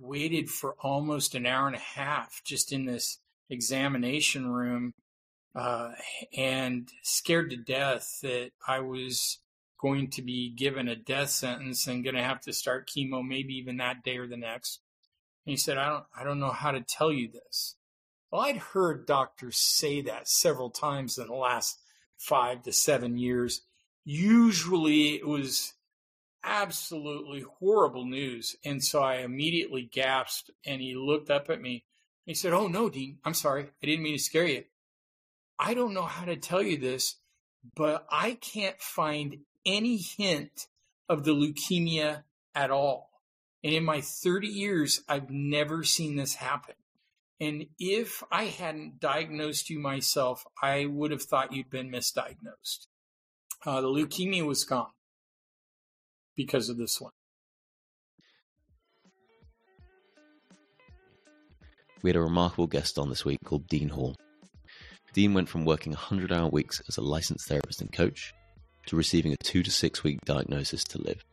waited 0.00 0.50
for 0.50 0.74
almost 0.80 1.34
an 1.34 1.46
hour 1.46 1.66
and 1.66 1.76
a 1.76 1.80
half 1.80 2.42
just 2.44 2.72
in 2.72 2.86
this 2.86 3.18
examination 3.48 4.48
room 4.48 4.94
uh, 5.54 5.92
and 6.36 6.90
scared 7.02 7.50
to 7.50 7.56
death 7.56 8.18
that 8.22 8.50
I 8.66 8.80
was 8.80 9.38
going 9.80 10.10
to 10.10 10.22
be 10.22 10.50
given 10.50 10.88
a 10.88 10.96
death 10.96 11.30
sentence 11.30 11.86
and 11.86 12.04
going 12.04 12.16
to 12.16 12.22
have 12.22 12.40
to 12.42 12.52
start 12.52 12.88
chemo 12.88 13.26
maybe 13.26 13.54
even 13.54 13.78
that 13.78 14.02
day 14.02 14.18
or 14.18 14.26
the 14.26 14.36
next. 14.36 14.80
And 15.44 15.52
he 15.52 15.56
said, 15.56 15.78
I 15.78 15.88
don't, 15.88 16.04
I 16.18 16.24
don't 16.24 16.40
know 16.40 16.50
how 16.50 16.72
to 16.72 16.80
tell 16.80 17.12
you 17.12 17.30
this. 17.30 17.76
Well, 18.30 18.42
I'd 18.42 18.56
heard 18.56 19.06
doctors 19.06 19.56
say 19.56 20.02
that 20.02 20.28
several 20.28 20.70
times 20.70 21.18
in 21.18 21.26
the 21.26 21.34
last 21.34 21.78
five 22.18 22.62
to 22.64 22.72
seven 22.72 23.16
years. 23.16 23.62
Usually 24.04 25.14
it 25.14 25.26
was 25.26 25.74
absolutely 26.46 27.44
horrible 27.58 28.06
news. 28.06 28.56
And 28.64 28.82
so 28.82 29.02
I 29.02 29.16
immediately 29.16 29.82
gasped 29.92 30.50
and 30.64 30.80
he 30.80 30.94
looked 30.94 31.28
up 31.28 31.50
at 31.50 31.60
me. 31.60 31.84
He 32.24 32.34
said, 32.34 32.52
Oh, 32.52 32.68
no, 32.68 32.88
Dean, 32.88 33.18
I'm 33.24 33.34
sorry. 33.34 33.64
I 33.82 33.86
didn't 33.86 34.04
mean 34.04 34.16
to 34.16 34.22
scare 34.22 34.46
you. 34.46 34.64
I 35.58 35.74
don't 35.74 35.94
know 35.94 36.02
how 36.02 36.24
to 36.24 36.36
tell 36.36 36.62
you 36.62 36.78
this, 36.78 37.16
but 37.74 38.06
I 38.10 38.34
can't 38.34 38.80
find 38.80 39.38
any 39.64 39.96
hint 39.96 40.68
of 41.08 41.24
the 41.24 41.32
leukemia 41.32 42.22
at 42.54 42.70
all. 42.70 43.10
And 43.64 43.74
in 43.74 43.84
my 43.84 44.00
30 44.00 44.46
years, 44.48 45.02
I've 45.08 45.30
never 45.30 45.82
seen 45.82 46.16
this 46.16 46.34
happen. 46.34 46.74
And 47.40 47.66
if 47.78 48.22
I 48.30 48.44
hadn't 48.44 49.00
diagnosed 49.00 49.68
you 49.68 49.78
myself, 49.78 50.44
I 50.62 50.86
would 50.86 51.10
have 51.10 51.22
thought 51.22 51.52
you'd 51.52 51.70
been 51.70 51.90
misdiagnosed. 51.90 52.86
Uh, 53.64 53.80
the 53.80 53.88
leukemia 53.88 54.46
was 54.46 54.64
gone 54.64 54.90
because 56.36 56.68
of 56.68 56.76
this 56.76 57.00
one. 57.00 57.12
We 62.02 62.10
had 62.10 62.16
a 62.16 62.20
remarkable 62.20 62.66
guest 62.66 62.98
on 62.98 63.08
this 63.08 63.24
week 63.24 63.38
called 63.44 63.66
Dean 63.68 63.88
Hall. 63.88 64.16
Dean 65.12 65.32
went 65.32 65.48
from 65.48 65.64
working 65.64 65.92
100 65.92 66.30
hour 66.30 66.48
weeks 66.48 66.82
as 66.88 66.98
a 66.98 67.02
licensed 67.02 67.48
therapist 67.48 67.80
and 67.80 67.90
coach 67.90 68.34
to 68.86 68.96
receiving 68.96 69.32
a 69.32 69.36
two 69.38 69.62
to 69.62 69.70
six 69.70 70.04
week 70.04 70.20
diagnosis 70.24 70.84
to 70.84 71.00
live. 71.02 71.24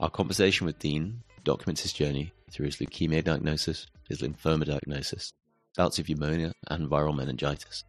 Our 0.00 0.08
conversation 0.08 0.66
with 0.66 0.78
Dean 0.78 1.22
documents 1.44 1.82
his 1.82 1.92
journey 1.92 2.32
through 2.50 2.66
his 2.66 2.76
leukemia 2.76 3.24
diagnosis, 3.24 3.86
his 4.08 4.20
lymphoma 4.20 4.64
diagnosis, 4.66 5.32
bouts 5.76 5.98
of 5.98 6.08
pneumonia 6.08 6.52
and 6.68 6.88
viral 6.88 7.16
meningitis, 7.16 7.84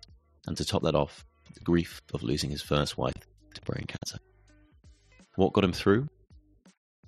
and 0.48 0.58
to 0.58 0.66
top 0.66 0.84
that 0.84 0.96
off, 0.96 1.24
the 1.54 1.60
grief 1.62 2.02
of 2.14 2.24
losing 2.24 2.50
his 2.50 2.62
first 2.62 2.98
wife 2.98 3.14
to 3.54 3.62
brain 3.62 3.86
cancer. 3.88 4.20
What 5.38 5.54
got 5.54 5.64
him 5.64 5.72
through? 5.72 6.08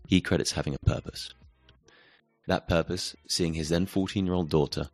He 0.07 0.21
credits 0.21 0.51
having 0.51 0.75
a 0.75 0.85
purpose. 0.85 1.33
That 2.45 2.67
purpose, 2.67 3.15
seeing 3.27 3.55
his 3.55 3.69
then 3.69 3.87
14 3.87 4.23
year 4.23 4.35
old 4.35 4.51
daughter 4.51 4.87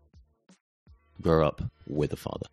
grow 1.21 1.45
up 1.45 1.61
with 1.85 2.13
a 2.13 2.15
father. 2.15 2.47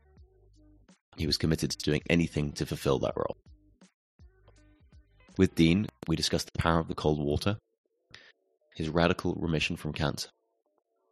He 1.16 1.28
was 1.28 1.38
committed 1.38 1.70
to 1.70 1.78
doing 1.78 2.02
anything 2.10 2.50
to 2.54 2.66
fulfill 2.66 2.98
that 2.98 3.16
role. 3.16 3.36
With 5.38 5.54
Dean, 5.54 5.86
we 6.08 6.16
discussed 6.16 6.50
the 6.52 6.60
power 6.60 6.80
of 6.80 6.88
the 6.88 6.96
cold 6.96 7.20
water, 7.20 7.58
his 8.74 8.88
radical 8.88 9.34
remission 9.34 9.76
from 9.76 9.92
cancer, 9.92 10.30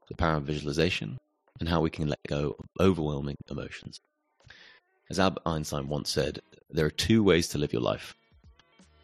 the 0.08 0.16
power 0.16 0.38
of 0.38 0.42
visualization, 0.42 1.16
and 1.60 1.68
how 1.68 1.80
we 1.80 1.90
can 1.90 2.08
let 2.08 2.18
go 2.26 2.56
of 2.58 2.66
overwhelming 2.80 3.36
emotions. 3.48 4.00
As 5.08 5.20
Albert 5.20 5.42
Einstein 5.46 5.86
once 5.86 6.10
said, 6.10 6.40
there 6.70 6.86
are 6.86 6.90
two 6.90 7.22
ways 7.22 7.46
to 7.48 7.58
live 7.58 7.72
your 7.72 7.82
life 7.82 8.16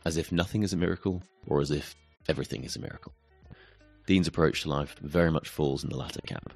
as 0.07 0.17
if 0.17 0.31
nothing 0.31 0.63
is 0.63 0.73
a 0.73 0.77
miracle, 0.77 1.21
or 1.49 1.61
as 1.61 1.73
if 1.73 1.97
everything 2.29 2.63
is 2.63 2.77
a 2.77 2.79
miracle. 2.79 3.13
Dean's 4.07 4.29
approach 4.29 4.63
to 4.63 4.69
life 4.69 4.95
very 5.01 5.33
much 5.33 5.49
falls 5.49 5.83
in 5.83 5.91
the 5.91 5.97
latter 5.97 6.21
camp. 6.21 6.53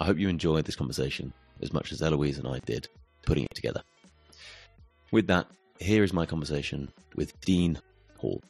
I 0.00 0.06
hope 0.06 0.16
you 0.18 0.30
enjoyed 0.30 0.64
this 0.64 0.74
conversation 0.74 1.34
as 1.60 1.74
much 1.74 1.92
as 1.92 2.00
Eloise 2.00 2.38
and 2.38 2.48
I 2.48 2.60
did 2.60 2.88
putting 3.26 3.44
it 3.44 3.54
together. 3.54 3.82
With 5.12 5.26
that, 5.26 5.46
here 5.78 6.02
is 6.04 6.14
my 6.14 6.24
conversation 6.24 6.90
with 7.14 7.38
Dean 7.42 7.78
Hall. 8.16 8.42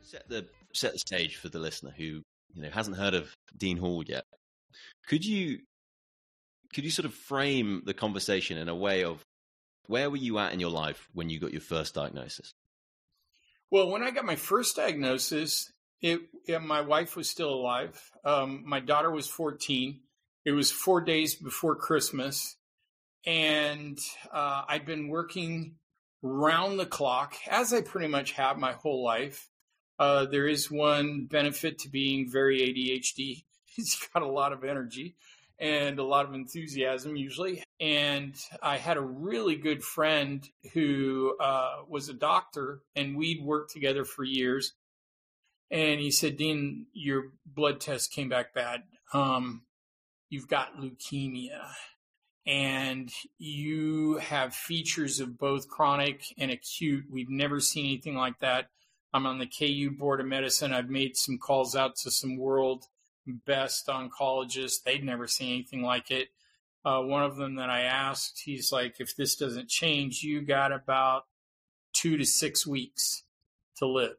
Set 0.00 0.26
the 0.30 0.46
set 0.72 0.94
the 0.94 0.98
stage 0.98 1.36
for 1.36 1.50
the 1.50 1.58
listener 1.58 1.92
who 1.94 2.22
you 2.54 2.62
know 2.62 2.70
hasn't 2.70 2.96
heard 2.96 3.12
of 3.12 3.34
Dean 3.54 3.76
Hall 3.76 4.02
yet. 4.02 4.24
Could 5.08 5.26
you 5.26 5.58
could 6.72 6.84
you 6.84 6.90
sort 6.90 7.04
of 7.04 7.12
frame 7.12 7.82
the 7.84 7.94
conversation 7.94 8.56
in 8.56 8.70
a 8.70 8.74
way 8.74 9.04
of 9.04 9.22
where 9.88 10.08
were 10.08 10.16
you 10.16 10.38
at 10.38 10.54
in 10.54 10.60
your 10.60 10.70
life 10.70 11.06
when 11.12 11.28
you 11.28 11.38
got 11.38 11.52
your 11.52 11.60
first 11.60 11.94
diagnosis? 11.94 12.54
Well, 13.70 13.90
when 13.90 14.02
I 14.02 14.10
got 14.10 14.24
my 14.24 14.36
first 14.36 14.76
diagnosis, 14.76 15.72
it, 16.00 16.20
it 16.46 16.62
my 16.62 16.82
wife 16.82 17.16
was 17.16 17.28
still 17.28 17.52
alive. 17.52 18.00
Um, 18.24 18.62
my 18.66 18.80
daughter 18.80 19.10
was 19.10 19.26
14. 19.26 20.00
It 20.44 20.52
was 20.52 20.70
four 20.70 21.00
days 21.00 21.34
before 21.34 21.74
Christmas, 21.74 22.56
and 23.26 23.98
uh, 24.32 24.62
I'd 24.68 24.86
been 24.86 25.08
working 25.08 25.74
round 26.22 26.78
the 26.78 26.86
clock, 26.86 27.34
as 27.50 27.72
I 27.72 27.80
pretty 27.80 28.06
much 28.06 28.32
have 28.32 28.56
my 28.56 28.72
whole 28.72 29.02
life. 29.02 29.48
Uh, 29.98 30.26
there 30.26 30.46
is 30.46 30.70
one 30.70 31.24
benefit 31.24 31.78
to 31.80 31.88
being 31.88 32.30
very 32.30 32.60
ADHD. 32.60 33.44
He's 33.64 33.98
got 34.14 34.22
a 34.22 34.28
lot 34.28 34.52
of 34.52 34.62
energy 34.62 35.16
and 35.58 35.98
a 35.98 36.04
lot 36.04 36.26
of 36.26 36.34
enthusiasm 36.34 37.16
usually. 37.16 37.62
And 37.78 38.34
I 38.62 38.78
had 38.78 38.96
a 38.96 39.02
really 39.02 39.56
good 39.56 39.84
friend 39.84 40.48
who 40.72 41.36
uh, 41.38 41.82
was 41.88 42.08
a 42.08 42.14
doctor, 42.14 42.80
and 42.94 43.16
we'd 43.16 43.44
worked 43.44 43.72
together 43.72 44.04
for 44.04 44.24
years. 44.24 44.72
And 45.70 46.00
he 46.00 46.10
said, 46.10 46.36
Dean, 46.36 46.86
your 46.92 47.32
blood 47.44 47.80
test 47.80 48.12
came 48.12 48.28
back 48.28 48.54
bad. 48.54 48.84
Um, 49.12 49.62
you've 50.30 50.48
got 50.48 50.78
leukemia 50.78 51.70
and 52.46 53.10
you 53.38 54.18
have 54.18 54.54
features 54.54 55.18
of 55.18 55.38
both 55.38 55.68
chronic 55.68 56.22
and 56.38 56.50
acute. 56.50 57.04
We've 57.10 57.30
never 57.30 57.58
seen 57.58 57.86
anything 57.86 58.14
like 58.14 58.38
that. 58.38 58.68
I'm 59.12 59.26
on 59.26 59.38
the 59.38 59.46
KU 59.46 59.90
Board 59.90 60.20
of 60.20 60.26
Medicine. 60.26 60.72
I've 60.72 60.90
made 60.90 61.16
some 61.16 61.38
calls 61.38 61.74
out 61.74 61.96
to 61.96 62.10
some 62.10 62.36
world 62.36 62.84
best 63.26 63.88
oncologists. 63.88 64.82
They'd 64.84 65.04
never 65.04 65.26
seen 65.26 65.54
anything 65.54 65.82
like 65.82 66.10
it. 66.12 66.28
Uh, 66.86 67.02
one 67.02 67.24
of 67.24 67.36
them 67.36 67.56
that 67.56 67.68
I 67.68 67.82
asked, 67.82 68.40
he's 68.44 68.70
like, 68.70 69.00
if 69.00 69.16
this 69.16 69.34
doesn't 69.36 69.68
change, 69.68 70.22
you 70.22 70.40
got 70.40 70.72
about 70.72 71.24
two 71.92 72.16
to 72.16 72.24
six 72.24 72.66
weeks 72.66 73.24
to 73.78 73.86
live. 73.86 74.16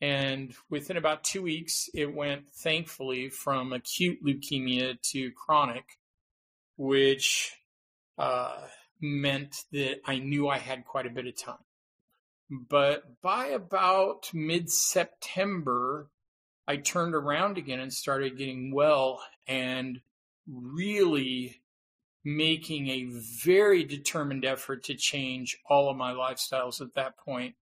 And 0.00 0.54
within 0.70 0.96
about 0.96 1.22
two 1.22 1.42
weeks, 1.42 1.90
it 1.94 2.14
went, 2.14 2.48
thankfully, 2.48 3.28
from 3.28 3.74
acute 3.74 4.24
leukemia 4.24 5.00
to 5.12 5.30
chronic 5.32 5.98
which 6.80 7.58
uh, 8.16 8.56
meant 9.02 9.54
that 9.70 10.00
I 10.06 10.18
knew 10.18 10.48
I 10.48 10.56
had 10.56 10.86
quite 10.86 11.04
a 11.04 11.10
bit 11.10 11.26
of 11.26 11.36
time. 11.36 11.58
But 12.50 13.20
by 13.20 13.48
about 13.48 14.30
mid 14.32 14.70
September, 14.70 16.08
I 16.66 16.78
turned 16.78 17.14
around 17.14 17.58
again 17.58 17.80
and 17.80 17.92
started 17.92 18.38
getting 18.38 18.72
well 18.72 19.20
and 19.46 20.00
really 20.50 21.62
making 22.24 22.88
a 22.88 23.10
very 23.42 23.84
determined 23.84 24.44
effort 24.44 24.84
to 24.84 24.94
change 24.94 25.58
all 25.68 25.90
of 25.90 25.96
my 25.96 26.12
lifestyles 26.12 26.80
at 26.80 26.94
that 26.94 27.16
point. 27.16 27.54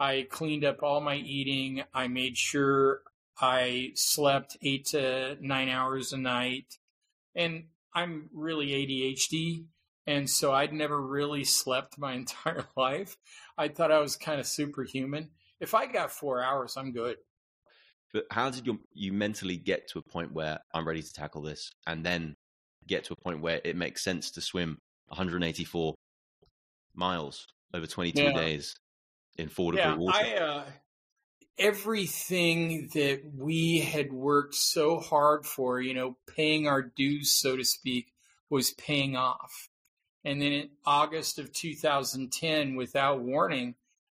I 0.00 0.26
cleaned 0.30 0.64
up 0.64 0.82
all 0.82 1.00
my 1.00 1.16
eating. 1.16 1.82
I 1.92 2.08
made 2.08 2.36
sure 2.36 3.02
I 3.40 3.92
slept 3.94 4.56
eight 4.62 4.86
to 4.86 5.36
nine 5.40 5.68
hours 5.68 6.12
a 6.12 6.16
night. 6.16 6.78
And 7.34 7.64
I'm 7.94 8.28
really 8.32 8.68
ADHD, 8.68 9.64
and 10.06 10.28
so 10.28 10.52
I'd 10.52 10.72
never 10.72 11.00
really 11.00 11.44
slept 11.44 11.98
my 11.98 12.12
entire 12.14 12.64
life. 12.76 13.16
I 13.56 13.68
thought 13.68 13.92
I 13.92 13.98
was 13.98 14.16
kind 14.16 14.40
of 14.40 14.46
superhuman. 14.46 15.30
If 15.60 15.74
I 15.74 15.86
got 15.86 16.12
four 16.12 16.42
hours, 16.42 16.76
I'm 16.76 16.92
good. 16.92 17.16
But 18.12 18.24
how 18.30 18.50
did 18.50 18.66
you 18.66 18.80
you 18.94 19.12
mentally 19.12 19.56
get 19.56 19.88
to 19.88 19.98
a 19.98 20.02
point 20.02 20.32
where 20.32 20.60
I'm 20.72 20.86
ready 20.86 21.02
to 21.02 21.12
tackle 21.12 21.42
this, 21.42 21.70
and 21.86 22.04
then 22.04 22.36
get 22.86 23.04
to 23.04 23.12
a 23.12 23.22
point 23.22 23.40
where 23.40 23.60
it 23.64 23.76
makes 23.76 24.02
sense 24.02 24.30
to 24.32 24.40
swim 24.40 24.78
184 25.08 25.94
miles 26.94 27.46
over 27.74 27.86
22 27.86 28.22
yeah. 28.22 28.32
days 28.32 28.74
in 29.36 29.48
four 29.48 29.72
degree 29.72 29.84
yeah, 29.84 29.96
water? 29.96 30.18
I, 30.18 30.34
uh, 30.34 30.64
everything 31.58 32.88
that 32.94 33.22
we 33.36 33.80
had 33.80 34.12
worked 34.12 34.54
so 34.54 34.98
hard 34.98 35.44
for, 35.44 35.80
you 35.80 35.94
know, 35.94 36.16
paying 36.26 36.66
our 36.66 36.82
dues, 36.82 37.30
so 37.32 37.56
to 37.56 37.64
speak, 37.64 38.12
was 38.48 38.72
paying 38.72 39.16
off. 39.16 39.68
And 40.24 40.40
then 40.40 40.52
in 40.52 40.68
August 40.84 41.38
of 41.38 41.52
2010, 41.52 42.76
without 42.76 43.20
warning, 43.20 43.74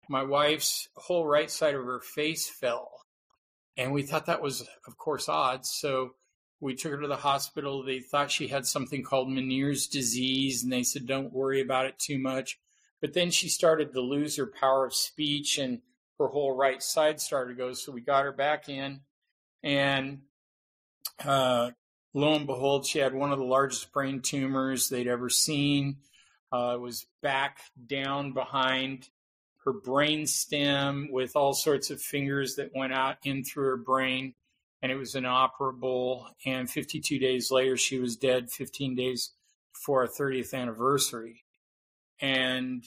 my 0.10 0.24
wife's 0.24 0.90
whole 0.96 1.26
right 1.26 1.50
side 1.50 1.76
of 1.76 1.86
her 1.86 2.00
face 2.00 2.50
fell. 2.50 3.01
And 3.78 3.94
we 3.94 4.04
thought 4.04 4.26
that 4.26 4.42
was, 4.42 4.68
of 4.86 4.98
course, 4.98 5.30
odd. 5.30 5.66
So 5.66 6.12
we 6.60 6.76
took 6.76 6.92
her 6.92 7.02
to 7.02 7.08
the 7.08 7.16
hospital. 7.16 7.84
They 7.84 8.00
thought 8.00 8.32
she 8.32 8.48
had 8.48 8.66
something 8.66 9.04
called 9.04 9.30
Meniere's 9.30 9.88
disease, 9.88 10.64
and 10.64 10.72
they 10.72 10.84
said, 10.84 11.08
don't 11.08 11.34
worry 11.34 11.62
about 11.62 11.86
it 11.86 11.98
too 11.98 12.20
much. 12.20 12.60
But 13.02 13.14
then 13.14 13.32
she 13.32 13.50
started 13.50 13.94
to 13.94 14.02
lose 14.02 14.38
her 14.38 14.46
power 14.46 14.86
of 14.86 14.94
speech 14.94 15.58
and 15.58 15.82
her 16.20 16.28
whole 16.28 16.56
right 16.56 16.84
side 16.84 17.20
started 17.20 17.54
to 17.54 17.58
go. 17.58 17.74
So 17.74 17.92
we 17.92 18.02
got 18.02 18.26
her 18.26 18.32
back 18.32 18.70
in. 18.70 19.02
And 19.64 20.22
uh, 21.26 21.72
lo 22.14 22.36
and 22.36 22.46
behold, 22.46 22.86
she 22.86 23.00
had 23.00 23.16
one 23.16 23.32
of 23.32 23.40
the 23.40 23.46
largest 23.46 23.92
brain 23.92 24.22
tumors 24.22 24.88
they'd 24.88 25.08
ever 25.08 25.30
seen. 25.30 25.98
Uh, 26.54 26.74
it 26.76 26.82
was 26.82 27.08
back 27.24 27.60
down 27.88 28.34
behind 28.34 29.10
her 29.66 29.74
brain 29.74 30.26
stem 30.26 31.10
with 31.12 31.36
all 31.36 31.54
sorts 31.54 31.92
of 31.92 32.02
fingers 32.02 32.56
that 32.56 32.76
went 32.76 32.94
out 32.94 33.18
in 33.24 33.44
through 33.44 33.66
her 33.66 33.78
brain, 33.78 34.34
and 34.82 34.92
it 34.92 34.96
was 34.96 35.16
inoperable. 35.16 36.28
And 36.46 36.70
52 36.70 37.20
days 37.20 37.52
later, 37.52 37.78
she 37.78 38.00
was 38.00 38.16
dead. 38.16 38.52
15 38.52 38.96
days 38.96 39.32
before 39.74 40.02
our 40.02 40.08
30th 40.08 40.54
anniversary, 40.54 41.44
and 42.20 42.84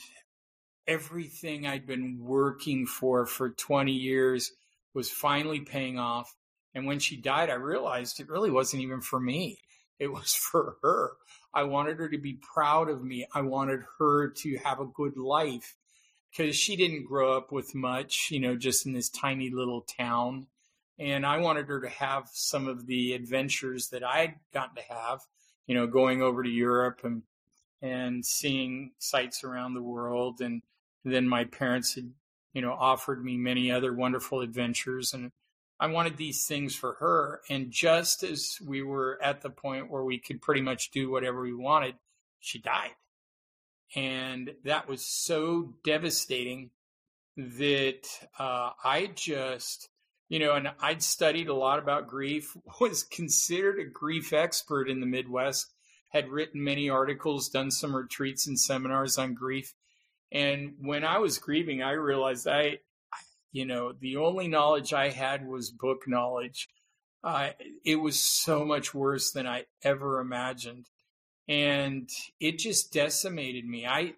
everything 0.87 1.67
I'd 1.67 1.87
been 1.87 2.19
working 2.21 2.87
for 2.87 3.25
for 3.25 3.50
20 3.50 3.93
years 3.93 4.53
was 4.94 5.11
finally 5.11 5.61
paying 5.61 5.99
off. 5.99 6.35
And 6.75 6.87
when 6.87 6.99
she 6.99 7.17
died, 7.17 7.50
I 7.50 7.55
realized 7.55 8.19
it 8.19 8.29
really 8.29 8.50
wasn't 8.50 8.82
even 8.82 9.00
for 9.00 9.21
me. 9.21 9.59
It 9.99 10.12
was 10.12 10.35
for 10.50 10.76
her. 10.82 11.12
I 11.55 11.62
wanted 11.62 11.99
her 11.99 12.09
to 12.09 12.19
be 12.19 12.38
proud 12.55 12.91
of 12.91 13.05
me. 13.05 13.26
I 13.32 13.43
wanted 13.43 13.81
her 13.99 14.31
to 14.31 14.56
have 14.59 14.81
a 14.81 14.87
good 14.87 15.17
life 15.17 15.76
because 16.34 16.56
she 16.56 16.76
didn't 16.76 17.06
grow 17.06 17.36
up 17.36 17.52
with 17.52 17.75
much, 17.75 18.28
you 18.31 18.40
know, 18.40 18.56
just 18.56 18.86
in 18.86 18.92
this 18.92 19.08
tiny 19.08 19.50
little 19.50 19.82
town. 19.82 20.46
And 20.98 21.25
I 21.26 21.38
wanted 21.38 21.66
her 21.69 21.81
to 21.81 21.88
have 21.88 22.28
some 22.32 22.69
of 22.69 22.86
the 22.86 23.12
adventures 23.12 23.88
that 23.88 24.04
I'd 24.04 24.34
gotten 24.52 24.76
to 24.76 24.94
have, 24.94 25.20
you 25.66 25.75
know, 25.75 25.86
going 25.86 26.22
over 26.22 26.42
to 26.42 26.50
Europe 26.50 27.00
and 27.04 27.22
and 27.82 28.25
seeing 28.25 28.92
sights 28.98 29.44
around 29.44 29.75
the 29.75 29.82
world. 29.82 30.40
And 30.40 30.62
then 31.04 31.28
my 31.28 31.44
parents 31.44 31.94
had, 31.94 32.10
you 32.54 32.62
know, 32.62 32.72
offered 32.72 33.22
me 33.22 33.37
many 33.37 33.70
other 33.70 33.92
wonderful 33.92 34.40
adventures. 34.40 35.12
And 35.12 35.32
I 35.78 35.88
wanted 35.88 36.16
these 36.16 36.46
things 36.46 36.75
for 36.75 36.94
her. 36.94 37.42
And 37.50 37.70
just 37.70 38.22
as 38.22 38.58
we 38.64 38.82
were 38.82 39.19
at 39.22 39.42
the 39.42 39.50
point 39.50 39.90
where 39.90 40.04
we 40.04 40.19
could 40.19 40.40
pretty 40.40 40.62
much 40.62 40.92
do 40.92 41.10
whatever 41.10 41.42
we 41.42 41.54
wanted, 41.54 41.96
she 42.40 42.58
died. 42.58 42.92
And 43.94 44.55
that 44.64 44.88
was 44.88 45.05
so 45.05 45.75
devastating 45.85 46.70
that 47.37 48.06
uh, 48.38 48.70
I 48.82 49.11
just, 49.14 49.88
you 50.29 50.38
know, 50.38 50.55
and 50.55 50.73
I'd 50.81 51.02
studied 51.02 51.49
a 51.49 51.55
lot 51.55 51.79
about 51.79 52.08
grief, 52.08 52.56
was 52.81 53.02
considered 53.02 53.79
a 53.79 53.85
grief 53.85 54.32
expert 54.32 54.88
in 54.88 55.00
the 55.00 55.06
Midwest, 55.06 55.73
had 56.11 56.29
written 56.29 56.62
many 56.62 56.88
articles, 56.88 57.49
done 57.49 57.70
some 57.70 57.94
retreats 57.94 58.46
and 58.46 58.58
seminars 58.58 59.19
on 59.19 59.35
grief. 59.35 59.75
And 60.32 60.75
when 60.81 61.05
I 61.05 61.19
was 61.19 61.38
grieving, 61.38 61.82
I 61.82 61.93
realized 61.93 62.49
I, 62.49 62.79
you 63.52 63.67
know, 63.67 63.93
the 63.93 64.17
only 64.17 64.49
knowledge 64.49 64.93
I 64.93 65.11
had 65.11 65.47
was 65.47 65.70
book 65.70 66.02
knowledge. 66.06 66.69
Uh, 67.23 67.50
it 67.85 67.97
was 67.97 68.19
so 68.19 68.64
much 68.64 68.93
worse 68.93 69.31
than 69.31 69.47
I 69.47 69.64
ever 69.82 70.20
imagined. 70.20 70.87
And 71.49 72.08
it 72.41 72.58
just 72.58 72.93
decimated 72.93 73.67
me. 73.67 73.87
I, 73.87 74.14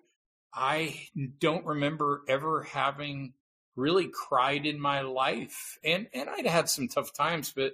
I 0.55 1.08
don't 1.38 1.67
remember 1.67 2.23
ever 2.28 2.62
having 2.62 3.34
really 3.75 4.08
cried 4.12 4.64
in 4.64 4.81
my 4.81 5.00
life. 5.02 5.78
And, 5.84 6.06
and 6.14 6.31
I'd 6.31 6.46
had 6.46 6.69
some 6.69 6.88
tough 6.88 7.12
times, 7.12 7.52
but 7.55 7.73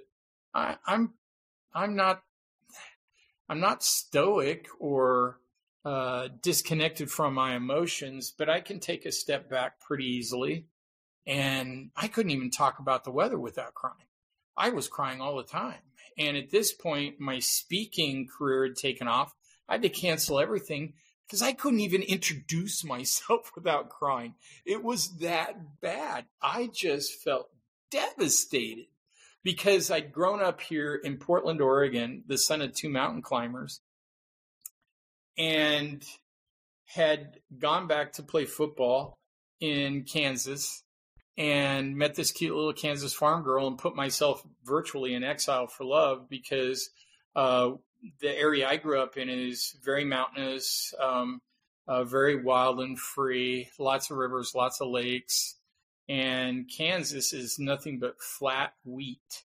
I, 0.53 0.77
I'm, 0.85 1.13
I'm 1.73 1.95
not, 1.95 2.23
I'm 3.47 3.59
not 3.59 3.83
stoic 3.83 4.67
or, 4.79 5.39
uh, 5.85 6.29
disconnected 6.41 7.11
from 7.11 7.33
my 7.33 7.55
emotions, 7.55 8.33
but 8.37 8.49
I 8.49 8.61
can 8.61 8.79
take 8.79 9.05
a 9.05 9.11
step 9.11 9.49
back 9.49 9.79
pretty 9.79 10.05
easily. 10.05 10.65
And 11.25 11.91
I 11.95 12.07
couldn't 12.07 12.31
even 12.31 12.51
talk 12.51 12.79
about 12.79 13.03
the 13.03 13.11
weather 13.11 13.39
without 13.39 13.73
crying. 13.73 14.07
I 14.57 14.69
was 14.69 14.87
crying 14.87 15.21
all 15.21 15.37
the 15.37 15.43
time. 15.43 15.79
And 16.17 16.37
at 16.37 16.51
this 16.51 16.73
point, 16.73 17.19
my 17.19 17.39
speaking 17.39 18.27
career 18.27 18.65
had 18.65 18.75
taken 18.75 19.07
off. 19.07 19.33
I 19.67 19.73
had 19.73 19.81
to 19.83 19.89
cancel 19.89 20.39
everything 20.39 20.93
because 21.25 21.41
I 21.41 21.53
couldn't 21.53 21.79
even 21.79 22.01
introduce 22.01 22.83
myself 22.85 23.51
without 23.55 23.89
crying. 23.89 24.35
It 24.65 24.83
was 24.83 25.17
that 25.19 25.81
bad. 25.81 26.25
I 26.41 26.69
just 26.73 27.21
felt 27.21 27.49
devastated 27.91 28.87
because 29.43 29.91
I'd 29.91 30.13
grown 30.13 30.41
up 30.41 30.61
here 30.61 30.95
in 30.95 31.17
Portland, 31.17 31.61
Oregon, 31.61 32.23
the 32.27 32.37
son 32.37 32.61
of 32.61 32.73
two 32.73 32.89
mountain 32.89 33.21
climbers, 33.21 33.81
and 35.37 36.03
had 36.85 37.39
gone 37.59 37.87
back 37.87 38.13
to 38.13 38.23
play 38.23 38.45
football 38.45 39.17
in 39.59 40.03
Kansas 40.03 40.83
and 41.37 41.97
met 41.97 42.15
this 42.15 42.31
cute 42.31 42.55
little 42.55 42.73
Kansas 42.73 43.13
farm 43.13 43.43
girl 43.43 43.67
and 43.67 43.77
put 43.77 43.95
myself 43.95 44.43
virtually 44.63 45.13
in 45.13 45.23
exile 45.23 45.67
for 45.67 45.83
love 45.83 46.29
because 46.29 46.89
uh, 47.35 47.71
the 48.19 48.37
area 48.37 48.67
I 48.67 48.77
grew 48.77 49.01
up 49.01 49.17
in 49.17 49.29
is 49.29 49.75
very 49.83 50.05
mountainous, 50.05 50.93
um, 50.99 51.41
uh, 51.87 52.03
very 52.03 52.41
wild 52.41 52.79
and 52.79 52.97
free, 52.99 53.69
lots 53.79 54.09
of 54.09 54.17
rivers, 54.17 54.53
lots 54.55 54.81
of 54.81 54.89
lakes. 54.89 55.55
And 56.09 56.69
Kansas 56.69 57.33
is 57.33 57.59
nothing 57.59 57.99
but 57.99 58.21
flat 58.21 58.73
wheat. 58.83 59.43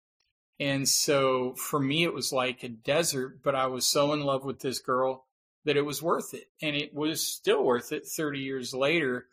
And 0.61 0.89
so 0.89 1.55
for 1.55 1.81
me, 1.81 2.05
it 2.05 2.15
was 2.15 2.33
like 2.33 2.63
a 2.63 2.69
desert, 2.69 3.43
but 3.43 3.55
I 3.55 3.67
was 3.67 3.87
so 3.87 4.13
in 4.13 4.21
love 4.21 4.45
with 4.45 4.61
this 4.61 4.79
girl 4.79 5.27
that 5.65 5.77
it 5.77 5.85
was 5.87 6.03
worth 6.03 6.35
it. 6.35 6.51
And 6.61 6.77
it 6.77 6.95
was 6.95 7.27
still 7.27 7.65
worth 7.65 7.93
it 7.93 8.07
30 8.07 8.39
years 8.39 8.75
later 8.75 9.27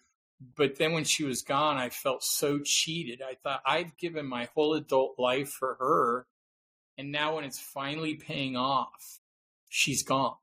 but 0.56 0.78
then 0.78 0.94
when 0.94 1.04
she 1.04 1.24
was 1.24 1.42
gone, 1.42 1.78
I 1.78 1.90
felt 1.90 2.24
so 2.24 2.60
cheated. 2.60 3.22
I 3.22 3.36
thought 3.36 3.62
I've 3.66 3.98
given 3.98 4.26
my 4.26 4.46
whole 4.56 4.74
adult 4.74 5.16
life 5.18 5.50
for 5.50 5.76
her. 5.76 6.28
And 7.00 7.14
now 7.14 7.36
when 7.36 7.46
it's 7.46 7.58
finally 7.58 8.16
paying 8.16 8.58
off, 8.58 9.22
she's 9.70 10.04
gone. 10.04 10.36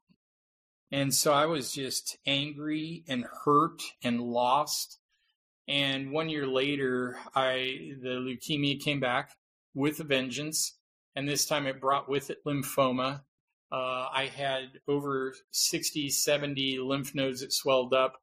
And 0.90 1.12
so 1.12 1.34
I 1.34 1.44
was 1.44 1.70
just 1.70 2.16
angry 2.26 3.04
and 3.06 3.26
hurt 3.44 3.82
and 4.02 4.22
lost. 4.22 4.98
And 5.68 6.12
one 6.12 6.30
year 6.30 6.46
later, 6.46 7.18
I, 7.34 7.92
the 8.00 8.08
leukemia 8.08 8.80
came 8.80 9.00
back 9.00 9.32
with 9.74 10.00
a 10.00 10.04
vengeance. 10.04 10.78
And 11.14 11.28
this 11.28 11.44
time 11.44 11.66
it 11.66 11.78
brought 11.78 12.08
with 12.08 12.30
it 12.30 12.42
lymphoma. 12.46 13.20
Uh, 13.70 14.06
I 14.10 14.30
had 14.34 14.80
over 14.88 15.34
60, 15.50 16.08
70 16.08 16.78
lymph 16.78 17.14
nodes 17.14 17.42
that 17.42 17.52
swelled 17.52 17.92
up 17.92 18.16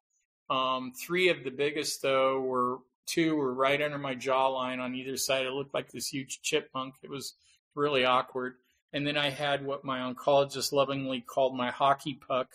um, 0.50 0.92
three 0.92 1.28
of 1.28 1.44
the 1.44 1.50
biggest, 1.52 2.02
though, 2.02 2.40
were 2.40 2.78
two 3.06 3.36
were 3.36 3.54
right 3.54 3.80
under 3.80 3.98
my 3.98 4.16
jawline 4.16 4.80
on 4.80 4.96
either 4.96 5.16
side. 5.16 5.46
It 5.46 5.52
looked 5.52 5.74
like 5.74 5.92
this 5.92 6.08
huge 6.08 6.40
chipmunk. 6.42 6.94
It 7.02 7.10
was 7.10 7.34
really 7.74 8.04
awkward. 8.04 8.54
And 8.92 9.06
then 9.06 9.16
I 9.16 9.30
had 9.30 9.64
what 9.64 9.84
my 9.84 9.98
oncologist 9.98 10.72
lovingly 10.72 11.20
called 11.20 11.56
my 11.56 11.70
hockey 11.70 12.14
puck 12.14 12.48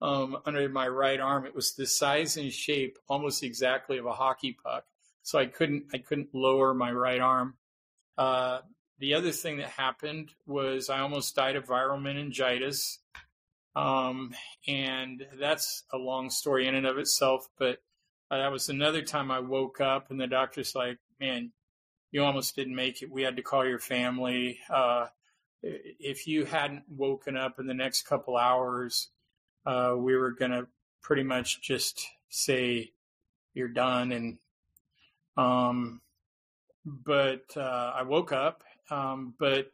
um, 0.00 0.38
under 0.46 0.68
my 0.68 0.88
right 0.88 1.20
arm. 1.20 1.46
It 1.46 1.54
was 1.54 1.74
the 1.74 1.86
size 1.86 2.36
and 2.36 2.52
shape 2.52 2.98
almost 3.08 3.42
exactly 3.42 3.98
of 3.98 4.06
a 4.06 4.12
hockey 4.12 4.56
puck. 4.62 4.84
So 5.22 5.38
I 5.38 5.46
couldn't 5.46 5.84
I 5.92 5.98
couldn't 5.98 6.34
lower 6.34 6.74
my 6.74 6.92
right 6.92 7.20
arm. 7.20 7.54
Uh, 8.16 8.60
the 8.98 9.14
other 9.14 9.32
thing 9.32 9.58
that 9.58 9.70
happened 9.70 10.30
was 10.46 10.88
I 10.88 11.00
almost 11.00 11.34
died 11.34 11.56
of 11.56 11.66
viral 11.66 12.00
meningitis. 12.00 13.00
Um, 13.76 14.34
and 14.68 15.26
that's 15.38 15.84
a 15.92 15.98
long 15.98 16.30
story 16.30 16.68
in 16.68 16.74
and 16.74 16.86
of 16.86 16.98
itself. 16.98 17.48
But 17.58 17.78
uh, 18.30 18.38
that 18.38 18.52
was 18.52 18.68
another 18.68 19.02
time 19.02 19.30
I 19.30 19.40
woke 19.40 19.80
up 19.80 20.10
and 20.10 20.20
the 20.20 20.26
doctor's 20.26 20.74
like, 20.74 20.98
man, 21.20 21.52
you 22.14 22.24
almost 22.24 22.54
didn't 22.54 22.76
make 22.76 23.02
it. 23.02 23.10
We 23.10 23.22
had 23.22 23.34
to 23.38 23.42
call 23.42 23.66
your 23.66 23.80
family. 23.80 24.60
Uh, 24.70 25.08
if 25.62 26.28
you 26.28 26.44
hadn't 26.44 26.84
woken 26.88 27.36
up 27.36 27.58
in 27.58 27.66
the 27.66 27.74
next 27.74 28.02
couple 28.02 28.36
hours, 28.36 29.08
uh, 29.66 29.96
we 29.98 30.14
were 30.14 30.30
going 30.30 30.52
to 30.52 30.68
pretty 31.02 31.24
much 31.24 31.60
just 31.60 32.06
say 32.28 32.92
you're 33.52 33.66
done. 33.66 34.12
And, 34.12 34.38
um, 35.36 36.02
but, 36.86 37.46
uh, 37.56 37.92
I 37.96 38.02
woke 38.02 38.30
up. 38.30 38.62
Um, 38.90 39.34
but 39.36 39.72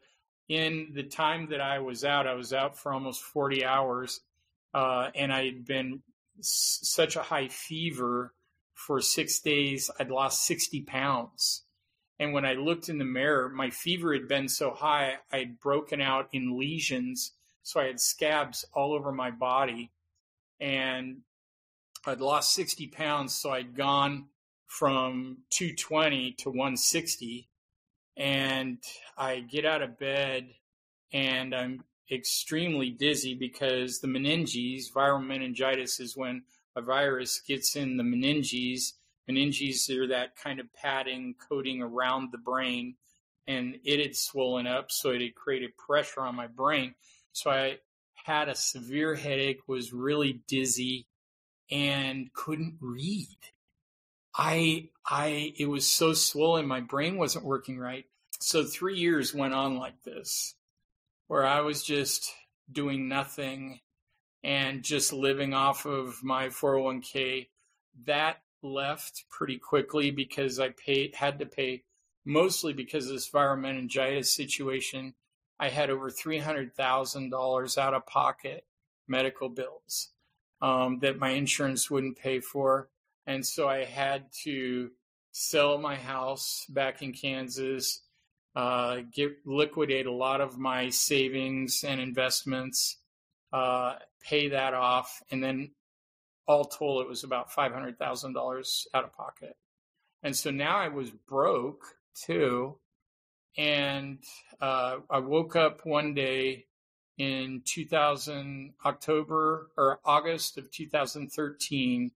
in 0.49 0.93
the 0.95 1.03
time 1.03 1.49
that 1.51 1.61
I 1.61 1.77
was 1.77 2.03
out, 2.03 2.25
I 2.25 2.33
was 2.33 2.53
out 2.53 2.75
for 2.75 2.91
almost 2.91 3.21
40 3.21 3.63
hours, 3.63 4.19
uh, 4.73 5.11
and 5.13 5.31
I 5.31 5.45
had 5.45 5.65
been 5.65 6.01
s- 6.39 6.79
such 6.81 7.15
a 7.17 7.21
high 7.21 7.49
fever 7.49 8.33
for 8.73 8.99
six 8.99 9.39
days, 9.41 9.91
I'd 9.99 10.09
lost 10.09 10.43
60 10.47 10.81
pounds. 10.81 11.65
And 12.21 12.33
when 12.33 12.45
I 12.45 12.53
looked 12.53 12.87
in 12.87 12.99
the 12.99 13.03
mirror, 13.03 13.49
my 13.49 13.71
fever 13.71 14.13
had 14.13 14.27
been 14.27 14.47
so 14.47 14.69
high, 14.69 15.15
I'd 15.31 15.59
broken 15.59 16.01
out 16.01 16.29
in 16.31 16.59
lesions. 16.59 17.31
So 17.63 17.79
I 17.79 17.87
had 17.87 17.99
scabs 17.99 18.63
all 18.73 18.93
over 18.93 19.11
my 19.11 19.31
body. 19.31 19.89
And 20.59 21.21
I'd 22.05 22.21
lost 22.21 22.53
60 22.53 22.89
pounds. 22.89 23.33
So 23.33 23.49
I'd 23.49 23.75
gone 23.75 24.27
from 24.67 25.39
220 25.49 26.33
to 26.33 26.49
160 26.49 27.49
and 28.15 28.77
I 29.17 29.39
get 29.39 29.65
out 29.65 29.81
of 29.81 29.97
bed 29.97 30.49
and 31.11 31.55
I'm 31.55 31.83
extremely 32.11 32.91
dizzy 32.91 33.33
because 33.33 33.99
the 33.99 34.07
meninges, 34.07 34.93
viral 34.93 35.25
meningitis, 35.25 35.99
is 35.99 36.15
when 36.15 36.43
a 36.75 36.81
virus 36.81 37.41
gets 37.41 37.75
in 37.75 37.97
the 37.97 38.03
meninges. 38.03 38.93
Meninges 39.31 39.89
are 39.97 40.07
that 40.07 40.35
kind 40.35 40.59
of 40.59 40.73
padding 40.73 41.35
coating 41.49 41.81
around 41.81 42.31
the 42.31 42.37
brain 42.37 42.95
and 43.47 43.77
it 43.83 43.99
had 43.99 44.15
swollen 44.15 44.67
up, 44.67 44.91
so 44.91 45.09
it 45.09 45.21
had 45.21 45.35
created 45.35 45.75
pressure 45.77 46.21
on 46.21 46.35
my 46.35 46.47
brain. 46.47 46.93
So 47.33 47.49
I 47.49 47.79
had 48.23 48.49
a 48.49 48.55
severe 48.55 49.15
headache, 49.15 49.67
was 49.67 49.93
really 49.93 50.41
dizzy, 50.47 51.07
and 51.69 52.31
couldn't 52.33 52.77
read. 52.79 53.37
I 54.35 54.89
I 55.05 55.53
it 55.57 55.67
was 55.67 55.89
so 55.89 56.13
swollen, 56.13 56.67
my 56.67 56.81
brain 56.81 57.17
wasn't 57.17 57.45
working 57.45 57.79
right. 57.79 58.05
So 58.39 58.63
three 58.63 58.97
years 58.97 59.33
went 59.33 59.53
on 59.53 59.77
like 59.77 60.01
this, 60.03 60.55
where 61.27 61.45
I 61.45 61.61
was 61.61 61.83
just 61.83 62.31
doing 62.71 63.07
nothing 63.07 63.79
and 64.43 64.83
just 64.83 65.13
living 65.13 65.53
off 65.53 65.85
of 65.85 66.23
my 66.23 66.47
401k. 66.47 67.47
That 68.05 68.37
left 68.63 69.25
pretty 69.29 69.57
quickly 69.57 70.11
because 70.11 70.59
I 70.59 70.69
paid 70.69 71.15
had 71.15 71.39
to 71.39 71.45
pay 71.45 71.83
mostly 72.25 72.73
because 72.73 73.07
of 73.07 73.13
this 73.13 73.29
viral 73.29 73.59
meningitis 73.59 74.33
situation. 74.33 75.13
I 75.59 75.69
had 75.69 75.89
over 75.89 76.09
three 76.09 76.39
hundred 76.39 76.75
thousand 76.75 77.29
dollars 77.29 77.77
out 77.77 77.93
of 77.93 78.05
pocket 78.05 78.65
medical 79.07 79.49
bills 79.49 80.09
um, 80.61 80.99
that 80.99 81.19
my 81.19 81.29
insurance 81.29 81.89
wouldn't 81.89 82.17
pay 82.17 82.39
for, 82.39 82.89
and 83.25 83.45
so 83.45 83.67
I 83.67 83.83
had 83.85 84.25
to 84.43 84.91
sell 85.31 85.77
my 85.77 85.95
house 85.95 86.65
back 86.69 87.01
in 87.01 87.13
Kansas, 87.13 88.01
uh, 88.55 88.97
get 89.11 89.37
liquidate 89.45 90.05
a 90.05 90.11
lot 90.11 90.41
of 90.41 90.57
my 90.57 90.89
savings 90.89 91.83
and 91.87 92.01
investments, 92.01 92.97
uh, 93.53 93.95
pay 94.21 94.49
that 94.49 94.73
off, 94.73 95.21
and 95.31 95.43
then 95.43 95.71
all 96.47 96.65
told, 96.65 97.01
it 97.01 97.09
was 97.09 97.23
about 97.23 97.51
five 97.51 97.73
hundred 97.73 97.97
thousand 97.97 98.33
dollars 98.33 98.87
out 98.93 99.03
of 99.03 99.13
pocket. 99.13 99.55
And 100.23 100.35
so 100.35 100.51
now 100.51 100.77
I 100.77 100.89
was 100.89 101.09
broke 101.11 101.83
too, 102.15 102.77
and 103.57 104.19
uh, 104.59 104.97
I 105.09 105.19
woke 105.19 105.55
up 105.55 105.85
one 105.85 106.13
day 106.13 106.65
in 107.17 107.61
2000 107.65 108.73
October 108.85 109.69
or 109.77 109.99
August 110.05 110.57
of 110.57 110.71
2013, 110.71 112.11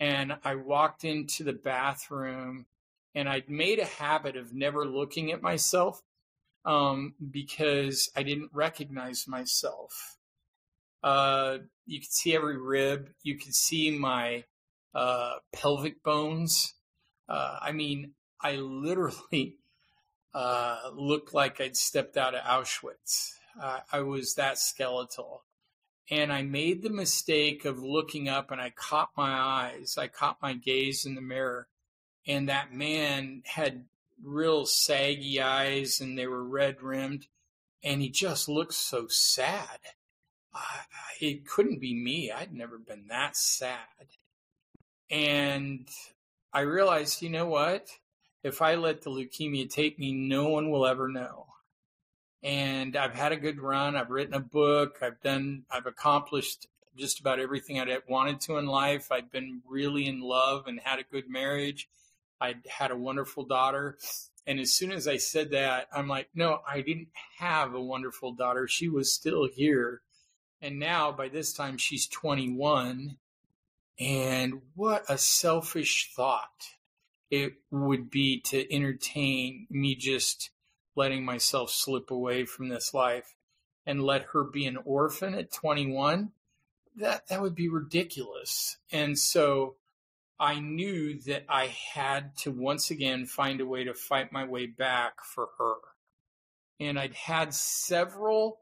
and 0.00 0.36
I 0.44 0.54
walked 0.54 1.04
into 1.04 1.44
the 1.44 1.52
bathroom, 1.52 2.66
and 3.14 3.28
I'd 3.28 3.48
made 3.48 3.78
a 3.78 3.84
habit 3.84 4.36
of 4.36 4.54
never 4.54 4.86
looking 4.86 5.32
at 5.32 5.42
myself 5.42 6.02
um, 6.64 7.14
because 7.30 8.10
I 8.16 8.22
didn't 8.22 8.50
recognize 8.52 9.28
myself. 9.28 10.16
Uh, 11.02 11.58
you 11.86 12.00
could 12.00 12.12
see 12.12 12.34
every 12.34 12.56
rib. 12.56 13.10
You 13.22 13.38
could 13.38 13.54
see 13.54 13.96
my 13.96 14.44
uh, 14.94 15.34
pelvic 15.52 16.02
bones. 16.02 16.74
Uh, 17.28 17.58
I 17.60 17.72
mean, 17.72 18.12
I 18.40 18.56
literally 18.56 19.58
uh, 20.34 20.90
looked 20.94 21.34
like 21.34 21.60
I'd 21.60 21.76
stepped 21.76 22.16
out 22.16 22.34
of 22.34 22.42
Auschwitz. 22.42 23.32
I 23.92 24.00
was 24.00 24.34
that 24.34 24.58
skeletal. 24.58 25.44
And 26.10 26.32
I 26.32 26.42
made 26.42 26.82
the 26.82 26.90
mistake 26.90 27.64
of 27.64 27.82
looking 27.82 28.28
up 28.28 28.50
and 28.50 28.60
I 28.60 28.70
caught 28.70 29.10
my 29.16 29.32
eyes. 29.32 29.96
I 29.96 30.08
caught 30.08 30.42
my 30.42 30.54
gaze 30.54 31.06
in 31.06 31.14
the 31.14 31.22
mirror. 31.22 31.68
And 32.26 32.48
that 32.48 32.72
man 32.72 33.42
had 33.46 33.84
real 34.22 34.66
saggy 34.66 35.40
eyes 35.40 36.00
and 36.00 36.18
they 36.18 36.26
were 36.26 36.44
red 36.44 36.82
rimmed. 36.82 37.26
And 37.82 38.02
he 38.02 38.10
just 38.10 38.48
looked 38.48 38.74
so 38.74 39.06
sad 39.08 39.78
it 41.20 41.46
couldn't 41.46 41.80
be 41.80 41.94
me. 41.94 42.30
I'd 42.30 42.52
never 42.52 42.78
been 42.78 43.06
that 43.08 43.36
sad. 43.36 43.78
And 45.10 45.88
I 46.52 46.60
realized, 46.60 47.22
you 47.22 47.30
know 47.30 47.46
what? 47.46 47.88
If 48.42 48.60
I 48.60 48.74
let 48.74 49.02
the 49.02 49.10
leukemia 49.10 49.70
take 49.70 49.98
me, 49.98 50.12
no 50.12 50.48
one 50.48 50.70
will 50.70 50.86
ever 50.86 51.08
know. 51.08 51.46
And 52.42 52.94
I've 52.96 53.14
had 53.14 53.32
a 53.32 53.36
good 53.36 53.58
run. 53.58 53.96
I've 53.96 54.10
written 54.10 54.34
a 54.34 54.40
book. 54.40 54.98
I've 55.00 55.20
done, 55.22 55.64
I've 55.70 55.86
accomplished 55.86 56.66
just 56.96 57.20
about 57.20 57.40
everything 57.40 57.80
I'd 57.80 57.90
wanted 58.08 58.40
to 58.42 58.58
in 58.58 58.66
life. 58.66 59.10
I'd 59.10 59.30
been 59.30 59.62
really 59.66 60.06
in 60.06 60.20
love 60.20 60.66
and 60.66 60.78
had 60.78 60.98
a 60.98 61.04
good 61.10 61.28
marriage. 61.28 61.88
I'd 62.40 62.66
had 62.68 62.90
a 62.90 62.96
wonderful 62.96 63.44
daughter. 63.44 63.96
And 64.46 64.60
as 64.60 64.72
soon 64.72 64.92
as 64.92 65.08
I 65.08 65.16
said 65.16 65.52
that, 65.52 65.88
I'm 65.92 66.06
like, 66.06 66.28
no, 66.34 66.60
I 66.68 66.82
didn't 66.82 67.08
have 67.38 67.74
a 67.74 67.80
wonderful 67.80 68.32
daughter. 68.32 68.68
She 68.68 68.88
was 68.88 69.12
still 69.12 69.48
here 69.48 70.02
and 70.60 70.78
now 70.78 71.12
by 71.12 71.28
this 71.28 71.52
time 71.52 71.78
she's 71.78 72.06
21. 72.08 73.16
And 74.00 74.60
what 74.74 75.04
a 75.08 75.16
selfish 75.16 76.12
thought 76.16 76.74
it 77.30 77.54
would 77.70 78.10
be 78.10 78.40
to 78.40 78.74
entertain 78.74 79.66
me 79.70 79.94
just 79.94 80.50
letting 80.96 81.24
myself 81.24 81.70
slip 81.70 82.10
away 82.10 82.44
from 82.44 82.68
this 82.68 82.92
life 82.92 83.34
and 83.86 84.02
let 84.02 84.22
her 84.32 84.44
be 84.44 84.66
an 84.66 84.78
orphan 84.84 85.34
at 85.34 85.52
21 85.52 86.32
that 86.96 87.26
that 87.28 87.42
would 87.42 87.54
be 87.54 87.68
ridiculous. 87.68 88.76
And 88.92 89.18
so 89.18 89.76
i 90.40 90.58
knew 90.58 91.20
that 91.20 91.44
i 91.48 91.72
had 91.94 92.36
to 92.36 92.50
once 92.50 92.90
again 92.90 93.24
find 93.24 93.60
a 93.60 93.66
way 93.66 93.84
to 93.84 93.94
fight 93.94 94.32
my 94.32 94.44
way 94.44 94.66
back 94.66 95.22
for 95.24 95.48
her. 95.58 95.74
And 96.80 96.98
i'd 96.98 97.14
had 97.14 97.54
several 97.54 98.58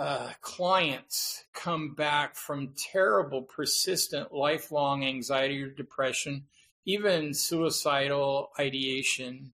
uh, 0.00 0.32
clients 0.40 1.44
come 1.52 1.94
back 1.94 2.34
from 2.34 2.72
terrible, 2.74 3.42
persistent, 3.42 4.32
lifelong 4.32 5.04
anxiety 5.04 5.62
or 5.62 5.68
depression, 5.68 6.44
even 6.86 7.34
suicidal 7.34 8.48
ideation, 8.58 9.52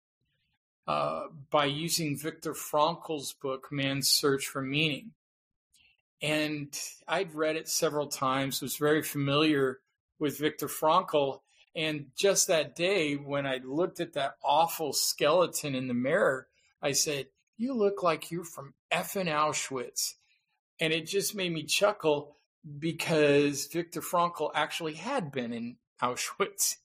uh, 0.86 1.22
by 1.50 1.64
using 1.64 2.16
Viktor 2.16 2.54
Frankl's 2.54 3.32
book, 3.32 3.66
Man's 3.72 4.08
Search 4.08 4.46
for 4.46 4.62
Meaning. 4.62 5.10
And 6.22 6.72
I'd 7.08 7.34
read 7.34 7.56
it 7.56 7.68
several 7.68 8.06
times, 8.06 8.62
was 8.62 8.76
very 8.76 9.02
familiar 9.02 9.80
with 10.20 10.38
Viktor 10.38 10.68
Frankl. 10.68 11.40
And 11.74 12.06
just 12.16 12.46
that 12.46 12.76
day, 12.76 13.14
when 13.14 13.48
I 13.48 13.58
looked 13.64 13.98
at 13.98 14.12
that 14.12 14.36
awful 14.44 14.92
skeleton 14.92 15.74
in 15.74 15.88
the 15.88 15.94
mirror, 15.94 16.46
I 16.80 16.92
said, 16.92 17.26
You 17.56 17.74
look 17.74 18.04
like 18.04 18.30
you're 18.30 18.44
from 18.44 18.74
effing 18.92 19.26
Auschwitz. 19.26 20.14
And 20.80 20.92
it 20.92 21.06
just 21.06 21.34
made 21.34 21.52
me 21.52 21.64
chuckle 21.64 22.36
because 22.78 23.66
Viktor 23.66 24.00
Frankl 24.00 24.50
actually 24.54 24.94
had 24.94 25.32
been 25.32 25.52
in 25.52 25.76
Auschwitz. 26.02 26.76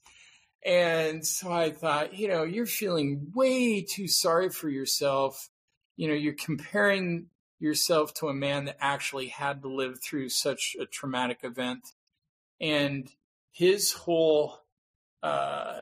And 0.63 1.25
so 1.25 1.51
I 1.51 1.71
thought, 1.71 2.13
you 2.13 2.27
know, 2.27 2.43
you're 2.43 2.67
feeling 2.67 3.31
way 3.33 3.81
too 3.81 4.07
sorry 4.07 4.49
for 4.49 4.69
yourself. 4.69 5.49
You 5.97 6.07
know, 6.07 6.13
you're 6.13 6.33
comparing 6.33 7.27
yourself 7.59 8.13
to 8.15 8.27
a 8.27 8.33
man 8.33 8.65
that 8.65 8.77
actually 8.79 9.27
had 9.27 9.61
to 9.61 9.67
live 9.67 9.99
through 10.03 10.29
such 10.29 10.75
a 10.79 10.85
traumatic 10.85 11.39
event. 11.43 11.87
And 12.59 13.09
his 13.51 13.91
whole 13.91 14.59
uh, 15.23 15.81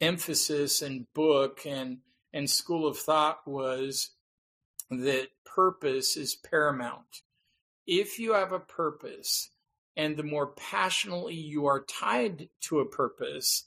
emphasis 0.00 0.82
and 0.82 1.12
book 1.12 1.66
and, 1.66 1.98
and 2.32 2.48
school 2.48 2.86
of 2.86 2.98
thought 2.98 3.46
was 3.46 4.10
that 4.90 5.28
purpose 5.54 6.16
is 6.16 6.34
paramount. 6.34 7.22
If 7.86 8.18
you 8.18 8.34
have 8.34 8.52
a 8.52 8.60
purpose, 8.60 9.50
and 9.96 10.16
the 10.16 10.22
more 10.22 10.48
passionately 10.48 11.34
you 11.34 11.66
are 11.66 11.80
tied 11.80 12.48
to 12.62 12.80
a 12.80 12.86
purpose, 12.86 13.64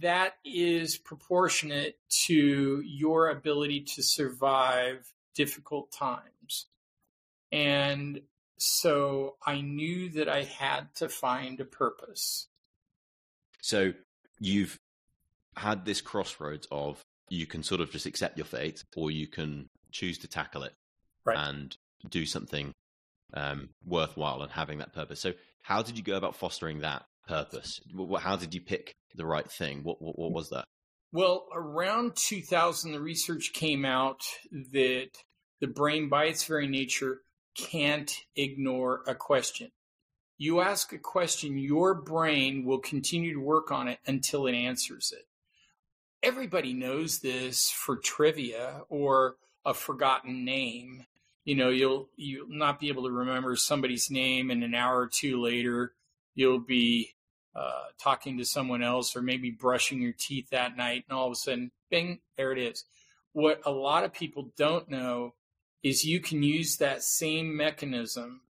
that 0.00 0.34
is 0.44 0.96
proportionate 0.96 1.98
to 2.26 2.82
your 2.84 3.28
ability 3.28 3.80
to 3.80 4.02
survive 4.02 5.12
difficult 5.34 5.92
times. 5.92 6.66
And 7.50 8.20
so 8.58 9.36
I 9.44 9.60
knew 9.60 10.08
that 10.10 10.28
I 10.28 10.44
had 10.44 10.94
to 10.96 11.08
find 11.08 11.60
a 11.60 11.64
purpose. 11.64 12.48
So 13.60 13.92
you've 14.40 14.78
had 15.56 15.84
this 15.84 16.00
crossroads 16.00 16.66
of 16.70 17.00
you 17.28 17.46
can 17.46 17.62
sort 17.62 17.80
of 17.80 17.90
just 17.90 18.06
accept 18.06 18.36
your 18.36 18.44
fate 18.44 18.84
or 18.96 19.10
you 19.10 19.26
can 19.26 19.68
choose 19.92 20.18
to 20.18 20.28
tackle 20.28 20.62
it 20.64 20.72
right. 21.24 21.36
and 21.36 21.76
do 22.08 22.26
something 22.26 22.72
um, 23.34 23.70
worthwhile 23.84 24.42
and 24.42 24.52
having 24.52 24.78
that 24.78 24.94
purpose. 24.94 25.20
So, 25.20 25.32
how 25.62 25.82
did 25.82 25.96
you 25.96 26.04
go 26.04 26.16
about 26.16 26.36
fostering 26.36 26.80
that 26.80 27.04
purpose? 27.26 27.80
How 28.18 28.36
did 28.36 28.54
you 28.54 28.60
pick 28.60 28.94
the 29.14 29.26
right 29.26 29.48
thing? 29.48 29.84
What, 29.84 30.02
what, 30.02 30.18
what 30.18 30.32
was 30.32 30.50
that? 30.50 30.64
Well, 31.12 31.46
around 31.54 32.16
2000, 32.16 32.92
the 32.92 33.00
research 33.00 33.52
came 33.52 33.84
out 33.84 34.22
that 34.72 35.10
the 35.60 35.66
brain, 35.66 36.08
by 36.08 36.24
its 36.24 36.44
very 36.44 36.66
nature, 36.66 37.20
can't 37.56 38.14
ignore 38.34 39.02
a 39.06 39.14
question. 39.14 39.70
You 40.38 40.60
ask 40.60 40.92
a 40.92 40.98
question, 40.98 41.58
your 41.58 41.94
brain 41.94 42.64
will 42.64 42.80
continue 42.80 43.34
to 43.34 43.40
work 43.40 43.70
on 43.70 43.88
it 43.88 43.98
until 44.06 44.46
it 44.46 44.54
answers 44.54 45.12
it. 45.16 45.26
Everybody 46.22 46.72
knows 46.72 47.20
this 47.20 47.70
for 47.70 47.96
trivia 47.96 48.82
or 48.88 49.36
a 49.64 49.74
forgotten 49.74 50.44
name. 50.44 51.06
You 51.44 51.56
know, 51.56 51.70
you'll 51.70 52.08
you'll 52.16 52.48
not 52.48 52.80
be 52.80 52.88
able 52.88 53.04
to 53.04 53.10
remember 53.10 53.56
somebody's 53.56 54.10
name, 54.10 54.50
and 54.50 54.62
an 54.62 54.74
hour 54.74 55.00
or 55.00 55.08
two 55.08 55.40
later, 55.42 55.92
you'll 56.34 56.60
be 56.60 57.14
uh, 57.54 57.86
talking 58.00 58.38
to 58.38 58.44
someone 58.44 58.82
else 58.82 59.16
or 59.16 59.22
maybe 59.22 59.50
brushing 59.50 60.00
your 60.00 60.14
teeth 60.16 60.50
that 60.50 60.76
night, 60.76 61.04
and 61.08 61.16
all 61.16 61.26
of 61.26 61.32
a 61.32 61.36
sudden, 61.36 61.70
bing, 61.90 62.20
there 62.36 62.52
it 62.52 62.58
is. 62.58 62.84
What 63.32 63.60
a 63.64 63.70
lot 63.70 64.04
of 64.04 64.12
people 64.12 64.52
don't 64.56 64.88
know 64.88 65.34
is 65.82 66.04
you 66.04 66.20
can 66.20 66.42
use 66.42 66.76
that 66.76 67.02
same 67.02 67.56
mechanism 67.56 68.42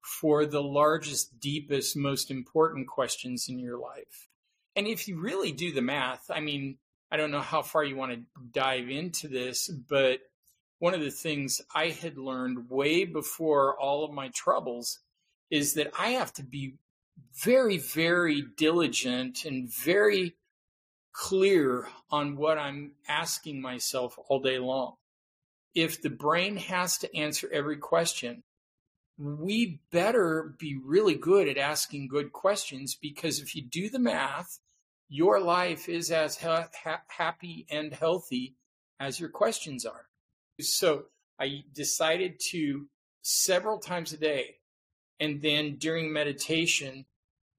for 0.00 0.46
the 0.46 0.62
largest, 0.62 1.38
deepest, 1.38 1.96
most 1.96 2.30
important 2.30 2.88
questions 2.88 3.46
in 3.48 3.58
your 3.58 3.78
life. 3.78 4.28
And 4.74 4.86
if 4.86 5.06
you 5.06 5.20
really 5.20 5.52
do 5.52 5.72
the 5.72 5.82
math, 5.82 6.30
I 6.30 6.40
mean, 6.40 6.78
I 7.10 7.16
don't 7.16 7.30
know 7.30 7.40
how 7.40 7.62
far 7.62 7.84
you 7.84 7.96
want 7.96 8.12
to 8.12 8.20
dive 8.52 8.88
into 8.88 9.28
this, 9.28 9.68
but 9.68 10.20
one 10.78 10.94
of 10.94 11.00
the 11.00 11.10
things 11.10 11.60
I 11.74 11.88
had 11.88 12.18
learned 12.18 12.70
way 12.70 13.04
before 13.04 13.78
all 13.78 14.04
of 14.04 14.12
my 14.12 14.28
troubles 14.28 15.00
is 15.50 15.74
that 15.74 15.90
I 15.98 16.10
have 16.10 16.32
to 16.34 16.42
be 16.42 16.74
very, 17.42 17.78
very 17.78 18.42
diligent 18.56 19.44
and 19.44 19.72
very 19.72 20.36
clear 21.12 21.88
on 22.10 22.36
what 22.36 22.58
I'm 22.58 22.92
asking 23.08 23.60
myself 23.60 24.16
all 24.28 24.40
day 24.40 24.58
long. 24.58 24.94
If 25.74 26.00
the 26.00 26.10
brain 26.10 26.56
has 26.56 26.98
to 26.98 27.16
answer 27.16 27.48
every 27.52 27.76
question, 27.76 28.44
we 29.18 29.80
better 29.90 30.54
be 30.58 30.76
really 30.76 31.16
good 31.16 31.48
at 31.48 31.58
asking 31.58 32.08
good 32.08 32.32
questions 32.32 32.96
because 33.00 33.40
if 33.40 33.56
you 33.56 33.62
do 33.62 33.90
the 33.90 33.98
math, 33.98 34.60
your 35.08 35.40
life 35.40 35.88
is 35.88 36.12
as 36.12 36.36
ha- 36.36 36.68
ha- 36.84 37.02
happy 37.08 37.66
and 37.68 37.92
healthy 37.92 38.54
as 39.00 39.18
your 39.18 39.28
questions 39.28 39.84
are. 39.84 40.06
So 40.60 41.04
I 41.38 41.64
decided 41.72 42.40
to 42.50 42.88
several 43.22 43.78
times 43.78 44.12
a 44.12 44.16
day 44.16 44.58
and 45.20 45.42
then 45.42 45.76
during 45.76 46.12
meditation, 46.12 47.04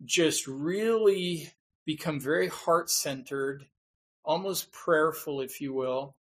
just 0.06 0.48
really 0.48 1.52
become 1.86 2.20
very 2.20 2.48
heart 2.48 2.90
centered, 2.90 3.66
almost 4.24 4.72
prayerful, 4.72 5.42
if 5.42 5.60
you 5.60 5.74
will, 5.74 6.16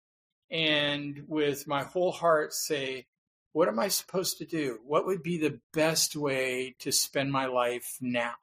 and 0.51 1.25
with 1.27 1.67
my 1.67 1.83
whole 1.83 2.13
heart 2.13 2.53
say, 2.53 3.07
What 3.53 3.69
am 3.69 3.79
I 3.79 3.89
supposed 3.89 4.39
to 4.39 4.45
do? 4.45 4.79
What 4.85 5.07
would 5.07 5.23
be 5.23 5.39
the 5.39 5.59
best 5.73 6.15
way 6.15 6.77
to 6.81 6.93
spend 6.93 7.33
my 7.33 7.47
life 7.47 7.99
now? 8.01 8.35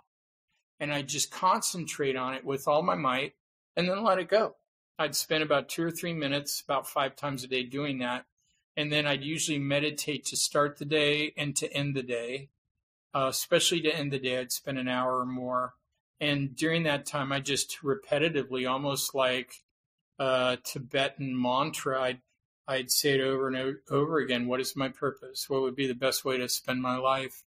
And 0.79 0.91
I 0.91 1.01
just 1.01 1.31
concentrate 1.31 2.15
on 2.15 2.33
it 2.33 2.43
with 2.43 2.67
all 2.67 2.81
my 2.81 2.95
might 2.95 3.33
and 3.77 3.87
then 3.87 4.03
let 4.03 4.19
it 4.19 4.29
go. 4.29 4.55
I'd 5.01 5.15
spend 5.15 5.43
about 5.43 5.69
two 5.69 5.83
or 5.83 5.91
three 5.91 6.13
minutes, 6.13 6.61
about 6.61 6.87
five 6.87 7.15
times 7.15 7.43
a 7.43 7.47
day 7.47 7.63
doing 7.63 7.99
that. 7.99 8.25
And 8.77 8.91
then 8.91 9.05
I'd 9.05 9.23
usually 9.23 9.59
meditate 9.59 10.25
to 10.27 10.37
start 10.37 10.77
the 10.77 10.85
day 10.85 11.33
and 11.35 11.55
to 11.57 11.71
end 11.73 11.95
the 11.95 12.03
day 12.03 12.49
uh, 13.13 13.27
especially 13.29 13.81
to 13.81 13.95
end 13.95 14.11
the 14.11 14.19
day. 14.19 14.37
I'd 14.39 14.51
spend 14.51 14.77
an 14.77 14.87
hour 14.87 15.19
or 15.19 15.25
more. 15.25 15.73
And 16.19 16.55
during 16.55 16.83
that 16.83 17.05
time, 17.05 17.31
I 17.31 17.39
just 17.39 17.79
repetitively, 17.83 18.69
almost 18.69 19.15
like 19.15 19.53
Tibetan 20.19 21.39
mantra, 21.39 22.01
I'd, 22.01 22.21
I'd 22.67 22.91
say 22.91 23.15
it 23.15 23.21
over 23.21 23.47
and 23.47 23.77
over 23.89 24.19
again. 24.19 24.47
What 24.47 24.61
is 24.61 24.75
my 24.75 24.89
purpose? 24.89 25.49
What 25.49 25.61
would 25.61 25.75
be 25.75 25.87
the 25.87 25.95
best 25.95 26.23
way 26.23 26.37
to 26.37 26.47
spend 26.47 26.81
my 26.81 26.97
life? 26.97 27.43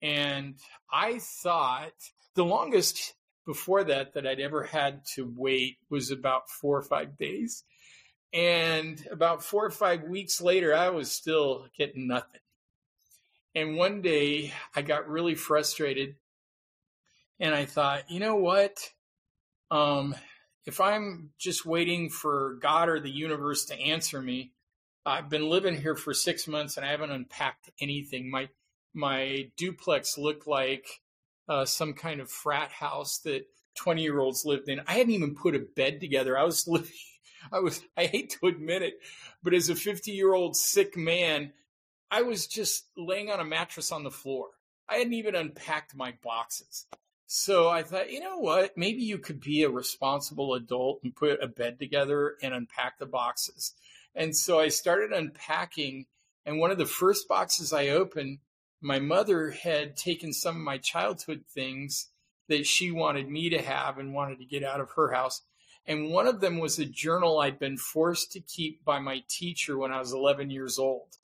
And 0.00 0.54
I 0.90 1.18
thought 1.18 1.92
the 2.34 2.44
longest 2.44 3.14
before 3.48 3.82
that 3.82 4.12
that 4.12 4.26
I'd 4.26 4.40
ever 4.40 4.62
had 4.62 5.06
to 5.14 5.32
wait 5.34 5.78
was 5.88 6.10
about 6.10 6.50
four 6.50 6.76
or 6.76 6.82
five 6.82 7.16
days. 7.16 7.64
And 8.30 9.02
about 9.10 9.42
four 9.42 9.64
or 9.64 9.70
five 9.70 10.02
weeks 10.02 10.42
later, 10.42 10.74
I 10.74 10.90
was 10.90 11.10
still 11.10 11.66
getting 11.74 12.06
nothing. 12.06 12.42
And 13.54 13.78
one 13.78 14.02
day 14.02 14.52
I 14.76 14.82
got 14.82 15.08
really 15.08 15.34
frustrated 15.34 16.16
and 17.40 17.54
I 17.54 17.64
thought, 17.64 18.10
you 18.10 18.20
know 18.20 18.36
what? 18.36 18.90
Um, 19.70 20.14
if 20.66 20.78
I'm 20.78 21.30
just 21.38 21.64
waiting 21.64 22.10
for 22.10 22.58
God 22.60 22.90
or 22.90 23.00
the 23.00 23.08
universe 23.08 23.64
to 23.66 23.80
answer 23.80 24.20
me, 24.20 24.52
I've 25.06 25.30
been 25.30 25.48
living 25.48 25.80
here 25.80 25.96
for 25.96 26.12
six 26.12 26.46
months 26.46 26.76
and 26.76 26.84
I 26.84 26.90
haven't 26.90 27.12
unpacked 27.12 27.70
anything. 27.80 28.30
My 28.30 28.50
my 28.92 29.50
duplex 29.56 30.18
looked 30.18 30.46
like 30.46 31.00
uh, 31.48 31.64
some 31.64 31.94
kind 31.94 32.20
of 32.20 32.30
frat 32.30 32.70
house 32.70 33.18
that 33.20 33.46
20 33.76 34.02
year 34.02 34.18
olds 34.18 34.44
lived 34.44 34.68
in. 34.68 34.80
I 34.86 34.94
hadn't 34.94 35.12
even 35.12 35.34
put 35.34 35.54
a 35.54 35.60
bed 35.60 36.00
together. 36.00 36.36
I 36.36 36.44
was 36.44 36.66
living, 36.68 36.90
I 37.52 37.60
was, 37.60 37.82
I 37.96 38.06
hate 38.06 38.36
to 38.40 38.48
admit 38.48 38.82
it, 38.82 38.94
but 39.42 39.54
as 39.54 39.68
a 39.68 39.74
50 39.74 40.10
year 40.10 40.34
old 40.34 40.56
sick 40.56 40.96
man, 40.96 41.52
I 42.10 42.22
was 42.22 42.46
just 42.46 42.86
laying 42.96 43.30
on 43.30 43.40
a 43.40 43.44
mattress 43.44 43.92
on 43.92 44.02
the 44.02 44.10
floor. 44.10 44.48
I 44.88 44.96
hadn't 44.96 45.14
even 45.14 45.34
unpacked 45.34 45.94
my 45.94 46.14
boxes. 46.22 46.86
So 47.26 47.68
I 47.68 47.82
thought, 47.82 48.10
you 48.10 48.20
know 48.20 48.38
what? 48.38 48.78
Maybe 48.78 49.02
you 49.02 49.18
could 49.18 49.40
be 49.40 49.62
a 49.62 49.70
responsible 49.70 50.54
adult 50.54 51.00
and 51.04 51.14
put 51.14 51.42
a 51.42 51.46
bed 51.46 51.78
together 51.78 52.36
and 52.42 52.54
unpack 52.54 52.98
the 52.98 53.04
boxes. 53.04 53.74
And 54.14 54.34
so 54.34 54.58
I 54.58 54.68
started 54.68 55.12
unpacking. 55.12 56.06
And 56.46 56.58
one 56.58 56.70
of 56.70 56.78
the 56.78 56.86
first 56.86 57.28
boxes 57.28 57.74
I 57.74 57.88
opened, 57.88 58.38
my 58.80 58.98
mother 58.98 59.50
had 59.50 59.96
taken 59.96 60.32
some 60.32 60.56
of 60.56 60.62
my 60.62 60.78
childhood 60.78 61.44
things 61.52 62.10
that 62.48 62.66
she 62.66 62.90
wanted 62.90 63.28
me 63.28 63.50
to 63.50 63.62
have 63.62 63.98
and 63.98 64.14
wanted 64.14 64.38
to 64.38 64.44
get 64.44 64.64
out 64.64 64.80
of 64.80 64.90
her 64.92 65.12
house. 65.12 65.42
And 65.86 66.10
one 66.10 66.26
of 66.26 66.40
them 66.40 66.58
was 66.58 66.78
a 66.78 66.84
journal 66.84 67.40
I'd 67.40 67.58
been 67.58 67.78
forced 67.78 68.32
to 68.32 68.40
keep 68.40 68.84
by 68.84 68.98
my 68.98 69.22
teacher 69.28 69.78
when 69.78 69.92
I 69.92 69.98
was 69.98 70.12
11 70.12 70.50
years 70.50 70.78
old. 70.78 71.16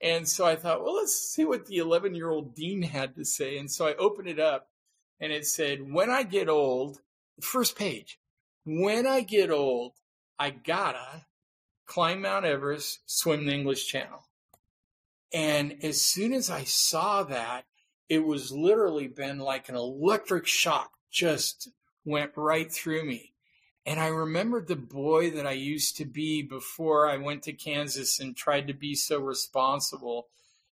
And 0.00 0.28
so 0.28 0.44
I 0.44 0.56
thought, 0.56 0.84
well, 0.84 0.96
let's 0.96 1.14
see 1.14 1.44
what 1.44 1.66
the 1.66 1.78
11 1.78 2.14
year 2.14 2.30
old 2.30 2.54
dean 2.54 2.82
had 2.82 3.14
to 3.16 3.24
say. 3.24 3.56
And 3.58 3.70
so 3.70 3.86
I 3.86 3.94
opened 3.94 4.28
it 4.28 4.38
up 4.38 4.68
and 5.20 5.32
it 5.32 5.46
said, 5.46 5.92
when 5.92 6.10
I 6.10 6.22
get 6.22 6.48
old, 6.48 7.00
first 7.40 7.76
page, 7.76 8.18
when 8.64 9.06
I 9.06 9.22
get 9.22 9.50
old, 9.50 9.92
I 10.38 10.50
gotta 10.50 11.26
climb 11.86 12.22
Mount 12.22 12.44
Everest, 12.44 13.00
swim 13.06 13.46
the 13.46 13.52
English 13.52 13.86
Channel. 13.86 14.22
And 15.34 15.78
as 15.82 16.00
soon 16.00 16.32
as 16.32 16.48
I 16.48 16.62
saw 16.62 17.24
that, 17.24 17.64
it 18.08 18.24
was 18.24 18.52
literally 18.52 19.08
been 19.08 19.40
like 19.40 19.68
an 19.68 19.74
electric 19.74 20.46
shock 20.46 20.92
just 21.10 21.68
went 22.04 22.30
right 22.36 22.70
through 22.70 23.04
me. 23.04 23.32
And 23.84 23.98
I 23.98 24.06
remembered 24.06 24.68
the 24.68 24.76
boy 24.76 25.32
that 25.32 25.46
I 25.46 25.52
used 25.52 25.96
to 25.96 26.04
be 26.04 26.42
before 26.42 27.08
I 27.08 27.16
went 27.16 27.42
to 27.42 27.52
Kansas 27.52 28.20
and 28.20 28.36
tried 28.36 28.68
to 28.68 28.74
be 28.74 28.94
so 28.94 29.18
responsible 29.18 30.28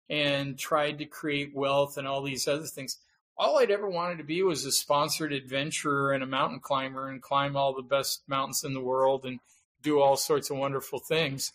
and 0.07 0.59
tried 0.59 0.99
to 0.99 1.05
create 1.05 1.55
wealth 1.55 1.97
and 1.97 2.07
all 2.07 2.21
these 2.21 2.47
other 2.47 2.67
things. 2.67 2.97
All 3.37 3.57
I'd 3.57 3.71
ever 3.71 3.89
wanted 3.89 4.19
to 4.19 4.23
be 4.23 4.43
was 4.43 4.63
a 4.65 4.71
sponsored 4.71 5.33
adventurer 5.33 6.11
and 6.11 6.23
a 6.23 6.27
mountain 6.27 6.59
climber 6.59 7.09
and 7.09 7.21
climb 7.21 7.55
all 7.55 7.73
the 7.73 7.81
best 7.81 8.21
mountains 8.27 8.63
in 8.63 8.75
the 8.75 8.79
world 8.79 9.25
and 9.25 9.39
do 9.81 9.99
all 9.99 10.15
sorts 10.15 10.51
of 10.51 10.57
wonderful 10.57 10.99
things. 10.99 11.51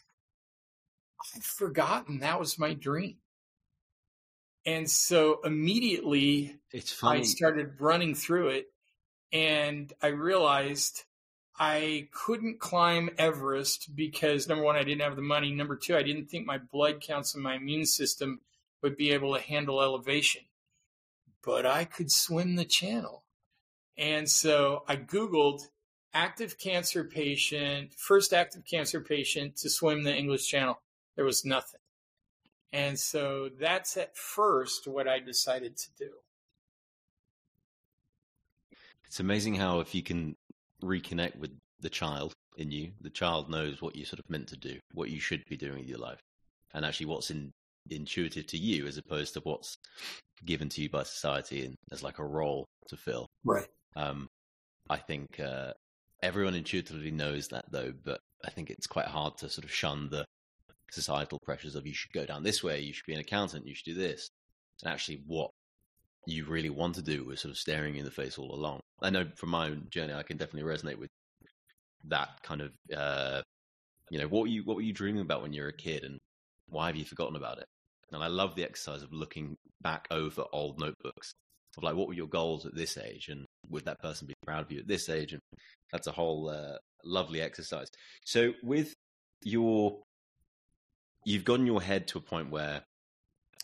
I'd 1.35 1.43
forgotten 1.45 2.21
that 2.21 2.39
was 2.39 2.59
my 2.59 2.75
dream. 2.75 3.17
And 4.65 4.91
so 4.91 5.41
immediately 5.45 6.59
I 7.03 7.23
started 7.23 7.81
running 7.81 8.15
through 8.15 8.49
it 8.49 8.67
and 9.33 9.93
I 10.03 10.09
realized 10.09 11.05
I 11.59 12.09
couldn't 12.13 12.59
climb 12.59 13.11
Everest 13.17 13.95
because 13.95 14.49
number 14.49 14.65
one, 14.65 14.77
I 14.77 14.83
didn't 14.83 15.03
have 15.03 15.17
the 15.17 15.23
money. 15.23 15.53
Number 15.53 15.77
two, 15.77 15.97
I 15.97 16.03
didn't 16.03 16.27
think 16.27 16.47
my 16.47 16.59
blood 16.59 17.01
counts 17.01 17.35
and 17.35 17.43
my 17.43 17.55
immune 17.55 17.87
system 17.87 18.41
would 18.83 18.97
be 18.97 19.13
able 19.13 19.35
to 19.35 19.41
handle 19.41 19.81
elevation. 19.81 20.43
But 21.43 21.65
I 21.65 21.85
could 21.85 22.11
swim 22.11 22.57
the 22.57 22.65
channel. 22.65 23.25
And 23.97 24.29
so 24.29 24.85
I 24.87 24.97
Googled 24.97 25.63
active 26.13 26.59
cancer 26.59 27.05
patient, 27.05 27.95
first 27.95 28.33
active 28.33 28.65
cancer 28.65 29.01
patient 29.01 29.57
to 29.57 29.71
swim 29.71 30.03
the 30.03 30.15
English 30.15 30.49
Channel. 30.49 30.81
There 31.17 31.25
was 31.25 31.45
nothing. 31.45 31.81
And 32.73 32.99
so 32.99 33.49
that's 33.59 33.97
at 33.97 34.17
first 34.17 34.87
what 34.87 35.09
I 35.09 35.19
decided 35.19 35.77
to 35.77 35.89
do. 35.99 36.11
It's 39.07 39.21
amazing 39.21 39.55
how 39.55 39.81
if 39.81 39.95
you 39.95 40.03
can 40.03 40.37
reconnect 40.83 41.39
with 41.39 41.53
the 41.81 41.89
child 41.89 42.33
in 42.57 42.71
you. 42.71 42.93
The 43.01 43.11
child 43.11 43.51
knows 43.51 43.81
what 43.81 43.97
you 43.97 44.05
sort 44.05 44.21
of 44.21 44.31
meant 44.31 44.49
to 44.49 44.57
do, 44.57 44.79
what 44.93 45.11
you 45.11 45.21
should 45.21 45.45
be 45.49 45.57
doing 45.57 45.81
with 45.81 45.89
your 45.89 45.99
life, 45.99 46.21
and 46.75 46.85
actually 46.85 47.07
what's 47.07 47.31
in, 47.31 47.53
intuitive 47.91 48.47
to 48.49 48.59
you 48.59 48.87
as 48.87 48.99
opposed 48.99 49.35
to 49.35 49.41
what's 49.41 49.77
given 50.45 50.69
to 50.71 50.83
you 50.83 50.91
by 50.91 51.03
society 51.03 51.65
and 51.65 51.75
as 51.93 52.03
like 52.03 52.19
a 52.19 52.25
role 52.25 52.67
to 52.89 52.97
fill. 52.97 53.27
Right. 53.45 53.69
Um, 53.95 54.29
I 54.89 54.97
think 54.99 55.41
uh, 55.41 55.73
everyone 56.23 56.55
intuitively 56.55 57.11
knows 57.11 57.49
that 57.49 57.67
though, 57.71 57.93
but 58.05 58.21
I 58.45 58.51
think 58.51 58.71
it's 58.71 58.87
quite 58.87 59.07
hard 59.07 59.39
to 59.39 59.49
sort 59.49 59.65
of 59.65 59.73
shun 59.73 60.09
the 60.11 60.25
societal 60.90 61.38
pressures 61.44 61.75
of 61.75 61.87
you 61.87 61.94
should 61.94 62.12
go 62.12 62.25
down 62.25 62.42
this 62.42 62.62
way, 62.62 62.81
you 62.81 62.92
should 62.92 63.07
be 63.07 63.14
an 63.14 63.20
accountant, 63.20 63.66
you 63.66 63.75
should 63.75 63.85
do 63.85 63.94
this, 63.94 64.29
and 64.83 64.92
actually 64.92 65.22
what 65.27 65.51
you 66.27 66.44
really 66.44 66.70
want 66.70 66.94
to 66.96 67.03
do 67.03 67.25
was 67.25 67.40
sort 67.40 67.51
of 67.51 67.59
staring 67.59 67.94
you 67.94 68.01
in 68.01 68.05
the 68.05 68.11
face 68.11 68.38
all 68.38 68.55
along. 68.55 68.81
I 69.01 69.11
know 69.11 69.27
from 69.37 69.51
my 69.51 69.66
own 69.66 69.87
journey, 69.90 70.14
I 70.14 70.22
can 70.22 70.37
definitely 70.37 70.70
resonate 70.70 70.99
with 70.99 71.09
that 72.09 72.42
kind 72.42 72.61
of, 72.61 72.72
uh, 72.96 73.42
you 74.11 74.18
know, 74.18 74.29
what 74.29 74.42
were 74.42 74.49
you 74.49 74.62
what 74.64 74.77
were 74.77 74.83
you 74.83 74.92
dreaming 74.92 75.22
about 75.22 75.42
when 75.42 75.53
you 75.53 75.62
were 75.62 75.68
a 75.68 75.72
kid, 75.77 76.05
and 76.05 76.18
why 76.68 76.87
have 76.87 76.96
you 76.96 77.05
forgotten 77.05 77.37
about 77.37 77.59
it? 77.59 77.66
And 78.12 78.22
I 78.22 78.29
love 78.29 78.55
the 78.55 78.64
exercise 78.64 79.03
of 79.03 79.12
looking 79.12 79.57
back 79.83 80.07
over 80.11 80.44
old 80.53 80.79
notebooks 80.79 81.33
of 81.77 81.83
like 81.83 81.94
what 81.94 82.09
were 82.09 82.14
your 82.14 82.29
goals 82.29 82.66
at 82.66 82.75
this 82.75 82.96
age, 82.96 83.29
and 83.29 83.44
would 83.68 83.85
that 83.85 84.01
person 84.01 84.27
be 84.27 84.35
proud 84.44 84.64
of 84.64 84.72
you 84.72 84.81
at 84.81 84.88
this 84.88 85.09
age? 85.09 85.33
And 85.33 85.42
that's 85.92 86.07
a 86.07 86.12
whole 86.12 86.49
uh, 86.49 86.79
lovely 87.05 87.40
exercise. 87.40 87.88
So 88.25 88.53
with 88.62 88.94
your, 89.42 90.01
you've 91.27 91.45
gotten 91.45 91.67
your 91.67 91.83
head 91.83 92.07
to 92.07 92.19
a 92.19 92.23
point 92.23 92.51
where, 92.51 92.83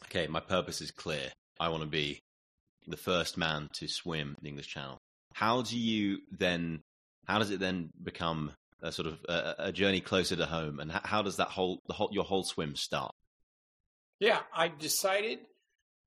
okay, 0.06 0.26
my 0.26 0.40
purpose 0.40 0.82
is 0.82 0.90
clear. 0.90 1.30
I 1.60 1.68
want 1.68 1.84
to 1.84 1.88
be 1.88 2.20
the 2.88 2.96
first 2.96 3.38
man 3.38 3.70
to 3.74 3.86
swim 3.86 4.36
the 4.42 4.48
English 4.48 4.66
Channel. 4.66 4.98
How 5.32 5.62
do 5.62 5.78
you 5.78 6.18
then? 6.30 6.82
How 7.26 7.38
does 7.38 7.50
it 7.50 7.60
then 7.60 7.90
become 8.02 8.50
a 8.82 8.90
sort 8.90 9.06
of 9.06 9.24
a, 9.28 9.54
a 9.58 9.72
journey 9.72 10.00
closer 10.00 10.34
to 10.34 10.44
home? 10.44 10.80
And 10.80 10.90
how 10.90 11.22
does 11.22 11.36
that 11.36 11.48
whole, 11.48 11.80
the 11.86 11.92
whole 11.92 12.10
your 12.12 12.24
whole 12.24 12.42
swim 12.42 12.74
start? 12.74 13.14
Yeah, 14.18 14.40
I 14.54 14.68
decided 14.68 15.38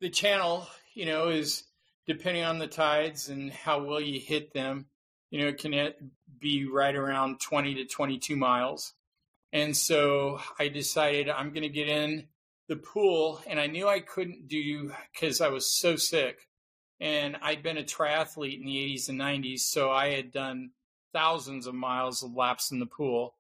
the 0.02 0.10
channel, 0.10 0.68
you 0.94 1.06
know, 1.06 1.30
is 1.30 1.63
depending 2.06 2.44
on 2.44 2.60
the 2.60 2.68
tides 2.68 3.30
and 3.30 3.52
how 3.52 3.82
well 3.84 4.02
you 4.02 4.20
hit 4.20 4.54
them, 4.54 4.88
you 5.32 5.39
know, 5.39 5.48
it 5.48 5.58
can 5.58 5.74
be 6.39 6.65
right 6.65 6.96
around 6.96 7.39
20 7.39 7.76
to 7.76 7.86
22 7.86 8.36
miles. 8.36 8.94
And 9.56 9.76
so 9.76 10.41
I 10.60 10.68
decided 10.68 11.30
I'm 11.30 11.52
going 11.52 11.63
to 11.63 11.70
get 11.70 11.88
in 11.88 12.28
the 12.68 12.76
pool, 12.76 13.39
and 13.48 13.58
I 13.58 13.68
knew 13.68 13.88
I 13.88 14.02
couldn't 14.02 14.50
do 14.50 14.91
because 15.13 15.39
I 15.39 15.48
was 15.48 15.65
so 15.65 15.96
sick. 15.96 16.50
And 17.00 17.38
I'd 17.41 17.63
been 17.63 17.78
a 17.78 17.84
triathlete 17.84 18.60
in 18.60 18.65
the 18.65 18.76
80s 18.76 19.08
and 19.08 19.18
90s, 19.18 19.60
so 19.60 19.89
I 19.91 20.10
had 20.10 20.34
done 20.34 20.72
thousands 21.13 21.68
of 21.68 21.74
miles 21.74 22.22
of 22.22 22.36
laps 22.36 22.72
in 22.72 22.82
the 22.82 22.86
pool. 22.86 23.36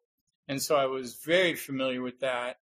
And 0.47 0.61
so 0.61 0.77
I 0.77 0.85
was 0.85 1.15
very 1.15 1.53
familiar 1.53 2.01
with 2.01 2.21
that. 2.21 2.59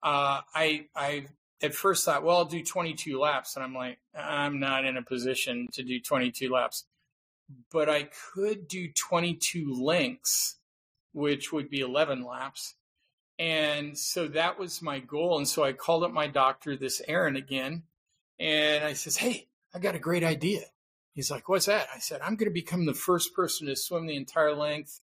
Uh, 0.00 0.42
I, 0.54 0.86
I 0.94 1.26
at 1.60 1.74
first 1.74 2.04
thought, 2.04 2.22
well, 2.22 2.36
I'll 2.36 2.44
do 2.44 2.62
22 2.62 3.18
laps. 3.18 3.56
And 3.56 3.64
I'm 3.64 3.74
like, 3.74 3.98
I'm 4.16 4.60
not 4.60 4.84
in 4.84 4.96
a 4.96 5.02
position 5.02 5.66
to 5.72 5.82
do 5.82 5.98
22 5.98 6.52
laps. 6.52 6.84
But 7.72 7.88
I 7.88 8.10
could 8.32 8.68
do 8.68 8.92
22 8.92 9.74
lengths, 9.74 10.58
which 11.12 11.52
would 11.52 11.68
be 11.68 11.80
11 11.80 12.24
laps. 12.24 12.76
And 13.38 13.96
so 13.96 14.28
that 14.28 14.58
was 14.58 14.82
my 14.82 15.00
goal. 15.00 15.38
And 15.38 15.48
so 15.48 15.64
I 15.64 15.72
called 15.72 16.04
up 16.04 16.12
my 16.12 16.26
doctor, 16.26 16.76
this 16.76 17.02
Aaron 17.08 17.36
again, 17.36 17.82
and 18.38 18.84
I 18.84 18.92
says, 18.92 19.16
Hey, 19.16 19.48
I 19.74 19.78
got 19.78 19.94
a 19.94 20.00
great 20.00 20.24
idea. 20.24 20.62
He's 21.14 21.30
like, 21.30 21.48
What's 21.48 21.66
that? 21.66 21.88
I 21.94 21.98
said, 21.98 22.20
I'm 22.20 22.36
going 22.36 22.50
to 22.50 22.54
become 22.54 22.86
the 22.86 22.94
first 22.94 23.34
person 23.34 23.66
to 23.66 23.76
swim 23.76 24.06
the 24.06 24.16
entire 24.16 24.54
length 24.54 25.00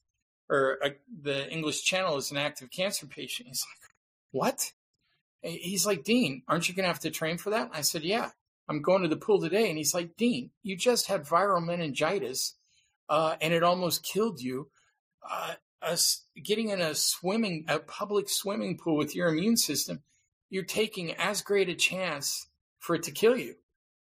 or 0.49 0.77
uh, 0.83 0.89
the 1.21 1.51
English 1.51 1.83
Channel 1.83 2.17
as 2.17 2.31
an 2.31 2.37
active 2.37 2.71
cancer 2.71 3.05
patient. 3.05 3.49
He's 3.49 3.65
like, 3.69 3.89
What? 4.31 4.71
He's 5.41 5.85
like, 5.85 6.03
Dean, 6.03 6.43
aren't 6.47 6.67
you 6.67 6.75
going 6.75 6.83
to 6.83 6.91
have 6.91 6.99
to 6.99 7.11
train 7.11 7.37
for 7.37 7.49
that? 7.51 7.71
I 7.73 7.81
said, 7.81 8.03
Yeah, 8.03 8.29
I'm 8.67 8.81
going 8.81 9.01
to 9.01 9.07
the 9.09 9.17
pool 9.17 9.41
today. 9.41 9.69
And 9.69 9.77
he's 9.77 9.93
like, 9.93 10.15
Dean, 10.15 10.51
you 10.63 10.75
just 10.77 11.07
had 11.07 11.25
viral 11.25 11.65
meningitis 11.65 12.55
uh, 13.09 13.35
and 13.41 13.53
it 13.53 13.63
almost 13.63 14.03
killed 14.03 14.39
you. 14.39 14.69
Uh, 15.29 15.55
us 15.81 16.25
getting 16.41 16.69
in 16.69 16.81
a 16.81 16.95
swimming, 16.95 17.65
a 17.67 17.79
public 17.79 18.29
swimming 18.29 18.77
pool 18.77 18.97
with 18.97 19.15
your 19.15 19.27
immune 19.27 19.57
system, 19.57 20.01
you're 20.49 20.63
taking 20.63 21.13
as 21.13 21.41
great 21.41 21.69
a 21.69 21.75
chance 21.75 22.47
for 22.79 22.95
it 22.95 23.03
to 23.03 23.11
kill 23.11 23.37
you. 23.37 23.55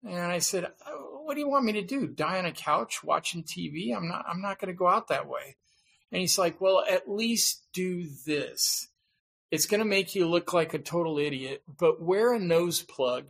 And 0.04 0.18
I 0.18 0.38
said, 0.38 0.70
oh, 0.86 1.22
what 1.24 1.34
do 1.34 1.40
you 1.40 1.48
want 1.48 1.64
me 1.64 1.72
to 1.72 1.82
do? 1.82 2.06
Die 2.06 2.38
on 2.38 2.44
a 2.44 2.52
couch 2.52 3.02
watching 3.02 3.42
TV? 3.42 3.96
I'm 3.96 4.08
not, 4.08 4.24
I'm 4.28 4.42
not 4.42 4.58
going 4.58 4.72
to 4.72 4.78
go 4.78 4.88
out 4.88 5.08
that 5.08 5.28
way. 5.28 5.56
And 6.12 6.20
he's 6.20 6.38
like, 6.38 6.60
well, 6.60 6.84
at 6.88 7.10
least 7.10 7.62
do 7.72 8.06
this. 8.26 8.88
It's 9.50 9.66
going 9.66 9.80
to 9.80 9.86
make 9.86 10.14
you 10.14 10.28
look 10.28 10.52
like 10.52 10.74
a 10.74 10.78
total 10.78 11.18
idiot, 11.18 11.62
but 11.78 12.02
wear 12.02 12.34
a 12.34 12.38
nose 12.38 12.82
plug 12.82 13.26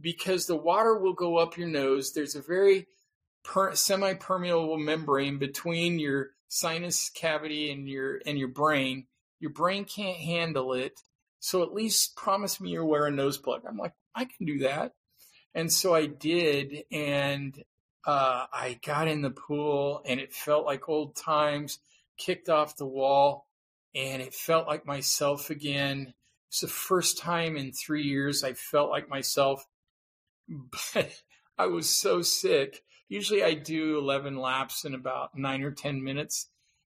because 0.00 0.46
the 0.46 0.56
water 0.56 0.98
will 0.98 1.14
go 1.14 1.38
up 1.38 1.56
your 1.56 1.68
nose. 1.68 2.12
There's 2.12 2.36
a 2.36 2.42
very 2.42 2.86
per- 3.42 3.74
semi-permeable 3.74 4.78
membrane 4.78 5.38
between 5.38 5.98
your 5.98 6.30
sinus 6.52 7.08
cavity 7.08 7.72
and 7.72 7.88
your 7.88 8.20
and 8.26 8.38
your 8.38 8.48
brain. 8.48 9.06
Your 9.40 9.52
brain 9.52 9.84
can't 9.84 10.18
handle 10.18 10.74
it. 10.74 11.00
So 11.40 11.62
at 11.62 11.72
least 11.72 12.14
promise 12.14 12.60
me 12.60 12.70
you're 12.70 12.84
wearing 12.84 13.14
a 13.14 13.16
nose 13.16 13.38
plug. 13.38 13.62
I'm 13.66 13.78
like, 13.78 13.94
I 14.14 14.26
can 14.26 14.46
do 14.46 14.58
that. 14.60 14.92
And 15.54 15.72
so 15.72 15.94
I 15.94 16.06
did, 16.06 16.84
and 16.92 17.54
uh, 18.06 18.46
I 18.52 18.78
got 18.86 19.08
in 19.08 19.22
the 19.22 19.30
pool, 19.30 20.02
and 20.06 20.20
it 20.20 20.32
felt 20.32 20.64
like 20.64 20.88
old 20.88 21.16
times. 21.16 21.78
Kicked 22.18 22.48
off 22.48 22.76
the 22.76 22.86
wall, 22.86 23.46
and 23.94 24.22
it 24.22 24.34
felt 24.34 24.68
like 24.68 24.86
myself 24.86 25.50
again. 25.50 26.14
It's 26.48 26.60
the 26.60 26.68
first 26.68 27.18
time 27.18 27.56
in 27.56 27.72
three 27.72 28.02
years 28.02 28.44
I 28.44 28.52
felt 28.52 28.90
like 28.90 29.08
myself, 29.08 29.66
but 30.94 31.10
I 31.58 31.66
was 31.66 31.88
so 31.88 32.22
sick. 32.22 32.82
Usually 33.12 33.44
I 33.44 33.52
do 33.52 33.98
11 33.98 34.38
laps 34.38 34.86
in 34.86 34.94
about 34.94 35.36
nine 35.36 35.62
or 35.64 35.70
10 35.70 36.02
minutes, 36.02 36.48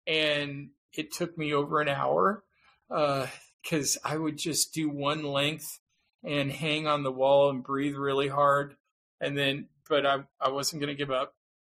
and 0.05 0.71
it 0.91 1.13
took 1.13 1.37
me 1.37 1.53
over 1.53 1.79
an 1.79 1.87
hour 1.87 2.43
because 2.89 3.97
uh, 4.03 4.09
I 4.09 4.17
would 4.17 4.37
just 4.37 4.73
do 4.73 4.89
one 4.89 5.23
length 5.23 5.79
and 6.21 6.51
hang 6.51 6.87
on 6.87 7.03
the 7.03 7.11
wall 7.11 7.49
and 7.49 7.63
breathe 7.63 7.95
really 7.95 8.27
hard. 8.27 8.75
And 9.21 9.37
then, 9.37 9.69
but 9.87 10.05
I, 10.05 10.25
I 10.41 10.49
wasn't 10.49 10.81
going 10.81 10.93
to 10.93 10.97
give 11.01 11.09
up. 11.09 11.35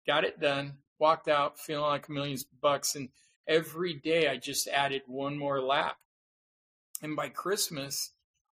Got 0.07 0.23
it 0.23 0.39
done, 0.39 0.75
walked 0.99 1.27
out 1.27 1.59
feeling 1.59 1.89
like 1.89 2.07
a 2.07 2.13
million 2.13 2.37
bucks. 2.61 2.95
And 2.95 3.09
every 3.45 3.93
day 3.93 4.29
I 4.29 4.37
just 4.37 4.69
added 4.69 5.01
one 5.05 5.37
more 5.37 5.61
lap. 5.61 5.97
And 7.01 7.13
by 7.17 7.27
Christmas, 7.27 8.11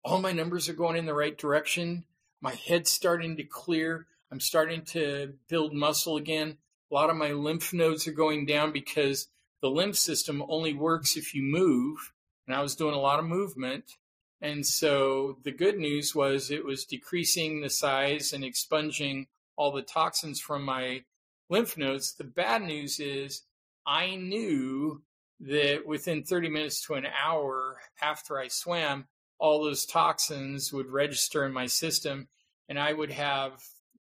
all 0.06 0.22
my 0.22 0.32
numbers 0.32 0.70
are 0.70 0.74
going 0.74 0.98
in 0.98 1.08
the 1.08 1.16
right 1.16 1.36
direction. 1.36 2.06
My 2.40 2.54
head's 2.54 2.92
starting 2.92 3.36
to 3.38 3.44
clear. 3.44 4.06
I'm 4.32 4.40
starting 4.40 4.84
to 4.86 5.34
build 5.50 5.74
muscle 5.74 6.16
again. 6.16 6.58
A 6.90 6.94
lot 6.94 7.10
of 7.10 7.18
my 7.18 7.32
lymph 7.32 7.74
nodes 7.74 8.08
are 8.08 8.14
going 8.14 8.46
down 8.46 8.72
because 8.72 9.28
the 9.62 9.70
lymph 9.70 9.98
system 9.98 10.44
only 10.48 10.74
works 10.74 11.18
if 11.18 11.36
you 11.36 11.44
move. 11.44 12.14
And 12.48 12.56
I 12.56 12.62
was 12.62 12.76
doing 12.76 12.96
a 12.96 13.00
lot 13.00 13.20
of 13.20 13.26
movement. 13.26 13.98
And 14.42 14.66
so 14.66 15.38
the 15.44 15.52
good 15.52 15.78
news 15.78 16.16
was 16.16 16.50
it 16.50 16.66
was 16.66 16.86
decreasing 16.86 17.62
the 17.62 17.70
size 17.70 18.34
and 18.34 18.44
expunging 18.44 19.28
all 19.56 19.72
the 19.72 19.82
toxins 19.82 20.40
from 20.40 20.64
my 20.64 21.04
lymph 21.50 21.78
nodes. 21.78 22.16
The 22.16 22.24
bad 22.24 22.64
news 22.64 23.00
is 23.00 23.44
I 23.86 24.16
knew 24.16 25.04
that 25.42 25.86
within 25.86 26.24
30 26.24 26.50
minutes 26.50 26.86
to 26.86 26.94
an 26.94 27.06
hour 27.06 27.78
after 28.02 28.40
I 28.40 28.48
swam, 28.48 29.08
all 29.40 29.64
those 29.64 29.86
toxins 29.86 30.72
would 30.72 30.88
register 30.88 31.46
in 31.46 31.52
my 31.52 31.68
system 31.68 32.28
and 32.70 32.80
I 32.80 32.94
would 32.94 33.12
have 33.12 33.62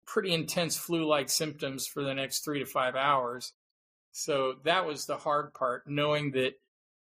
pretty 0.06 0.34
intense 0.34 0.78
flu 0.78 1.06
like 1.06 1.30
symptoms 1.30 1.88
for 1.88 2.04
the 2.04 2.14
next 2.14 2.44
three 2.44 2.60
to 2.60 2.66
five 2.66 2.96
hours. 2.96 3.54
So 4.12 4.56
that 4.64 4.86
was 4.86 5.06
the 5.06 5.18
hard 5.18 5.54
part, 5.54 5.84
knowing 5.88 6.32
that 6.32 6.54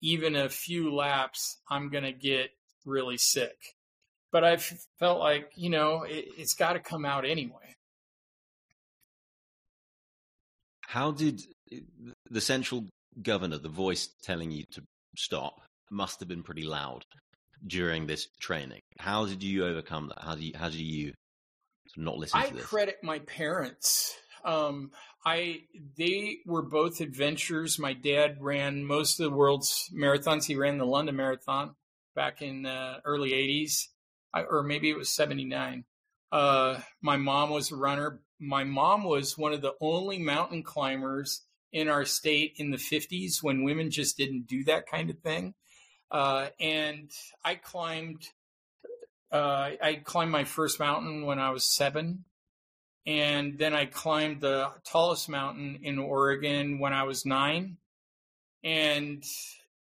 even 0.01 0.35
a 0.35 0.49
few 0.49 0.93
laps, 0.93 1.57
I'm 1.69 1.89
going 1.89 2.03
to 2.03 2.11
get 2.11 2.51
really 2.85 3.17
sick. 3.17 3.55
But 4.31 4.43
I 4.43 4.57
felt 4.99 5.19
like, 5.19 5.51
you 5.55 5.69
know, 5.69 6.03
it, 6.03 6.25
it's 6.37 6.53
got 6.53 6.73
to 6.73 6.79
come 6.79 7.05
out 7.05 7.25
anyway. 7.25 7.75
How 10.81 11.11
did 11.11 11.41
the 12.29 12.41
central 12.41 12.87
governor, 13.21 13.57
the 13.57 13.69
voice 13.69 14.09
telling 14.23 14.51
you 14.51 14.63
to 14.71 14.81
stop, 15.17 15.61
must 15.89 16.19
have 16.19 16.29
been 16.29 16.43
pretty 16.43 16.63
loud 16.63 17.03
during 17.65 18.05
this 18.05 18.27
training? 18.39 18.81
How 18.99 19.25
did 19.25 19.43
you 19.43 19.65
overcome 19.65 20.09
that? 20.09 20.23
How 20.23 20.35
do 20.35 20.45
you, 20.45 20.53
how 20.55 20.69
do 20.69 20.83
you 20.83 21.13
not 21.97 22.17
listen 22.17 22.39
I 22.39 22.47
to 22.47 22.53
this? 22.55 22.63
I 22.63 22.65
credit 22.65 22.97
my 23.03 23.19
parents. 23.19 24.15
Um, 24.45 24.91
I 25.25 25.61
they 25.97 26.37
were 26.45 26.61
both 26.61 27.01
adventurers. 27.01 27.79
My 27.79 27.93
dad 27.93 28.37
ran 28.39 28.85
most 28.85 29.19
of 29.19 29.29
the 29.29 29.35
world's 29.35 29.89
marathons. 29.93 30.45
He 30.45 30.55
ran 30.55 30.77
the 30.77 30.85
London 30.85 31.15
Marathon 31.15 31.75
back 32.15 32.41
in 32.41 32.63
the 32.63 33.01
early 33.03 33.31
'80s, 33.31 33.87
or 34.33 34.63
maybe 34.63 34.89
it 34.89 34.97
was 34.97 35.09
'79. 35.09 35.83
Uh, 36.31 36.79
my 37.01 37.17
mom 37.17 37.49
was 37.49 37.71
a 37.71 37.75
runner. 37.75 38.21
My 38.39 38.63
mom 38.63 39.03
was 39.03 39.37
one 39.37 39.53
of 39.53 39.61
the 39.61 39.73
only 39.81 40.19
mountain 40.19 40.63
climbers 40.63 41.41
in 41.71 41.89
our 41.89 42.05
state 42.05 42.53
in 42.57 42.71
the 42.71 42.77
50s 42.77 43.43
when 43.43 43.63
women 43.63 43.91
just 43.91 44.17
didn't 44.17 44.47
do 44.47 44.63
that 44.65 44.87
kind 44.87 45.09
of 45.09 45.19
thing. 45.19 45.53
Uh, 46.09 46.47
and 46.59 47.11
I 47.43 47.55
climbed 47.55 48.23
uh, 49.31 49.71
I 49.81 50.01
climbed 50.03 50.31
my 50.31 50.43
first 50.43 50.79
mountain 50.79 51.25
when 51.25 51.39
I 51.39 51.51
was 51.51 51.65
seven. 51.65 52.25
And 53.05 53.57
then 53.57 53.73
I 53.73 53.85
climbed 53.85 54.41
the 54.41 54.71
tallest 54.83 55.29
mountain 55.29 55.79
in 55.81 55.97
Oregon 55.97 56.79
when 56.79 56.93
I 56.93 57.03
was 57.03 57.25
nine. 57.25 57.77
And, 58.63 59.23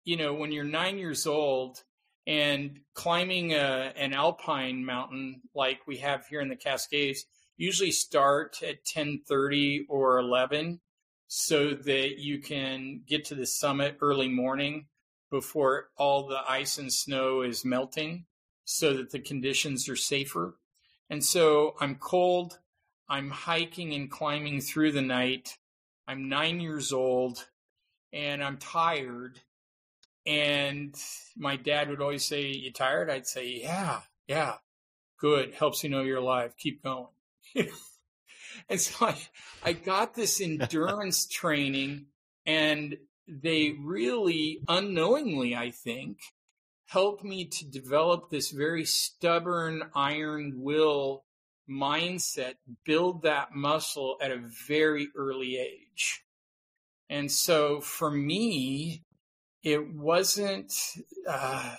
you 0.04 0.16
know, 0.16 0.34
when 0.34 0.52
you're 0.52 0.64
nine 0.64 0.98
years 0.98 1.26
old 1.26 1.82
and 2.26 2.80
climbing 2.92 3.54
a, 3.54 3.94
an 3.96 4.12
alpine 4.12 4.84
mountain 4.84 5.40
like 5.54 5.86
we 5.86 5.98
have 5.98 6.26
here 6.26 6.42
in 6.42 6.50
the 6.50 6.56
Cascades, 6.56 7.24
usually 7.56 7.92
start 7.92 8.62
at 8.62 8.84
10:30 8.84 9.86
or 9.88 10.18
11 10.18 10.80
so 11.28 11.70
that 11.70 12.18
you 12.18 12.40
can 12.40 13.02
get 13.06 13.24
to 13.26 13.34
the 13.34 13.46
summit 13.46 13.96
early 14.02 14.28
morning 14.28 14.86
before 15.30 15.88
all 15.96 16.26
the 16.26 16.40
ice 16.46 16.78
and 16.78 16.92
snow 16.92 17.42
is 17.42 17.64
melting 17.64 18.26
so 18.70 18.92
that 18.92 19.10
the 19.10 19.18
conditions 19.18 19.88
are 19.88 19.96
safer. 19.96 20.54
And 21.08 21.24
so 21.24 21.74
I'm 21.80 21.94
cold. 21.94 22.58
I'm 23.08 23.30
hiking 23.30 23.94
and 23.94 24.10
climbing 24.10 24.60
through 24.60 24.92
the 24.92 25.00
night. 25.00 25.56
I'm 26.06 26.28
nine 26.28 26.60
years 26.60 26.92
old 26.92 27.48
and 28.12 28.44
I'm 28.44 28.58
tired. 28.58 29.40
And 30.26 30.94
my 31.34 31.56
dad 31.56 31.88
would 31.88 32.02
always 32.02 32.26
say, 32.26 32.48
You 32.48 32.70
tired? 32.70 33.08
I'd 33.08 33.26
say, 33.26 33.48
Yeah, 33.62 34.00
yeah, 34.26 34.56
good. 35.18 35.54
Helps 35.54 35.82
you 35.82 35.88
know 35.88 36.02
you're 36.02 36.18
alive. 36.18 36.54
Keep 36.58 36.82
going. 36.82 37.06
and 38.68 38.78
so 38.78 39.06
I, 39.06 39.16
I 39.64 39.72
got 39.72 40.14
this 40.14 40.42
endurance 40.42 41.24
training, 41.30 42.08
and 42.44 42.98
they 43.26 43.76
really 43.80 44.60
unknowingly, 44.68 45.56
I 45.56 45.70
think, 45.70 46.18
helped 46.88 47.22
me 47.22 47.44
to 47.44 47.66
develop 47.66 48.30
this 48.30 48.50
very 48.50 48.84
stubborn 48.84 49.82
iron 49.94 50.54
will 50.56 51.24
mindset, 51.68 52.54
build 52.84 53.22
that 53.22 53.54
muscle 53.54 54.16
at 54.22 54.30
a 54.30 54.42
very 54.66 55.08
early 55.14 55.58
age. 55.58 56.24
And 57.10 57.30
so 57.30 57.80
for 57.80 58.10
me, 58.10 59.04
it 59.62 59.94
wasn't 59.94 60.72
uh, 61.28 61.76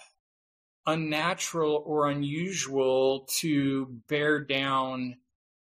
unnatural 0.86 1.84
or 1.86 2.10
unusual 2.10 3.28
to 3.38 3.88
bear 4.08 4.44
down 4.44 5.18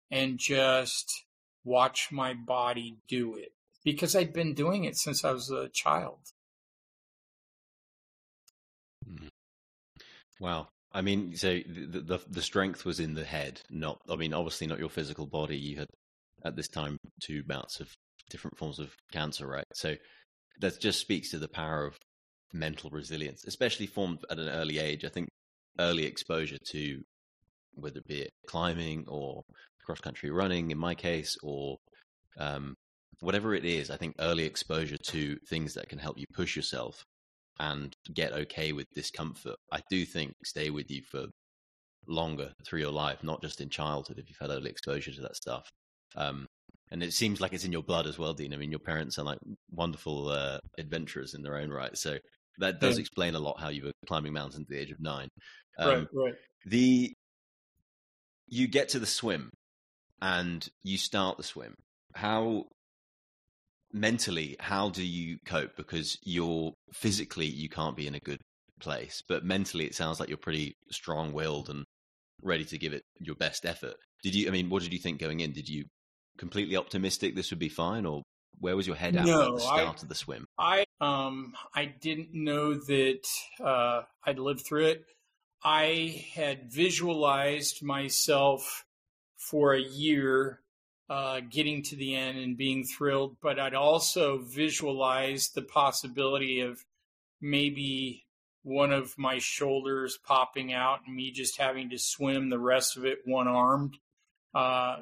and 0.10 0.40
just 0.40 1.24
watch 1.64 2.12
my 2.12 2.34
body 2.34 2.98
do 3.08 3.36
it 3.36 3.52
because 3.84 4.16
I'd 4.16 4.34
been 4.34 4.56
doing 4.56 4.86
it 4.86 4.98
since 4.98 5.24
I 5.24 5.32
was 5.32 5.52
a 5.52 5.70
child. 5.70 6.20
Wow. 10.40 10.68
I 10.94 11.02
mean, 11.02 11.36
so 11.36 11.60
the, 11.68 12.02
the, 12.02 12.20
the 12.30 12.42
strength 12.42 12.86
was 12.86 13.00
in 13.00 13.16
the 13.16 13.26
head, 13.26 13.62
not. 13.70 14.00
I 14.10 14.16
mean, 14.16 14.34
obviously 14.34 14.68
not 14.68 14.80
your 14.80 14.90
physical 14.90 15.28
body. 15.28 15.58
You 15.58 15.78
had 15.78 15.88
at 16.46 16.56
this 16.56 16.68
time 16.68 16.98
two 17.22 17.44
bouts 17.44 17.80
of 17.80 17.92
different 18.30 18.58
forms 18.58 18.80
of 18.80 18.96
cancer, 19.12 19.48
right? 19.48 19.66
So 19.74 19.96
that 20.62 20.80
just 20.80 21.00
speaks 21.00 21.32
to 21.32 21.38
the 21.38 21.48
power 21.50 21.86
of 21.86 21.98
mental 22.54 22.90
resilience, 22.90 23.44
especially 23.46 23.88
formed 23.88 24.20
at 24.30 24.40
an 24.40 24.50
early 24.50 24.80
age. 24.80 25.04
I 25.04 25.10
think 25.10 25.28
early 25.80 26.06
exposure 26.06 26.58
to 26.72 27.02
whether 27.74 28.00
it 28.00 28.08
be 28.08 28.30
climbing 28.48 29.06
or 29.08 29.44
cross 29.86 30.00
country 30.00 30.32
running, 30.32 30.72
in 30.72 30.78
my 30.78 30.96
case, 30.96 31.36
or 31.44 31.78
um, 32.40 32.74
whatever 33.20 33.54
it 33.54 33.66
is. 33.66 33.92
I 33.92 33.98
think 33.98 34.16
early 34.20 34.46
exposure 34.46 34.98
to 35.10 35.38
things 35.50 35.74
that 35.74 35.90
can 35.90 36.00
help 36.00 36.18
you 36.18 36.26
push 36.34 36.56
yourself 36.56 37.04
and 37.60 37.96
get 38.14 38.34
okay 38.34 38.72
with 38.72 38.88
discomfort, 38.94 39.56
I 39.72 39.82
do 39.90 40.06
think 40.06 40.34
stay 40.44 40.70
with 40.70 40.90
you 40.92 41.02
for 41.04 41.28
longer 42.08 42.54
through 42.66 42.82
your 42.82 42.92
life, 42.92 43.24
not 43.24 43.42
just 43.42 43.62
in 43.62 43.70
childhood 43.70 44.20
if 44.20 44.30
you've 44.30 44.38
had 44.40 44.50
early 44.50 44.70
exposure 44.70 45.12
to 45.12 45.22
that 45.22 45.36
stuff. 45.36 45.70
Um, 46.16 46.48
and 46.92 47.02
it 47.02 47.14
seems 47.14 47.42
like 47.42 47.54
it's 47.54 47.66
in 47.66 47.72
your 47.72 47.84
blood 47.84 48.08
as 48.08 48.20
well, 48.20 48.34
Dean. 48.34 48.54
I 48.54 48.58
mean, 48.58 48.72
your 48.72 48.80
parents 48.80 49.18
are 49.18 49.24
like 49.24 49.40
wonderful 49.72 50.30
uh, 50.30 50.60
adventurers 50.78 51.34
in 51.34 51.42
their 51.42 51.58
own 51.58 51.72
right. 51.72 51.98
So 51.98 52.18
that 52.60 52.80
does 52.80 52.98
yeah. 52.98 53.02
explain 53.02 53.36
a 53.36 53.40
lot 53.40 53.60
how 53.60 53.70
you 53.70 53.86
were 53.86 53.92
climbing 54.08 54.34
mountains 54.34 54.62
at 54.62 54.68
the 54.68 54.80
age 54.80 54.92
of 54.92 55.00
nine. 55.00 55.30
Um, 55.80 55.90
right, 55.90 56.08
right. 56.14 56.34
The 56.66 57.14
you 58.48 58.68
get 58.68 58.90
to 58.90 59.00
the 59.00 59.06
swim 59.06 59.50
and 60.22 60.68
you 60.84 60.98
start 60.98 61.38
the 61.38 61.44
swim. 61.44 61.76
How 62.14 62.66
mentally, 63.96 64.58
how 64.60 64.90
do 64.90 65.04
you 65.04 65.38
cope? 65.46 65.76
Because 65.78 66.18
you're 66.24 66.74
physically, 66.94 67.46
you 67.46 67.70
can't 67.70 67.96
be 67.96 68.08
in 68.08 68.14
a 68.14 68.20
good 68.20 68.42
place, 68.80 69.24
but 69.28 69.46
mentally, 69.46 69.86
it 69.86 69.96
sounds 69.96 70.20
like 70.20 70.30
you're 70.30 70.38
pretty 70.38 70.76
strong 70.92 71.32
willed 71.32 71.70
and 71.70 71.86
ready 72.44 72.66
to 72.66 72.78
give 72.78 72.94
it 72.94 73.04
your 73.20 73.36
best 73.36 73.66
effort. 73.66 73.96
Did 74.22 74.36
you, 74.36 74.48
I 74.48 74.52
mean, 74.52 74.70
what 74.70 74.84
did 74.84 74.94
you 74.94 75.00
think 75.00 75.20
going 75.20 75.40
in? 75.40 75.54
Did 75.54 75.70
you 75.70 75.86
completely 76.38 76.76
optimistic 76.76 77.36
this 77.36 77.50
would 77.50 77.60
be 77.60 77.70
fine 77.70 78.06
or 78.06 78.22
where 78.60 78.76
was 78.76 78.86
your 78.86 78.98
head 78.98 79.16
at 79.16 79.26
no, 79.26 79.48
at 79.48 79.54
the 79.56 79.60
start 79.62 79.98
I, 79.98 80.02
of 80.04 80.10
the 80.10 80.16
swim? 80.16 80.46
I, 80.60 80.86
um, 81.00 81.54
I 81.74 81.86
didn't 81.86 82.34
know 82.34 82.74
that, 82.74 83.28
uh, 83.64 84.02
I'd 84.26 84.40
lived 84.40 84.66
through 84.68 84.88
it. 84.88 85.06
I 85.64 86.26
had 86.34 86.72
visualized 86.72 87.82
myself 87.82 88.84
for 89.38 89.74
a 89.74 89.82
year 89.82 90.60
uh, 91.10 91.42
getting 91.50 91.84
to 91.84 91.96
the 91.96 92.16
end 92.16 92.38
and 92.38 92.58
being 92.58 92.84
thrilled, 92.84 93.38
but 93.42 93.60
I'd 93.60 93.76
also 93.76 94.40
visualize 94.40 95.50
the 95.50 95.62
possibility 95.62 96.62
of 96.62 96.84
maybe 97.42 98.26
one 98.64 98.92
of 98.92 99.16
my 99.18 99.38
shoulders 99.38 100.18
popping 100.26 100.74
out 100.74 101.02
and 101.06 101.16
me 101.16 101.32
just 101.32 101.60
having 101.60 101.92
to 101.92 102.00
swim 102.00 102.50
the 102.50 102.60
rest 102.60 102.98
of 102.98 103.06
it 103.06 103.20
one 103.26 103.48
armed. 103.48 103.98
Uh, 104.56 105.02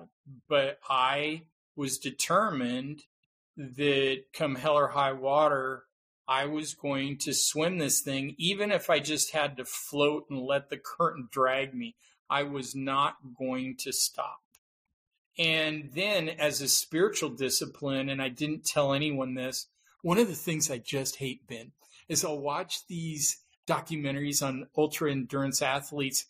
but 0.50 0.80
I 0.90 1.44
was 1.76 1.98
determined 1.98 3.04
that 3.56 4.24
come 4.34 4.56
hell 4.56 4.78
or 4.78 4.90
high 4.90 5.14
water, 5.14 5.84
I 6.28 6.46
was 6.46 6.74
going 6.74 7.18
to 7.20 7.34
swim 7.34 7.78
this 7.78 8.02
thing, 8.02 8.36
even 8.38 8.72
if 8.72 8.90
I 8.90 9.00
just 9.00 9.32
had 9.32 9.58
to 9.58 9.66
float 9.66 10.26
and 10.30 10.40
let 10.40 10.70
the 10.70 10.78
current 10.78 11.32
drag 11.32 11.74
me. 11.74 11.96
I 12.30 12.44
was 12.44 12.76
not 12.76 13.18
going 13.38 13.76
to 13.80 13.94
stop. 13.94 14.43
And 15.38 15.90
then, 15.94 16.30
as 16.30 16.62
a 16.62 16.68
spiritual 16.68 17.30
discipline, 17.30 18.10
and 18.10 18.22
I 18.22 18.30
didn't 18.30 18.66
tell 18.66 18.94
anyone 18.94 19.34
this, 19.34 19.68
one 20.02 20.18
of 20.18 20.28
the 20.28 20.36
things 20.36 20.70
I 20.70 20.78
just 20.78 21.16
hate, 21.16 21.48
Ben, 21.48 21.72
is 22.08 22.24
I'll 22.24 22.40
watch 22.40 22.86
these 22.88 23.44
documentaries 23.68 24.46
on 24.46 24.68
ultra 24.78 25.12
endurance 25.12 25.62
athletes 25.62 26.26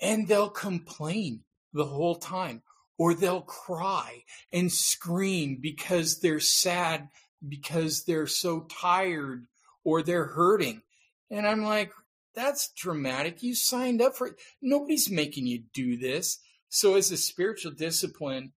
and 0.00 0.28
they'll 0.28 0.50
complain 0.50 1.40
the 1.72 1.84
whole 1.84 2.16
time 2.16 2.62
or 2.98 3.14
they'll 3.14 3.42
cry 3.42 4.22
and 4.52 4.70
scream 4.70 5.58
because 5.60 6.20
they're 6.20 6.40
sad 6.40 7.08
because 7.46 8.04
they're 8.04 8.26
so 8.26 8.60
tired 8.70 9.46
or 9.84 10.02
they're 10.02 10.26
hurting. 10.26 10.82
And 11.30 11.46
I'm 11.46 11.62
like, 11.62 11.92
that's 12.34 12.70
dramatic. 12.76 13.42
You 13.42 13.54
signed 13.54 14.00
up 14.00 14.16
for 14.16 14.28
it. 14.28 14.34
Nobody's 14.60 15.10
making 15.10 15.46
you 15.46 15.64
do 15.72 15.96
this. 15.96 16.38
So, 16.74 16.94
as 16.94 17.10
a 17.10 17.18
spiritual 17.18 17.72
discipline, 17.72 18.52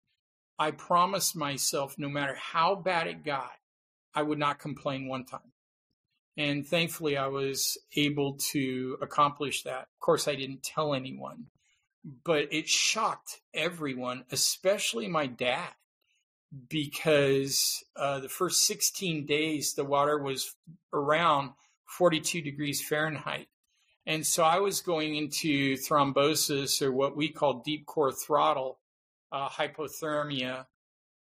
I 0.58 0.71
promised 0.71 1.36
myself 1.36 1.95
no 1.97 2.08
matter 2.08 2.34
how 2.34 2.75
bad 2.75 3.08
it 3.08 3.25
got, 3.25 3.51
I 4.13 4.21
would 4.21 4.39
not 4.39 4.58
complain 4.58 5.10
one 5.10 5.25
time. 5.25 5.51
And 6.38 6.65
thankfully, 6.65 7.17
I 7.17 7.28
was 7.28 7.78
able 7.93 8.38
to 8.51 8.97
accomplish 9.01 9.63
that. 9.63 9.82
Of 9.82 9.99
course, 9.99 10.30
I 10.30 10.36
didn't 10.36 10.63
tell 10.63 10.93
anyone, 10.93 11.47
but 12.23 12.54
it 12.54 12.69
shocked 12.69 13.41
everyone, 13.54 14.23
especially 14.32 15.10
my 15.10 15.28
dad, 15.28 15.73
because 16.69 17.84
uh, 17.97 18.21
the 18.21 18.30
first 18.30 18.65
16 18.65 19.25
days, 19.25 19.73
the 19.73 19.84
water 19.84 20.17
was 20.17 20.56
around 20.93 21.51
42 21.86 22.41
degrees 22.41 22.82
Fahrenheit. 22.82 23.49
And 24.05 24.25
so 24.25 24.43
I 24.43 24.59
was 24.59 24.81
going 24.81 25.15
into 25.15 25.77
thrombosis 25.77 26.81
or 26.81 26.91
what 26.91 27.17
we 27.17 27.29
call 27.29 27.61
deep 27.65 27.85
core 27.85 28.11
throttle, 28.11 28.79
uh, 29.31 29.49
hypothermia, 29.49 30.67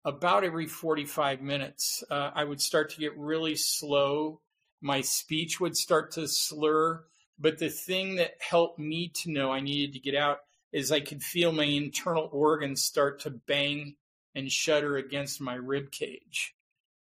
about 0.04 0.44
every 0.44 0.66
45 0.66 1.40
minutes. 1.40 2.04
Uh, 2.10 2.30
I 2.34 2.44
would 2.44 2.60
start 2.60 2.90
to 2.90 3.00
get 3.00 3.16
really 3.16 3.56
slow. 3.56 4.40
My 4.82 5.00
speech 5.00 5.60
would 5.60 5.76
start 5.76 6.12
to 6.12 6.28
slur. 6.28 7.04
But 7.38 7.58
the 7.58 7.70
thing 7.70 8.16
that 8.16 8.34
helped 8.38 8.78
me 8.78 9.08
to 9.22 9.30
know 9.30 9.50
I 9.50 9.60
needed 9.60 9.94
to 9.94 10.00
get 10.00 10.14
out 10.14 10.40
is 10.72 10.92
I 10.92 11.00
could 11.00 11.22
feel 11.22 11.52
my 11.52 11.64
internal 11.64 12.28
organs 12.32 12.84
start 12.84 13.20
to 13.20 13.30
bang 13.30 13.96
and 14.34 14.50
shudder 14.50 14.96
against 14.96 15.40
my 15.40 15.54
rib 15.54 15.90
cage. 15.90 16.54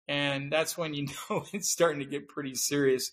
And 0.09 0.53
that's 0.53 0.77
when 0.77 0.95
you 0.95 1.09
know 1.31 1.45
it's 1.53 1.71
starting 1.71 2.01
to 2.01 2.07
get 2.07 2.29
pretty 2.29 2.55
serious. 2.55 3.13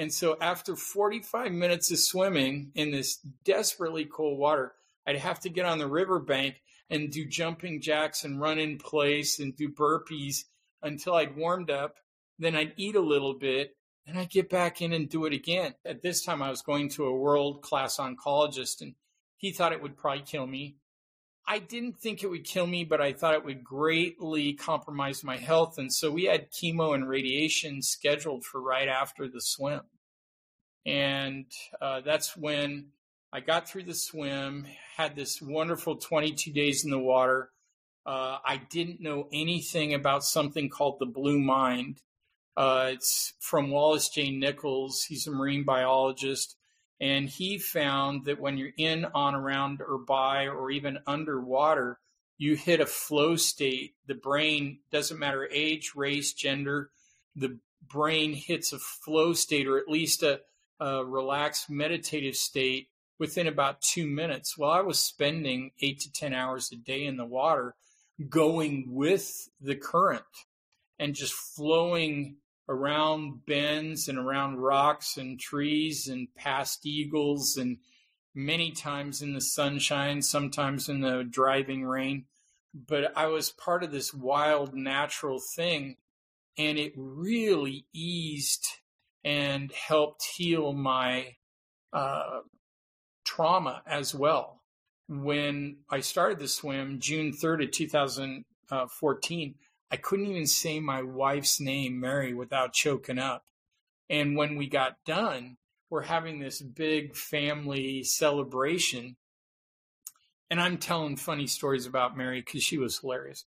And 0.00 0.10
so 0.10 0.38
after 0.40 0.76
45 0.76 1.52
minutes 1.52 1.90
of 1.90 1.98
swimming 1.98 2.72
in 2.74 2.90
this 2.90 3.16
desperately 3.44 4.06
cold 4.06 4.38
water, 4.38 4.72
I'd 5.06 5.16
have 5.16 5.40
to 5.40 5.50
get 5.50 5.66
on 5.66 5.76
the 5.76 5.86
riverbank 5.86 6.62
and 6.88 7.12
do 7.12 7.26
jumping 7.26 7.82
jacks 7.82 8.24
and 8.24 8.40
run 8.40 8.58
in 8.58 8.78
place 8.78 9.40
and 9.40 9.54
do 9.54 9.68
burpees 9.68 10.44
until 10.82 11.16
I'd 11.16 11.36
warmed 11.36 11.70
up. 11.70 11.96
Then 12.38 12.56
I'd 12.56 12.72
eat 12.78 12.96
a 12.96 13.00
little 13.00 13.34
bit 13.34 13.76
and 14.06 14.18
I'd 14.18 14.30
get 14.30 14.48
back 14.48 14.80
in 14.80 14.94
and 14.94 15.06
do 15.06 15.26
it 15.26 15.34
again. 15.34 15.74
At 15.84 16.00
this 16.00 16.24
time, 16.24 16.40
I 16.40 16.48
was 16.48 16.62
going 16.62 16.88
to 16.92 17.04
a 17.04 17.14
world 17.14 17.60
class 17.60 17.98
oncologist 17.98 18.80
and 18.80 18.94
he 19.36 19.52
thought 19.52 19.74
it 19.74 19.82
would 19.82 19.98
probably 19.98 20.22
kill 20.22 20.46
me. 20.46 20.76
I 21.50 21.58
didn't 21.58 21.98
think 21.98 22.22
it 22.22 22.30
would 22.30 22.44
kill 22.44 22.68
me, 22.68 22.84
but 22.84 23.00
I 23.00 23.12
thought 23.12 23.34
it 23.34 23.44
would 23.44 23.64
greatly 23.64 24.52
compromise 24.52 25.24
my 25.24 25.36
health. 25.36 25.78
And 25.78 25.92
so 25.92 26.08
we 26.08 26.26
had 26.26 26.52
chemo 26.52 26.94
and 26.94 27.08
radiation 27.08 27.82
scheduled 27.82 28.44
for 28.44 28.62
right 28.62 28.86
after 28.86 29.26
the 29.26 29.40
swim. 29.40 29.80
And 30.86 31.46
uh, 31.82 32.02
that's 32.02 32.36
when 32.36 32.90
I 33.32 33.40
got 33.40 33.68
through 33.68 33.82
the 33.82 33.94
swim, 33.94 34.64
had 34.96 35.16
this 35.16 35.42
wonderful 35.42 35.96
22 35.96 36.52
days 36.52 36.84
in 36.84 36.92
the 36.92 37.00
water. 37.00 37.50
Uh, 38.06 38.38
I 38.44 38.58
didn't 38.70 39.00
know 39.00 39.26
anything 39.32 39.92
about 39.92 40.22
something 40.22 40.68
called 40.68 41.00
the 41.00 41.06
Blue 41.06 41.40
Mind. 41.40 42.00
Uh, 42.56 42.90
it's 42.92 43.34
from 43.40 43.72
Wallace 43.72 44.08
J. 44.08 44.30
Nichols. 44.30 45.02
He's 45.02 45.26
a 45.26 45.32
marine 45.32 45.64
biologist. 45.64 46.54
And 47.00 47.28
he 47.28 47.58
found 47.58 48.26
that 48.26 48.40
when 48.40 48.58
you're 48.58 48.72
in, 48.76 49.06
on, 49.14 49.34
around, 49.34 49.80
or 49.80 49.98
by, 49.98 50.48
or 50.48 50.70
even 50.70 50.98
underwater, 51.06 51.98
you 52.36 52.56
hit 52.56 52.80
a 52.80 52.86
flow 52.86 53.36
state. 53.36 53.94
The 54.06 54.14
brain 54.14 54.80
doesn't 54.90 55.18
matter 55.18 55.48
age, 55.50 55.92
race, 55.96 56.32
gender. 56.32 56.90
The 57.34 57.58
brain 57.86 58.34
hits 58.34 58.72
a 58.72 58.78
flow 58.78 59.32
state 59.32 59.66
or 59.66 59.78
at 59.78 59.88
least 59.88 60.22
a, 60.22 60.40
a 60.78 61.04
relaxed 61.04 61.70
meditative 61.70 62.36
state 62.36 62.88
within 63.18 63.46
about 63.46 63.82
two 63.82 64.06
minutes. 64.06 64.56
Well, 64.56 64.70
I 64.70 64.80
was 64.80 64.98
spending 64.98 65.72
eight 65.80 66.00
to 66.00 66.12
10 66.12 66.32
hours 66.32 66.70
a 66.72 66.76
day 66.76 67.04
in 67.04 67.16
the 67.16 67.24
water 67.24 67.74
going 68.28 68.86
with 68.88 69.48
the 69.60 69.76
current 69.76 70.24
and 70.98 71.14
just 71.14 71.32
flowing 71.32 72.36
around 72.70 73.44
bends 73.46 74.06
and 74.08 74.16
around 74.16 74.58
rocks 74.58 75.16
and 75.16 75.40
trees 75.40 76.06
and 76.06 76.32
past 76.36 76.86
eagles 76.86 77.56
and 77.56 77.78
many 78.32 78.70
times 78.70 79.20
in 79.20 79.34
the 79.34 79.40
sunshine, 79.40 80.22
sometimes 80.22 80.88
in 80.88 81.00
the 81.00 81.26
driving 81.28 81.84
rain. 81.84 82.24
But 82.72 83.12
I 83.16 83.26
was 83.26 83.50
part 83.50 83.82
of 83.82 83.90
this 83.90 84.14
wild 84.14 84.72
natural 84.72 85.40
thing 85.56 85.96
and 86.56 86.78
it 86.78 86.92
really 86.96 87.86
eased 87.92 88.66
and 89.24 89.72
helped 89.72 90.22
heal 90.36 90.72
my 90.72 91.34
uh, 91.92 92.40
trauma 93.24 93.82
as 93.84 94.14
well. 94.14 94.62
When 95.08 95.78
I 95.90 96.00
started 96.00 96.38
the 96.38 96.46
swim, 96.46 97.00
June 97.00 97.32
3rd 97.32 97.64
of 97.64 97.70
2014, 97.72 99.54
I 99.90 99.96
couldn't 99.96 100.26
even 100.26 100.46
say 100.46 100.78
my 100.80 101.02
wife's 101.02 101.60
name, 101.60 102.00
Mary, 102.00 102.32
without 102.32 102.72
choking 102.72 103.18
up. 103.18 103.44
And 104.08 104.36
when 104.36 104.56
we 104.56 104.68
got 104.68 104.96
done, 105.04 105.56
we're 105.88 106.02
having 106.02 106.38
this 106.38 106.62
big 106.62 107.16
family 107.16 108.04
celebration. 108.04 109.16
And 110.50 110.60
I'm 110.60 110.78
telling 110.78 111.16
funny 111.16 111.46
stories 111.46 111.86
about 111.86 112.16
Mary 112.16 112.40
because 112.40 112.62
she 112.62 112.78
was 112.78 112.98
hilarious. 112.98 113.44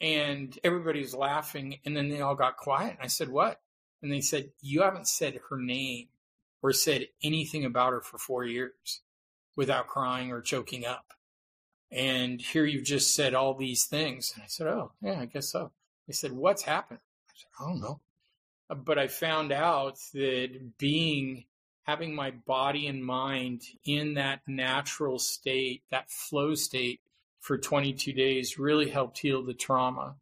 And 0.00 0.56
everybody's 0.64 1.14
laughing. 1.14 1.78
And 1.84 1.96
then 1.96 2.08
they 2.08 2.20
all 2.20 2.34
got 2.34 2.56
quiet. 2.56 2.92
And 2.92 3.02
I 3.02 3.08
said, 3.08 3.28
What? 3.28 3.60
And 4.02 4.12
they 4.12 4.20
said, 4.20 4.50
You 4.60 4.82
haven't 4.82 5.08
said 5.08 5.40
her 5.50 5.58
name 5.58 6.08
or 6.62 6.72
said 6.72 7.08
anything 7.22 7.64
about 7.64 7.92
her 7.92 8.00
for 8.00 8.18
four 8.18 8.44
years 8.44 9.02
without 9.56 9.88
crying 9.88 10.30
or 10.30 10.40
choking 10.40 10.86
up. 10.86 11.12
And 11.92 12.40
here 12.40 12.64
you've 12.64 12.84
just 12.84 13.14
said 13.14 13.34
all 13.34 13.54
these 13.54 13.84
things. 13.84 14.32
And 14.34 14.42
I 14.42 14.46
said, 14.46 14.66
Oh, 14.66 14.92
yeah, 15.02 15.20
I 15.20 15.26
guess 15.26 15.50
so. 15.50 15.70
They 16.06 16.14
said, 16.14 16.32
What's 16.32 16.62
happened? 16.62 17.00
I 17.28 17.32
said, 17.36 17.48
I 17.60 17.68
don't 17.68 17.80
know. 17.80 18.00
Uh, 18.70 18.74
but 18.76 18.98
I 18.98 19.08
found 19.08 19.52
out 19.52 19.98
that 20.14 20.78
being, 20.78 21.44
having 21.82 22.14
my 22.14 22.30
body 22.30 22.86
and 22.86 23.04
mind 23.04 23.62
in 23.84 24.14
that 24.14 24.40
natural 24.46 25.18
state, 25.18 25.82
that 25.90 26.10
flow 26.10 26.54
state 26.54 27.00
for 27.40 27.58
22 27.58 28.12
days 28.12 28.58
really 28.58 28.88
helped 28.88 29.18
heal 29.18 29.42
the 29.42 29.52
trauma. 29.52 30.14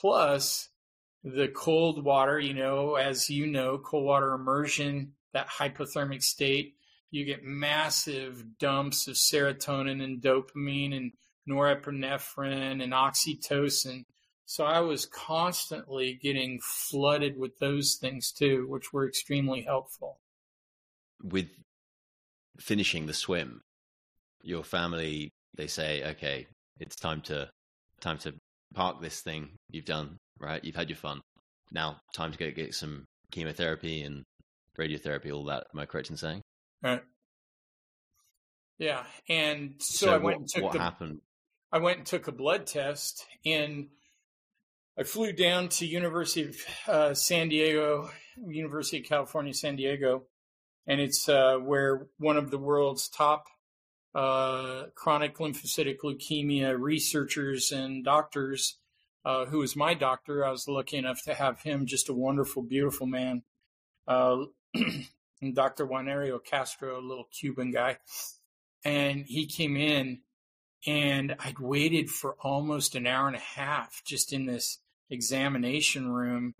Plus, 0.00 0.70
the 1.22 1.48
cold 1.48 2.04
water, 2.04 2.40
you 2.40 2.54
know, 2.54 2.96
as 2.96 3.30
you 3.30 3.46
know, 3.46 3.78
cold 3.78 4.04
water 4.04 4.32
immersion, 4.32 5.12
that 5.32 5.48
hypothermic 5.48 6.22
state 6.22 6.74
you 7.10 7.24
get 7.24 7.44
massive 7.44 8.58
dumps 8.58 9.08
of 9.08 9.14
serotonin 9.14 10.02
and 10.02 10.20
dopamine 10.20 10.96
and 10.96 11.12
norepinephrine 11.48 12.82
and 12.82 12.92
oxytocin. 12.92 14.04
So 14.44 14.64
I 14.64 14.80
was 14.80 15.06
constantly 15.06 16.18
getting 16.22 16.58
flooded 16.62 17.38
with 17.38 17.58
those 17.58 17.96
things 17.96 18.32
too, 18.32 18.66
which 18.68 18.92
were 18.92 19.06
extremely 19.06 19.62
helpful. 19.62 20.18
With 21.22 21.48
finishing 22.58 23.06
the 23.06 23.14
swim, 23.14 23.62
your 24.42 24.64
family 24.64 25.30
they 25.56 25.66
say, 25.66 26.04
okay, 26.10 26.46
it's 26.78 26.96
time 26.96 27.20
to 27.22 27.50
time 28.00 28.18
to 28.18 28.34
park 28.74 29.00
this 29.00 29.20
thing 29.20 29.50
you've 29.70 29.84
done, 29.84 30.16
right? 30.38 30.62
You've 30.64 30.76
had 30.76 30.88
your 30.88 30.96
fun. 30.96 31.20
Now 31.72 32.00
time 32.14 32.32
to 32.32 32.38
go 32.38 32.50
get 32.50 32.74
some 32.74 33.04
chemotherapy 33.32 34.02
and 34.02 34.24
radiotherapy, 34.78 35.32
all 35.32 35.44
that. 35.46 35.66
Am 35.74 35.80
I 35.80 35.86
correct 35.86 36.10
in 36.10 36.16
saying? 36.16 36.42
Right. 36.82 37.02
Yeah, 38.78 39.02
and 39.28 39.74
so, 39.78 40.06
so 40.06 40.14
I 40.14 40.18
went 40.18 40.24
what, 40.24 40.36
and 40.36 40.48
took 40.48 40.62
what 40.62 40.72
the, 40.72 40.78
happened. 40.78 41.20
I 41.72 41.78
went 41.78 41.98
and 41.98 42.06
took 42.06 42.28
a 42.28 42.32
blood 42.32 42.66
test, 42.66 43.26
and 43.44 43.88
I 44.96 45.02
flew 45.02 45.32
down 45.32 45.68
to 45.70 45.86
University 45.86 46.48
of 46.48 46.56
uh, 46.86 47.14
San 47.14 47.48
Diego, 47.48 48.10
University 48.46 48.98
of 48.98 49.04
California, 49.04 49.52
San 49.52 49.74
Diego, 49.74 50.24
and 50.86 51.00
it's 51.00 51.28
uh, 51.28 51.56
where 51.56 52.06
one 52.18 52.36
of 52.36 52.50
the 52.52 52.58
world's 52.58 53.08
top 53.08 53.46
uh, 54.14 54.84
chronic 54.94 55.38
lymphocytic 55.38 55.98
leukemia 56.04 56.78
researchers 56.78 57.72
and 57.72 58.04
doctors, 58.04 58.78
uh, 59.24 59.44
who 59.46 59.58
was 59.58 59.74
my 59.74 59.94
doctor. 59.94 60.44
I 60.44 60.52
was 60.52 60.68
lucky 60.68 60.96
enough 60.96 61.22
to 61.24 61.34
have 61.34 61.60
him, 61.62 61.86
just 61.86 62.08
a 62.08 62.14
wonderful, 62.14 62.62
beautiful 62.62 63.08
man. 63.08 63.42
And 65.40 65.54
Dr. 65.54 65.86
Januario 65.86 66.42
Castro, 66.42 66.98
a 66.98 67.06
little 67.06 67.28
Cuban 67.32 67.70
guy. 67.70 67.98
And 68.84 69.24
he 69.26 69.46
came 69.46 69.76
in 69.76 70.20
and 70.86 71.34
I'd 71.38 71.58
waited 71.58 72.10
for 72.10 72.36
almost 72.40 72.94
an 72.94 73.06
hour 73.06 73.26
and 73.26 73.36
a 73.36 73.40
half 73.40 74.02
just 74.04 74.32
in 74.32 74.46
this 74.46 74.78
examination 75.10 76.10
room 76.10 76.54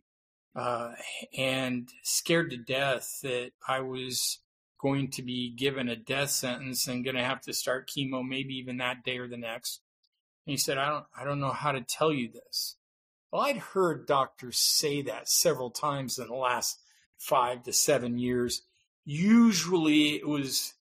uh, 0.54 0.92
and 1.36 1.88
scared 2.02 2.50
to 2.50 2.56
death 2.56 3.20
that 3.22 3.50
I 3.66 3.80
was 3.80 4.40
going 4.80 5.10
to 5.12 5.22
be 5.22 5.54
given 5.54 5.88
a 5.88 5.96
death 5.96 6.30
sentence 6.30 6.86
and 6.86 7.04
going 7.04 7.16
to 7.16 7.24
have 7.24 7.40
to 7.42 7.52
start 7.52 7.90
chemo 7.90 8.26
maybe 8.26 8.54
even 8.54 8.78
that 8.78 9.04
day 9.04 9.18
or 9.18 9.28
the 9.28 9.36
next. 9.36 9.80
And 10.46 10.52
he 10.52 10.56
said, 10.56 10.78
I 10.78 10.88
don't, 10.88 11.04
I 11.16 11.24
don't 11.24 11.40
know 11.40 11.52
how 11.52 11.72
to 11.72 11.80
tell 11.80 12.12
you 12.12 12.30
this. 12.30 12.76
Well, 13.30 13.42
I'd 13.42 13.58
heard 13.58 14.06
doctors 14.06 14.58
say 14.58 15.02
that 15.02 15.28
several 15.28 15.70
times 15.70 16.18
in 16.18 16.28
the 16.28 16.34
last 16.34 16.80
five 17.18 17.64
to 17.64 17.72
seven 17.72 18.18
years. 18.18 18.62
Usually 19.10 20.16
it 20.16 20.28
was 20.28 20.74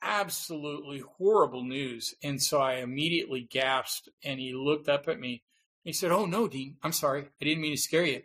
absolutely 0.00 1.00
horrible 1.00 1.64
news. 1.64 2.14
And 2.22 2.40
so 2.40 2.60
I 2.60 2.74
immediately 2.74 3.40
gasped 3.40 4.08
and 4.22 4.38
he 4.38 4.54
looked 4.54 4.88
up 4.88 5.08
at 5.08 5.18
me. 5.18 5.42
He 5.82 5.92
said, 5.92 6.12
Oh, 6.12 6.26
no, 6.26 6.46
Dean, 6.46 6.76
I'm 6.84 6.92
sorry. 6.92 7.22
I 7.22 7.44
didn't 7.44 7.62
mean 7.62 7.74
to 7.74 7.82
scare 7.82 8.04
you. 8.04 8.22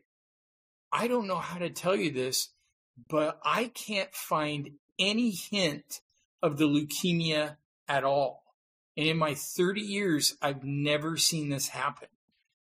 I 0.92 1.08
don't 1.08 1.26
know 1.26 1.40
how 1.40 1.58
to 1.58 1.72
tell 1.72 1.96
you 1.96 2.12
this, 2.12 2.50
but 3.10 3.40
I 3.44 3.72
can't 3.74 4.14
find 4.14 4.74
any 5.00 5.32
hint 5.32 6.02
of 6.44 6.60
the 6.60 6.68
leukemia 6.68 7.58
at 7.88 8.04
all. 8.04 8.44
And 8.96 9.08
in 9.08 9.18
my 9.18 9.34
30 9.34 9.82
years, 9.82 10.38
I've 10.40 10.64
never 10.64 11.18
seen 11.18 11.50
this 11.50 11.70
happen. 11.70 12.10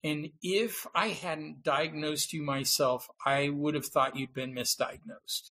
And 0.05 0.29
if 0.41 0.87
I 0.95 1.09
hadn't 1.09 1.63
diagnosed 1.63 2.31
you 2.31 2.43
myself, 2.43 3.09
I 3.25 3.49
would 3.49 3.75
have 3.75 3.87
thought 3.87 4.15
you'd 4.15 4.33
been 4.33 4.55
misdiagnosed. 4.55 5.51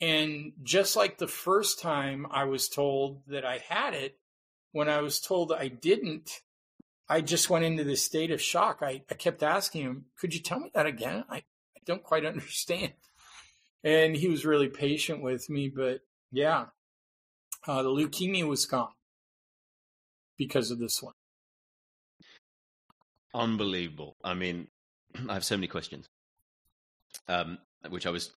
And 0.00 0.52
just 0.62 0.96
like 0.96 1.18
the 1.18 1.28
first 1.28 1.80
time 1.80 2.26
I 2.30 2.44
was 2.44 2.68
told 2.68 3.22
that 3.28 3.44
I 3.44 3.58
had 3.68 3.94
it, 3.94 4.18
when 4.72 4.88
I 4.88 5.00
was 5.00 5.20
told 5.20 5.52
I 5.52 5.68
didn't, 5.68 6.30
I 7.08 7.20
just 7.20 7.48
went 7.48 7.64
into 7.64 7.84
this 7.84 8.04
state 8.04 8.30
of 8.30 8.40
shock. 8.42 8.78
I, 8.82 9.02
I 9.10 9.14
kept 9.14 9.42
asking 9.42 9.82
him, 9.82 10.04
Could 10.18 10.34
you 10.34 10.40
tell 10.40 10.60
me 10.60 10.70
that 10.74 10.86
again? 10.86 11.24
I, 11.30 11.36
I 11.36 11.80
don't 11.86 12.02
quite 12.02 12.24
understand. 12.26 12.92
And 13.82 14.16
he 14.16 14.28
was 14.28 14.44
really 14.44 14.68
patient 14.68 15.22
with 15.22 15.48
me. 15.48 15.68
But 15.68 16.00
yeah, 16.32 16.66
uh, 17.66 17.82
the 17.82 17.88
leukemia 17.88 18.46
was 18.46 18.66
gone 18.66 18.92
because 20.36 20.70
of 20.70 20.78
this 20.78 21.02
one. 21.02 21.14
Unbelievable. 23.32 24.16
I 24.24 24.34
mean, 24.34 24.68
I 25.28 25.34
have 25.34 25.44
so 25.44 25.56
many 25.56 25.66
questions, 25.66 26.08
um, 27.28 27.58
which 27.88 28.06
I 28.06 28.10
was 28.10 28.32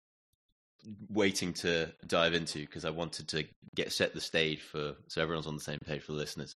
waiting 1.08 1.52
to 1.52 1.92
dive 2.06 2.34
into 2.34 2.60
because 2.60 2.84
I 2.84 2.90
wanted 2.90 3.28
to 3.28 3.44
get 3.74 3.92
set 3.92 4.14
the 4.14 4.20
stage 4.20 4.60
for 4.60 4.94
so 5.08 5.22
everyone's 5.22 5.46
on 5.46 5.56
the 5.56 5.62
same 5.62 5.78
page 5.84 6.02
for 6.02 6.12
the 6.12 6.18
listeners. 6.18 6.54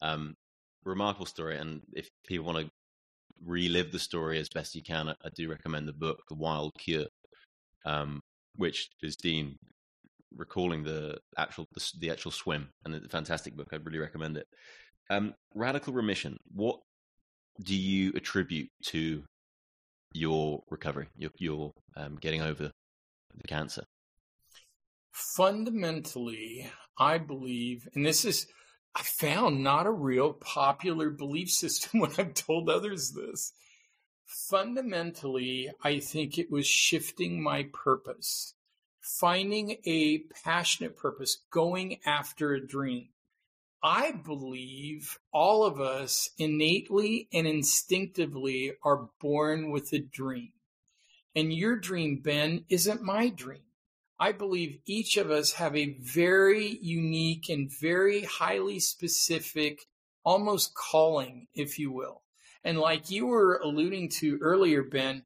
Um, 0.00 0.34
remarkable 0.84 1.26
story, 1.26 1.58
and 1.58 1.80
if 1.92 2.08
people 2.26 2.46
want 2.46 2.58
to 2.58 2.70
relive 3.44 3.92
the 3.92 3.98
story 3.98 4.38
as 4.38 4.48
best 4.48 4.74
you 4.74 4.82
can, 4.82 5.08
I, 5.08 5.14
I 5.24 5.28
do 5.34 5.50
recommend 5.50 5.88
the 5.88 5.92
book 5.92 6.22
The 6.28 6.34
Wild 6.34 6.72
Cure, 6.78 7.06
um, 7.84 8.20
which 8.56 8.88
is 9.02 9.16
Dean 9.16 9.56
recalling 10.36 10.82
the 10.82 11.18
actual 11.36 11.66
the, 11.74 11.92
the 11.98 12.10
actual 12.10 12.30
swim, 12.30 12.68
and 12.84 12.94
it's 12.94 13.06
a 13.06 13.10
fantastic 13.10 13.56
book. 13.56 13.68
I'd 13.72 13.84
really 13.84 13.98
recommend 13.98 14.36
it. 14.36 14.46
Um, 15.10 15.34
radical 15.54 15.92
remission. 15.92 16.38
What 16.54 16.80
do 17.62 17.76
you 17.76 18.12
attribute 18.14 18.70
to 18.86 19.22
your 20.14 20.62
recovery, 20.70 21.08
your 21.16 21.30
your 21.38 21.72
um, 21.96 22.16
getting 22.20 22.42
over 22.42 22.70
the 23.40 23.48
cancer? 23.48 23.84
Fundamentally, 25.10 26.70
I 26.98 27.18
believe, 27.18 27.88
and 27.94 28.04
this 28.04 28.24
is, 28.24 28.46
I 28.94 29.02
found 29.02 29.62
not 29.62 29.86
a 29.86 29.92
real 29.92 30.32
popular 30.32 31.10
belief 31.10 31.50
system 31.62 32.00
when 32.00 32.12
I've 32.18 32.34
told 32.34 32.68
others 32.68 33.12
this. 33.12 33.52
Fundamentally, 34.24 35.70
I 35.82 35.98
think 36.00 36.38
it 36.38 36.50
was 36.50 36.66
shifting 36.66 37.42
my 37.42 37.68
purpose, 37.72 38.54
finding 39.00 39.76
a 39.84 40.24
passionate 40.44 40.96
purpose, 40.96 41.38
going 41.50 41.98
after 42.06 42.54
a 42.54 42.66
dream. 42.66 43.08
I 43.82 44.12
believe 44.12 45.18
all 45.32 45.64
of 45.64 45.80
us 45.80 46.30
innately 46.38 47.28
and 47.32 47.46
instinctively 47.46 48.74
are 48.84 49.08
born 49.20 49.72
with 49.72 49.92
a 49.92 49.98
dream. 49.98 50.52
And 51.34 51.52
your 51.52 51.76
dream, 51.76 52.20
Ben, 52.22 52.64
isn't 52.68 53.02
my 53.02 53.28
dream. 53.28 53.62
I 54.20 54.32
believe 54.32 54.78
each 54.86 55.16
of 55.16 55.30
us 55.30 55.52
have 55.52 55.74
a 55.76 55.96
very 56.00 56.78
unique 56.80 57.48
and 57.48 57.70
very 57.80 58.22
highly 58.22 58.78
specific, 58.78 59.86
almost 60.24 60.74
calling, 60.74 61.48
if 61.54 61.78
you 61.78 61.90
will. 61.90 62.22
And 62.62 62.78
like 62.78 63.10
you 63.10 63.26
were 63.26 63.56
alluding 63.56 64.10
to 64.20 64.38
earlier, 64.40 64.82
Ben, 64.82 65.24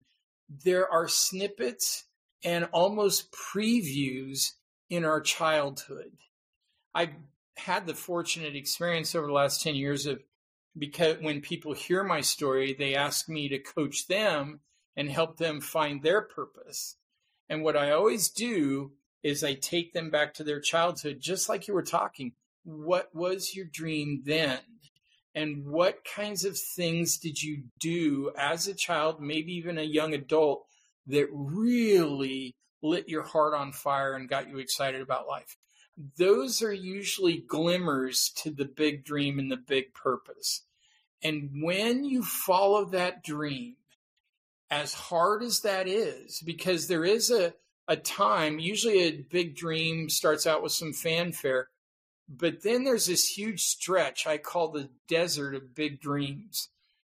there 0.64 0.90
are 0.90 1.08
snippets 1.08 2.04
and 2.42 2.68
almost 2.72 3.32
previews 3.32 4.52
in 4.88 5.04
our 5.04 5.20
childhood. 5.20 6.12
I've 6.94 7.14
had 7.56 7.86
the 7.86 7.94
fortunate 7.94 8.54
experience 8.54 9.14
over 9.14 9.26
the 9.26 9.32
last 9.32 9.62
10 9.62 9.74
years 9.74 10.06
of 10.06 10.22
because 10.78 11.16
when 11.20 11.40
people 11.40 11.72
hear 11.72 12.04
my 12.04 12.20
story, 12.20 12.74
they 12.78 12.94
ask 12.94 13.28
me 13.28 13.48
to 13.48 13.58
coach 13.58 14.06
them 14.06 14.60
and 14.96 15.10
help 15.10 15.36
them 15.36 15.60
find 15.60 16.02
their 16.02 16.22
purpose. 16.22 16.96
And 17.48 17.62
what 17.62 17.76
I 17.76 17.90
always 17.90 18.28
do 18.28 18.92
is 19.22 19.44
I 19.44 19.54
take 19.54 19.92
them 19.92 20.10
back 20.10 20.34
to 20.34 20.44
their 20.44 20.60
childhood, 20.60 21.18
just 21.20 21.48
like 21.48 21.68
you 21.68 21.74
were 21.74 21.82
talking. 21.82 22.32
What 22.64 23.14
was 23.14 23.54
your 23.54 23.66
dream 23.66 24.22
then? 24.24 24.58
And 25.34 25.66
what 25.66 26.04
kinds 26.04 26.44
of 26.44 26.58
things 26.58 27.18
did 27.18 27.42
you 27.42 27.64
do 27.78 28.32
as 28.38 28.66
a 28.66 28.74
child, 28.74 29.20
maybe 29.20 29.52
even 29.52 29.78
a 29.78 29.82
young 29.82 30.14
adult, 30.14 30.64
that 31.06 31.28
really 31.30 32.54
lit 32.82 33.08
your 33.08 33.22
heart 33.22 33.54
on 33.54 33.72
fire 33.72 34.14
and 34.14 34.28
got 34.28 34.48
you 34.48 34.58
excited 34.58 35.02
about 35.02 35.28
life? 35.28 35.56
those 36.18 36.62
are 36.62 36.72
usually 36.72 37.38
glimmers 37.38 38.30
to 38.36 38.50
the 38.50 38.64
big 38.64 39.04
dream 39.04 39.38
and 39.38 39.50
the 39.50 39.56
big 39.56 39.94
purpose. 39.94 40.62
And 41.22 41.62
when 41.62 42.04
you 42.04 42.22
follow 42.22 42.84
that 42.86 43.24
dream, 43.24 43.76
as 44.70 44.94
hard 44.94 45.42
as 45.42 45.60
that 45.60 45.86
is, 45.88 46.40
because 46.40 46.88
there 46.88 47.04
is 47.04 47.30
a, 47.30 47.54
a 47.88 47.96
time, 47.96 48.58
usually 48.58 49.00
a 49.00 49.24
big 49.30 49.56
dream 49.56 50.08
starts 50.08 50.46
out 50.46 50.62
with 50.62 50.72
some 50.72 50.92
fanfare, 50.92 51.68
but 52.28 52.62
then 52.62 52.84
there's 52.84 53.06
this 53.06 53.26
huge 53.28 53.62
stretch 53.62 54.26
I 54.26 54.38
call 54.38 54.72
the 54.72 54.90
desert 55.08 55.54
of 55.54 55.74
big 55.74 56.00
dreams 56.00 56.68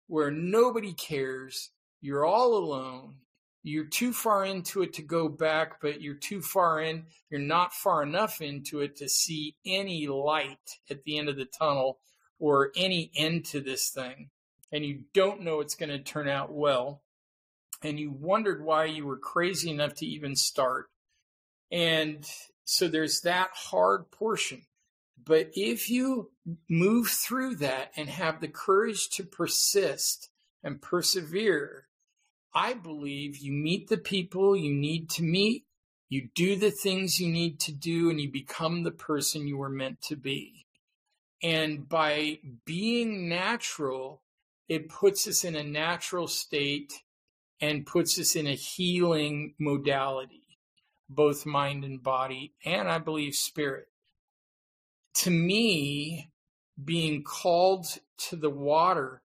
where 0.07 0.31
nobody 0.31 0.93
cares. 0.93 1.71
You're 2.01 2.25
all 2.25 2.57
alone 2.57 3.17
you're 3.63 3.85
too 3.85 4.13
far 4.13 4.45
into 4.45 4.83
it 4.83 4.95
to 4.95 5.03
go 5.03 5.29
back, 5.29 5.81
but 5.83 6.01
you're 6.01 6.15
too 6.15 6.41
far 6.41 6.81
in. 6.81 7.05
You're 7.29 7.41
not 7.41 7.75
far 7.75 8.03
enough 8.03 8.41
into 8.41 8.81
it 8.81 8.97
to 8.97 9.09
see 9.09 9.57
any 9.67 10.07
light 10.07 10.79
at 10.89 11.05
the 11.05 11.19
end 11.19 11.29
of 11.29 11.37
the 11.37 11.45
tunnel 11.45 11.99
or 12.39 12.73
any 12.75 13.11
end 13.15 13.45
to 13.47 13.61
this 13.61 13.91
thing. 13.91 14.31
And 14.73 14.85
you 14.85 15.03
don't 15.13 15.43
know 15.43 15.61
it's 15.61 15.75
going 15.75 15.91
to 15.91 15.99
turn 15.99 16.29
out 16.29 16.53
well. 16.53 17.03
And 17.83 17.99
you 17.99 18.11
wondered 18.11 18.63
why 18.63 18.85
you 18.87 19.07
were 19.07 19.17
crazy 19.17 19.71
enough 19.71 19.95
to 19.97 20.07
even 20.07 20.37
start. 20.37 20.91
And 21.73 22.29
so 22.65 22.89
there's 22.89 23.23
that 23.23 23.51
hard 23.55 24.11
portion. 24.11 24.63
But 25.25 25.51
if 25.55 25.91
you 25.91 26.31
move 26.69 27.09
through 27.09 27.57
that 27.57 27.93
and 27.97 28.09
have 28.09 28.41
the 28.41 28.49
courage 28.49 29.09
to 29.11 29.25
persist 29.25 30.31
and 30.63 30.81
persevere, 30.81 31.87
I 32.55 32.75
believe 32.75 33.39
you 33.39 33.53
meet 33.53 33.89
the 33.89 33.99
people 33.99 34.57
you 34.57 34.75
need 34.75 35.09
to 35.11 35.23
meet, 35.23 35.65
you 36.09 36.29
do 36.35 36.57
the 36.57 36.71
things 36.71 37.21
you 37.21 37.31
need 37.31 37.61
to 37.61 37.73
do, 37.73 38.11
and 38.11 38.21
you 38.21 38.31
become 38.31 38.83
the 38.83 38.91
person 38.91 39.47
you 39.47 39.57
were 39.57 39.71
meant 39.71 40.03
to 40.03 40.17
be. 40.17 40.67
And 41.43 41.89
by 41.89 42.41
being 42.65 43.29
natural, 43.29 44.23
it 44.69 44.89
puts 44.89 45.29
us 45.29 45.45
in 45.45 45.55
a 45.55 45.63
natural 45.63 46.27
state 46.27 46.93
and 47.61 47.87
puts 47.87 48.19
us 48.19 48.37
in 48.37 48.47
a 48.47 48.55
healing 48.55 49.55
modality, 49.59 50.59
both 51.09 51.47
mind 51.47 51.85
and 51.85 52.03
body, 52.03 52.55
and 52.65 52.89
I 52.89 52.99
believe 52.99 53.35
spirit. 53.35 53.89
To 55.17 55.31
me, 55.31 56.31
being 56.83 57.23
called 57.23 57.87
to 58.29 58.37
the 58.37 58.51
water 58.51 59.23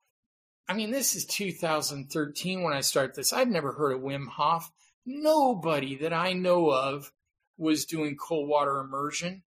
I 0.67 0.73
mean, 0.73 0.91
this 0.91 1.15
is 1.15 1.27
2013 1.27 2.63
when 2.63 2.73
I 2.73 2.81
start 2.81 3.15
this. 3.15 3.33
I'd 3.33 3.51
never 3.51 3.73
heard 3.73 3.93
of 3.93 4.01
Wim 4.01 4.29
Hof. 4.29 4.71
Nobody 5.05 5.97
that 5.97 6.13
I 6.13 6.33
know 6.33 6.71
of 6.71 7.13
was 7.59 7.85
doing 7.85 8.17
cold 8.17 8.49
water 8.49 8.79
immersion. 8.79 9.43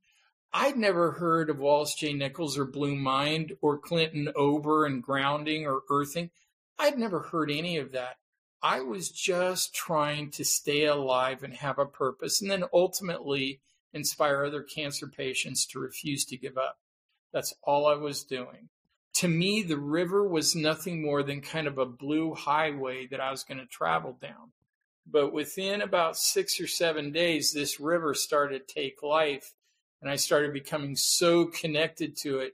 I'd 0.54 0.78
never 0.78 1.12
heard 1.14 1.50
of 1.50 1.58
Wallace 1.58 1.96
J. 1.96 2.14
Nichols 2.14 2.58
or 2.58 2.66
Blue 2.66 2.96
Mind 2.96 3.54
or 3.62 3.80
Clinton 3.80 4.32
Ober 4.36 4.86
and 4.86 5.02
grounding 5.02 5.66
or 5.66 5.82
earthing. 5.90 6.30
I'd 6.78 7.00
never 7.00 7.22
heard 7.22 7.50
any 7.50 7.78
of 7.78 7.94
that. 7.94 8.18
I 8.62 8.82
was 8.82 9.10
just 9.10 9.76
trying 9.76 10.32
to 10.32 10.46
stay 10.46 10.86
alive 10.86 11.44
and 11.44 11.54
have 11.54 11.80
a 11.80 11.86
purpose 11.86 12.42
and 12.42 12.50
then 12.50 12.64
ultimately 12.74 13.62
inspire 13.94 14.46
other 14.46 14.64
cancer 14.64 15.08
patients 15.08 15.66
to 15.68 15.80
refuse 15.80 16.26
to 16.26 16.38
give 16.38 16.58
up. 16.58 16.80
That's 17.32 17.54
all 17.64 17.88
I 17.88 17.96
was 17.96 18.24
doing 18.24 18.70
to 19.18 19.28
me, 19.28 19.64
the 19.64 19.80
river 19.80 20.28
was 20.28 20.56
nothing 20.56 21.02
more 21.02 21.24
than 21.24 21.42
kind 21.42 21.66
of 21.66 21.80
a 21.80 21.88
blue 21.88 22.36
highway 22.36 23.08
that 23.08 23.20
I 23.20 23.32
was 23.32 23.44
going 23.44 23.58
to 23.58 23.66
travel 23.66 24.16
down. 24.22 24.52
But 25.08 25.34
within 25.34 25.82
about 25.82 26.18
six 26.18 26.60
or 26.60 26.68
seven 26.68 27.12
days, 27.12 27.52
this 27.52 27.80
river 27.80 28.14
started 28.14 28.68
to 28.68 28.74
take 28.74 29.02
life 29.02 29.54
and 30.02 30.12
I 30.12 30.18
started 30.18 30.54
becoming 30.54 30.96
so 30.96 31.46
connected 31.46 32.16
to 32.18 32.40
it. 32.40 32.54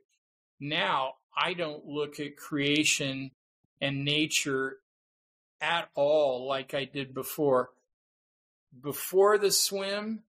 Now 0.58 1.16
I 1.36 1.54
don't 1.54 1.86
look 1.86 2.22
at 2.22 2.38
creation 2.38 3.32
and 3.82 4.06
nature 4.06 4.78
at 5.64 5.90
all 5.96 6.48
like 6.48 6.74
I 6.74 6.86
did 6.86 7.14
before. 7.14 7.70
Before 8.84 9.38
the 9.38 9.52
swim, 9.52 10.24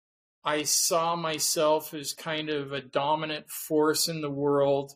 I 0.45 0.63
saw 0.63 1.15
myself 1.15 1.93
as 1.93 2.13
kind 2.13 2.49
of 2.49 2.71
a 2.71 2.81
dominant 2.81 3.49
force 3.49 4.07
in 4.07 4.21
the 4.21 4.29
world 4.29 4.93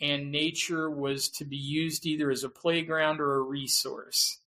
and 0.00 0.32
nature 0.32 0.90
was 0.90 1.28
to 1.28 1.44
be 1.44 1.56
used 1.56 2.06
either 2.06 2.30
as 2.30 2.44
a 2.44 2.48
playground 2.48 3.20
or 3.20 3.36
a 3.36 3.42
resource. 3.42 4.40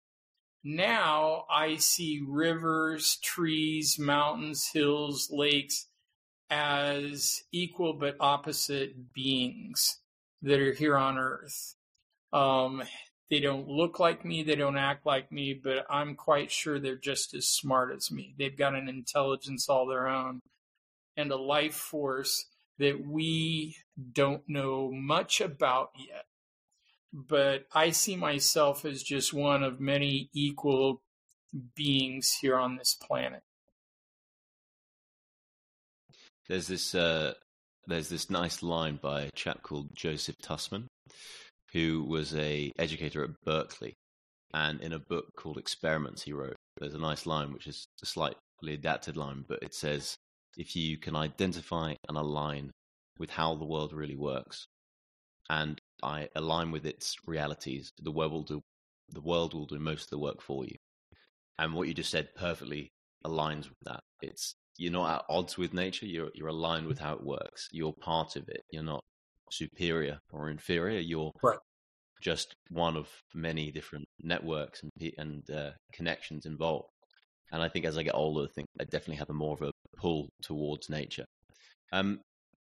Now 0.64 1.44
I 1.50 1.76
see 1.76 2.22
rivers, 2.26 3.18
trees, 3.22 3.98
mountains, 3.98 4.68
hills, 4.72 5.28
lakes 5.30 5.86
as 6.50 7.42
equal 7.52 7.92
but 7.94 8.16
opposite 8.20 9.12
beings 9.12 10.00
that 10.42 10.60
are 10.60 10.72
here 10.72 10.96
on 10.96 11.18
earth. 11.18 11.76
Um, 12.32 12.82
they 13.30 13.40
don't 13.40 13.68
look 13.68 13.98
like 13.98 14.24
me, 14.24 14.42
they 14.42 14.54
don't 14.54 14.76
act 14.76 15.04
like 15.04 15.32
me, 15.32 15.52
but 15.52 15.84
I'm 15.90 16.14
quite 16.14 16.50
sure 16.50 16.78
they're 16.78 16.96
just 16.96 17.34
as 17.34 17.48
smart 17.48 17.92
as 17.94 18.10
me. 18.10 18.34
They've 18.38 18.56
got 18.56 18.74
an 18.74 18.88
intelligence 18.88 19.68
all 19.68 19.86
their 19.86 20.06
own 20.06 20.40
and 21.16 21.32
a 21.32 21.36
life 21.36 21.74
force 21.74 22.46
that 22.78 23.04
we 23.04 23.76
don't 24.12 24.42
know 24.48 24.90
much 24.92 25.40
about 25.40 25.90
yet. 25.98 26.26
But 27.12 27.64
I 27.72 27.90
see 27.90 28.16
myself 28.16 28.84
as 28.84 29.02
just 29.02 29.32
one 29.32 29.62
of 29.62 29.80
many 29.80 30.28
equal 30.34 31.02
beings 31.74 32.36
here 32.40 32.56
on 32.56 32.76
this 32.76 32.94
planet. 32.94 33.42
There's 36.48 36.68
this 36.68 36.94
uh, 36.94 37.34
there's 37.86 38.08
this 38.08 38.30
nice 38.30 38.62
line 38.62 38.98
by 39.02 39.22
a 39.22 39.30
chap 39.34 39.62
called 39.62 39.94
Joseph 39.94 40.36
Tussman, 40.42 40.88
who 41.76 42.02
was 42.04 42.34
a 42.34 42.72
educator 42.78 43.22
at 43.22 43.38
Berkeley, 43.44 43.98
and 44.54 44.80
in 44.80 44.94
a 44.94 44.98
book 44.98 45.26
called 45.36 45.58
Experiments, 45.58 46.22
he 46.22 46.32
wrote 46.32 46.56
there's 46.78 46.94
a 46.94 46.98
nice 46.98 47.26
line 47.26 47.52
which 47.52 47.66
is 47.66 47.86
a 48.02 48.06
slightly 48.06 48.38
adapted 48.64 49.14
line, 49.14 49.44
but 49.46 49.62
it 49.62 49.74
says 49.74 50.16
if 50.56 50.74
you 50.74 50.96
can 50.96 51.14
identify 51.14 51.94
and 52.08 52.16
align 52.16 52.70
with 53.18 53.28
how 53.28 53.54
the 53.54 53.66
world 53.66 53.92
really 53.92 54.16
works, 54.16 54.66
and 55.50 55.78
I 56.02 56.28
align 56.34 56.70
with 56.70 56.86
its 56.86 57.14
realities, 57.26 57.90
the 58.02 58.10
world 58.10 58.32
will 58.32 58.42
do 58.42 58.62
the 59.10 59.20
world 59.20 59.52
will 59.52 59.66
do 59.66 59.78
most 59.78 60.04
of 60.04 60.10
the 60.10 60.18
work 60.18 60.40
for 60.40 60.64
you. 60.64 60.76
And 61.58 61.74
what 61.74 61.88
you 61.88 61.94
just 61.94 62.10
said 62.10 62.34
perfectly 62.34 62.90
aligns 63.24 63.68
with 63.68 63.80
that. 63.84 64.00
It's 64.22 64.54
you're 64.78 64.92
not 64.92 65.14
at 65.14 65.24
odds 65.28 65.58
with 65.58 65.74
nature. 65.74 66.06
You're 66.06 66.30
you're 66.34 66.48
aligned 66.48 66.86
with 66.86 66.98
how 66.98 67.12
it 67.12 67.22
works. 67.22 67.68
You're 67.70 67.94
part 68.00 68.36
of 68.36 68.48
it. 68.48 68.62
You're 68.70 68.82
not 68.82 69.04
superior 69.50 70.18
or 70.32 70.50
inferior. 70.50 71.00
You're 71.00 71.32
right. 71.42 71.58
Just 72.20 72.54
one 72.70 72.96
of 72.96 73.08
many 73.34 73.70
different 73.70 74.06
networks 74.22 74.82
and 74.82 75.12
and 75.18 75.50
uh, 75.50 75.70
connections 75.92 76.46
involved. 76.46 76.88
And 77.52 77.62
I 77.62 77.68
think 77.68 77.84
as 77.84 77.96
I 77.96 78.02
get 78.02 78.14
older, 78.14 78.44
I 78.44 78.52
think 78.54 78.66
I 78.80 78.84
definitely 78.84 79.16
have 79.16 79.30
a 79.30 79.34
more 79.34 79.54
of 79.54 79.62
a 79.62 79.70
pull 79.96 80.28
towards 80.42 80.90
nature. 80.90 81.24
Um, 81.92 82.20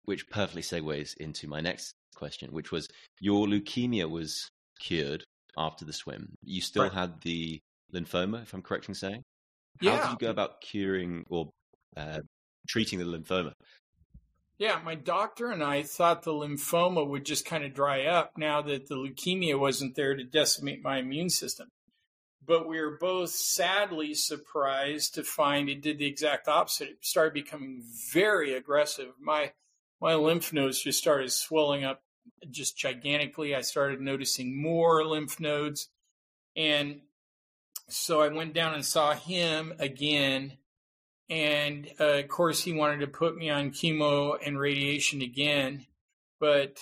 which 0.04 0.28
perfectly 0.30 0.62
segues 0.62 1.16
into 1.18 1.46
my 1.46 1.60
next 1.60 1.92
question, 2.14 2.52
which 2.52 2.72
was 2.72 2.88
your 3.20 3.46
leukemia 3.46 4.10
was 4.10 4.48
cured 4.80 5.22
after 5.56 5.84
the 5.84 5.92
swim. 5.92 6.34
You 6.42 6.60
still 6.60 6.84
right. 6.84 6.92
had 6.92 7.20
the 7.22 7.60
lymphoma, 7.94 8.42
if 8.42 8.54
I'm 8.54 8.62
correct 8.62 8.88
in 8.88 8.94
saying. 8.94 9.22
How 9.80 9.86
yeah. 9.86 10.02
did 10.02 10.10
you 10.10 10.26
go 10.26 10.30
about 10.30 10.60
curing 10.60 11.24
or 11.28 11.50
uh, 11.96 12.20
treating 12.68 12.98
the 12.98 13.04
lymphoma? 13.04 13.52
Yeah, 14.58 14.80
my 14.84 14.94
doctor 14.94 15.50
and 15.50 15.62
I 15.62 15.82
thought 15.82 16.22
the 16.22 16.32
lymphoma 16.32 17.06
would 17.06 17.24
just 17.24 17.44
kind 17.44 17.64
of 17.64 17.74
dry 17.74 18.04
up 18.04 18.36
now 18.36 18.62
that 18.62 18.86
the 18.86 18.94
leukemia 18.94 19.58
wasn't 19.58 19.96
there 19.96 20.14
to 20.14 20.24
decimate 20.24 20.84
my 20.84 20.98
immune 20.98 21.30
system. 21.30 21.68
But 22.44 22.68
we 22.68 22.80
were 22.80 22.98
both 23.00 23.30
sadly 23.30 24.14
surprised 24.14 25.14
to 25.14 25.24
find 25.24 25.68
it 25.68 25.82
did 25.82 25.98
the 25.98 26.06
exact 26.06 26.48
opposite. 26.48 26.90
It 26.90 27.04
started 27.04 27.34
becoming 27.34 27.82
very 28.12 28.54
aggressive. 28.54 29.12
My 29.20 29.52
my 30.00 30.14
lymph 30.14 30.52
nodes 30.52 30.82
just 30.82 30.98
started 30.98 31.30
swelling 31.30 31.84
up 31.84 32.02
just 32.50 32.76
gigantically. 32.76 33.54
I 33.54 33.60
started 33.60 34.00
noticing 34.00 34.60
more 34.60 35.04
lymph 35.04 35.38
nodes. 35.38 35.88
And 36.56 37.02
so 37.88 38.20
I 38.20 38.28
went 38.28 38.54
down 38.54 38.74
and 38.74 38.84
saw 38.84 39.14
him 39.14 39.74
again 39.78 40.58
and 41.32 41.88
uh, 41.98 42.18
of 42.18 42.28
course, 42.28 42.62
he 42.62 42.74
wanted 42.74 43.00
to 43.00 43.06
put 43.06 43.38
me 43.38 43.48
on 43.48 43.70
chemo 43.70 44.36
and 44.44 44.60
radiation 44.60 45.22
again. 45.22 45.86
But 46.38 46.76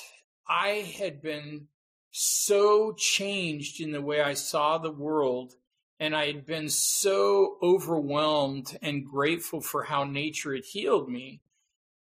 I 0.48 0.92
had 0.98 1.22
been 1.22 1.68
so 2.10 2.92
changed 2.98 3.80
in 3.80 3.92
the 3.92 4.02
way 4.02 4.20
I 4.20 4.34
saw 4.34 4.76
the 4.76 4.90
world. 4.90 5.54
And 6.00 6.16
I 6.16 6.26
had 6.26 6.46
been 6.46 6.68
so 6.68 7.58
overwhelmed 7.62 8.76
and 8.82 9.06
grateful 9.06 9.60
for 9.60 9.84
how 9.84 10.02
nature 10.02 10.52
had 10.54 10.64
healed 10.64 11.08
me 11.08 11.42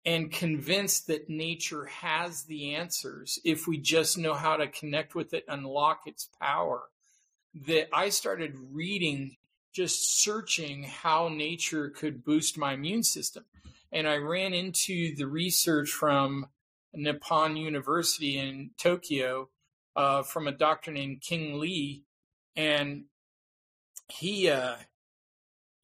and 0.04 0.30
convinced 0.30 1.06
that 1.06 1.30
nature 1.30 1.86
has 1.86 2.42
the 2.42 2.74
answers 2.74 3.38
if 3.44 3.66
we 3.66 3.78
just 3.78 4.18
know 4.18 4.34
how 4.34 4.56
to 4.58 4.68
connect 4.68 5.14
with 5.14 5.32
it, 5.32 5.44
unlock 5.48 6.00
its 6.04 6.28
power. 6.38 6.82
That 7.66 7.88
I 7.94 8.10
started 8.10 8.58
reading 8.72 9.36
just 9.76 10.22
searching 10.22 10.84
how 10.84 11.28
nature 11.28 11.90
could 11.90 12.24
boost 12.24 12.56
my 12.56 12.72
immune 12.72 13.02
system. 13.02 13.44
And 13.92 14.08
I 14.08 14.16
ran 14.16 14.54
into 14.54 15.14
the 15.14 15.26
research 15.26 15.90
from 15.90 16.46
Nippon 16.94 17.58
University 17.58 18.38
in 18.38 18.70
Tokyo 18.78 19.50
uh, 19.94 20.22
from 20.22 20.48
a 20.48 20.52
doctor 20.52 20.90
named 20.90 21.20
Qing 21.20 21.58
Li. 21.58 22.04
And 22.56 23.04
he, 24.08 24.48
uh, 24.48 24.76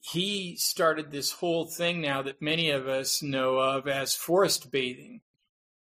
he 0.00 0.56
started 0.56 1.10
this 1.10 1.30
whole 1.30 1.66
thing 1.66 2.00
now 2.00 2.22
that 2.22 2.40
many 2.40 2.70
of 2.70 2.88
us 2.88 3.22
know 3.22 3.58
of 3.58 3.86
as 3.86 4.14
forest 4.14 4.70
bathing. 4.70 5.20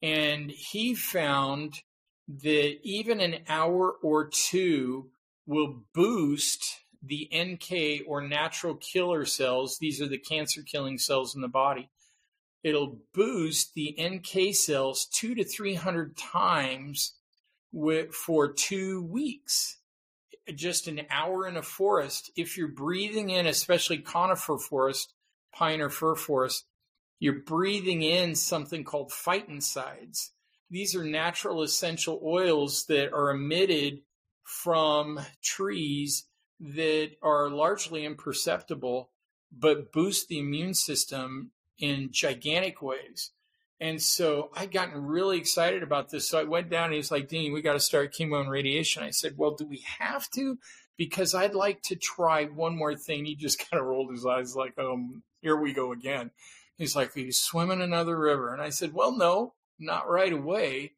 And 0.01 0.49
he 0.49 0.95
found 0.95 1.82
that 2.30 2.78
even 2.84 3.20
an 3.20 3.39
hour 3.49 3.91
or 4.01 4.30
two 4.30 5.10
will 5.45 5.82
boost 5.93 6.86
the 7.04 7.30
NK 7.36 8.08
or 8.08 8.22
natural 8.22 8.76
killer 8.76 9.26
cells, 9.26 9.78
these 9.80 10.02
are 10.02 10.08
the 10.08 10.18
cancer 10.18 10.62
killing 10.64 10.98
cells 10.98 11.36
in 11.36 11.41
the 11.41 11.48
body, 11.48 11.89
it'll 12.64 13.00
boost 13.14 13.74
the 13.74 13.95
NK 14.02 14.54
cells 14.54 15.06
two 15.06 15.36
to 15.36 15.43
300 15.43 16.18
times 16.18 17.14
with, 17.72 18.14
for 18.14 18.52
two 18.52 19.04
weeks. 19.04 19.78
Just 20.56 20.88
an 20.88 21.02
hour 21.10 21.48
in 21.48 21.58
a 21.58 21.62
forest. 21.62 22.32
If 22.36 22.58
you're 22.58 22.70
breathing 22.70 23.30
in, 23.30 23.48
especially 23.48 23.98
conifer 23.98 24.58
forest, 24.58 25.14
pine 25.54 25.82
or 25.82 25.89
fir 25.89 26.16
forest, 26.16 26.66
you're 27.20 27.41
breathing 27.41 28.02
in 28.02 28.36
something 28.36 28.84
called 28.84 29.12
phytoncides. 29.12 30.30
These 30.70 30.95
are 30.95 31.04
natural 31.04 31.64
essential 31.64 32.22
oils 32.24 32.86
that 32.86 33.14
are 33.14 33.32
emitted 33.32 34.02
from 34.43 35.20
trees 35.43 36.26
that 36.60 37.12
are 37.22 37.49
largely 37.49 38.05
imperceptible, 38.05 39.10
but 39.51 39.91
boost 39.91 40.28
the 40.28 40.39
immune 40.39 40.74
system 40.74 41.51
in 41.80 42.10
gigantic 42.12 42.82
ways. 42.82 43.32
And 43.80 44.01
so 44.01 44.49
I'd 44.55 44.72
gotten 44.72 45.05
really 45.05 45.38
excited 45.38 45.84
about 45.84 46.10
this. 46.10 46.28
So 46.28 46.39
I 46.39 46.43
went 46.43 46.70
down 46.70 46.86
and 46.86 46.95
he's 46.95 47.12
like, 47.12 47.28
Dean, 47.28 47.53
we 47.53 47.62
got 47.62 47.74
to 47.74 47.80
start 47.80 48.14
chemo 48.14 48.41
and 48.41 48.49
radiation. 48.49 49.03
I 49.03 49.12
said, 49.12 49.36
Well, 49.38 49.51
do 49.51 49.66
we 49.66 49.84
have 49.99 50.30
to? 50.32 50.58
Because 50.97 51.36
I'd 51.36 51.53
like 51.53 51.84
to 51.84 51.95
try 51.95 52.45
one 52.45 52.76
more 52.76 52.95
thing. 52.95 53.26
He 53.26 53.36
just 53.36 53.60
kind 53.70 53.80
of 53.80 53.88
rolled 53.88 54.12
his 54.12 54.26
eyes 54.26 54.55
like, 54.55 54.78
um, 54.80 55.22
here 55.41 55.55
we 55.55 55.74
go 55.74 55.91
again. 55.91 56.32
He's 56.78 56.95
like, 56.95 57.16
Are 57.16 57.20
you 57.20 57.32
swimming 57.32 57.82
another 57.82 58.18
river? 58.18 58.51
And 58.51 58.62
I 58.62 58.70
said, 58.70 58.93
Well, 58.93 59.16
no, 59.16 59.53
not 59.78 60.10
right 60.10 60.34
away. 60.34 60.93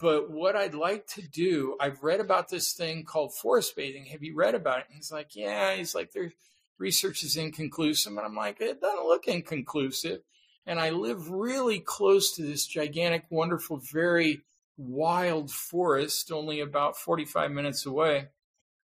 But 0.00 0.30
what 0.30 0.54
I'd 0.54 0.74
like 0.74 1.06
to 1.08 1.22
do, 1.22 1.76
I've 1.80 2.02
read 2.04 2.20
about 2.20 2.48
this 2.48 2.72
thing 2.72 3.04
called 3.04 3.34
forest 3.34 3.74
bathing. 3.74 4.06
Have 4.06 4.22
you 4.22 4.34
read 4.34 4.54
about 4.54 4.80
it? 4.80 4.84
And 4.88 4.96
he's 4.96 5.10
like, 5.10 5.34
yeah. 5.34 5.74
He's 5.74 5.94
like, 5.94 6.12
their 6.12 6.32
research 6.78 7.24
is 7.24 7.36
inconclusive. 7.36 8.12
And 8.12 8.20
I'm 8.20 8.36
like, 8.36 8.60
it 8.60 8.80
doesn't 8.80 9.06
look 9.06 9.26
inconclusive. 9.26 10.20
And 10.66 10.78
I 10.78 10.90
live 10.90 11.30
really 11.30 11.80
close 11.80 12.36
to 12.36 12.42
this 12.42 12.66
gigantic, 12.66 13.24
wonderful, 13.30 13.78
very 13.78 14.42
wild 14.76 15.50
forest, 15.50 16.30
only 16.30 16.60
about 16.60 16.96
45 16.96 17.50
minutes 17.50 17.84
away. 17.84 18.28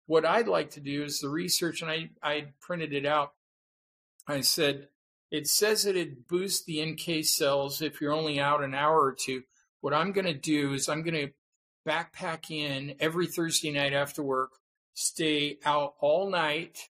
What 0.08 0.26
I'd 0.26 0.48
like 0.48 0.72
to 0.72 0.80
do 0.80 1.04
is 1.04 1.20
the 1.20 1.30
research, 1.30 1.82
and 1.82 1.92
I, 1.92 2.10
I 2.22 2.48
printed 2.60 2.94
it 2.94 3.06
out. 3.06 3.34
I 4.28 4.42
said, 4.42 4.88
it 5.30 5.48
says 5.48 5.84
that 5.84 5.96
it 5.96 6.28
boosts 6.28 6.64
the 6.66 6.84
NK 6.84 7.24
cells 7.26 7.82
if 7.82 8.02
you're 8.02 8.14
only 8.14 8.40
out 8.40 8.64
an 8.64 8.74
hour 8.74 9.02
or 9.02 9.14
two. 9.14 9.44
What 9.84 9.94
I'm 9.94 10.14
going 10.14 10.28
to 10.28 10.34
do 10.34 10.72
is 10.72 10.88
I'm 10.88 11.04
going 11.04 11.28
to 11.28 11.34
backpack 11.86 12.50
in 12.50 12.96
every 13.02 13.28
Thursday 13.28 13.70
night 13.70 13.92
after 13.92 14.24
work, 14.24 14.52
stay 14.94 15.58
out 15.66 15.96
all 16.00 16.30
night, 16.30 16.88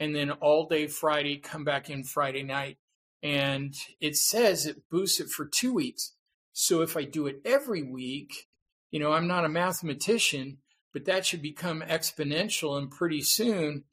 and 0.00 0.12
then 0.12 0.32
all 0.32 0.66
day 0.66 0.88
Friday, 0.88 1.36
come 1.36 1.62
back 1.62 1.88
in 1.88 2.02
Friday 2.02 2.42
night. 2.42 2.78
And 3.22 3.76
it 4.00 4.16
says 4.16 4.66
it 4.66 4.90
boosts 4.90 5.20
it 5.20 5.28
for 5.28 5.46
two 5.46 5.72
weeks. 5.72 6.14
So 6.52 6.82
if 6.82 6.96
I 6.96 7.04
do 7.04 7.28
it 7.28 7.42
every 7.44 7.84
week, 7.84 8.48
you 8.90 8.98
know, 8.98 9.12
I'm 9.12 9.28
not 9.28 9.44
a 9.44 9.48
mathematician, 9.48 10.58
but 10.92 11.04
that 11.04 11.24
should 11.24 11.42
become 11.42 11.80
exponential 11.82 12.76
and 12.76 12.90
pretty 12.90 13.22
soon 13.22 13.84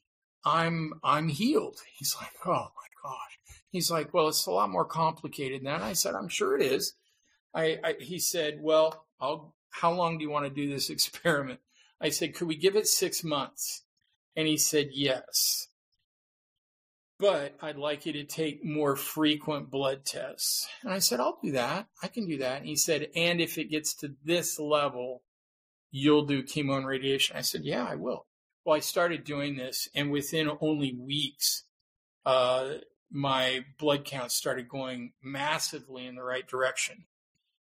I'm 0.44 0.94
I'm 1.04 1.28
healed. 1.28 1.78
He's 2.00 2.16
like, 2.20 2.32
oh 2.48 2.50
my 2.50 3.10
gosh. 3.10 3.40
He's 3.70 3.92
like, 3.92 4.12
well, 4.12 4.28
it's 4.28 4.48
a 4.48 4.52
lot 4.52 4.72
more 4.72 4.86
complicated 4.86 5.60
than 5.60 5.66
that. 5.66 5.84
I 5.84 5.94
said, 5.94 6.16
I'm 6.16 6.30
sure 6.30 6.58
it 6.58 6.64
is. 6.64 6.96
I, 7.54 7.80
I, 7.84 7.96
he 8.00 8.20
said, 8.20 8.60
"Well, 8.62 9.06
I'll. 9.20 9.56
How 9.72 9.92
long 9.94 10.18
do 10.18 10.24
you 10.24 10.30
want 10.30 10.46
to 10.46 10.50
do 10.52 10.70
this 10.70 10.90
experiment?" 10.90 11.60
I 12.02 12.10
said, 12.10 12.36
"Could 12.36 12.48
we 12.48 12.56
give 12.56 12.76
it 12.76 12.88
six 12.88 13.24
months?" 13.24 13.84
And 14.36 14.48
he 14.48 14.58
said, 14.58 14.90
"Yes." 14.92 15.68
But 17.20 17.58
I'd 17.62 17.76
like 17.76 18.06
you 18.06 18.14
to 18.14 18.24
take 18.24 18.64
more 18.64 18.96
frequent 18.96 19.70
blood 19.70 20.06
tests. 20.06 20.70
And 20.84 20.94
I 20.94 21.00
said, 21.00 21.20
I'll 21.20 21.38
do 21.44 21.52
that. 21.52 21.88
I 22.02 22.08
can 22.08 22.26
do 22.26 22.38
that. 22.38 22.60
And 22.60 22.66
he 22.66 22.78
said, 22.78 23.10
and 23.14 23.42
if 23.42 23.58
it 23.58 23.70
gets 23.70 23.94
to 23.96 24.16
this 24.24 24.58
level, 24.58 25.24
you'll 25.92 26.26
do 26.26 26.44
chemo 26.44 26.78
and 26.78 26.88
radiation. 26.88 27.36
I 27.36 27.42
said, 27.42 27.66
yeah, 27.66 27.86
I 27.86 27.96
will. 27.96 28.26
Well, 28.64 28.78
I 28.78 28.80
started 28.80 29.24
doing 29.24 29.58
this, 29.58 29.90
and 29.96 30.12
within 30.12 30.50
only 30.62 30.94
weeks, 30.94 31.64
uh, 32.26 32.76
my 33.12 33.66
blood 33.78 34.06
count 34.06 34.32
started 34.32 34.70
going 34.70 35.14
massively 35.24 36.06
in 36.06 36.16
the 36.16 36.24
right 36.24 36.48
direction. 36.48 37.06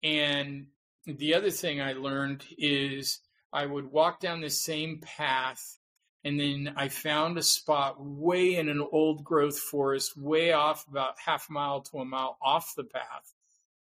And 0.04 0.68
the 1.06 1.34
other 1.34 1.52
thing 1.52 1.82
I 1.82 1.94
learned 1.94 2.44
is 2.58 3.20
I 3.52 3.66
would 3.66 3.92
walk 3.92 4.20
down 4.20 4.42
the 4.42 4.50
same 4.50 5.00
path 5.02 5.80
and 6.24 6.40
then 6.40 6.74
I 6.76 6.90
found 6.90 7.38
a 7.38 7.44
spot 7.44 7.96
way 8.00 8.56
in 8.56 8.68
an 8.68 8.86
old 8.92 9.24
growth 9.24 9.58
forest, 9.58 10.18
way 10.18 10.52
off 10.52 10.86
about 10.88 11.16
half 11.26 11.50
a 11.50 11.54
mile 11.54 11.82
to 11.82 12.00
a 12.00 12.06
mile 12.06 12.38
off 12.42 12.74
the 12.76 12.84
path, 12.84 13.34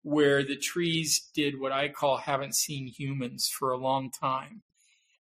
where 0.03 0.43
the 0.43 0.55
trees 0.55 1.29
did 1.33 1.59
what 1.59 1.73
I 1.73 1.89
call 1.89 2.17
haven't 2.17 2.55
seen 2.55 2.87
humans 2.87 3.49
for 3.49 3.71
a 3.71 3.77
long 3.77 4.09
time. 4.09 4.61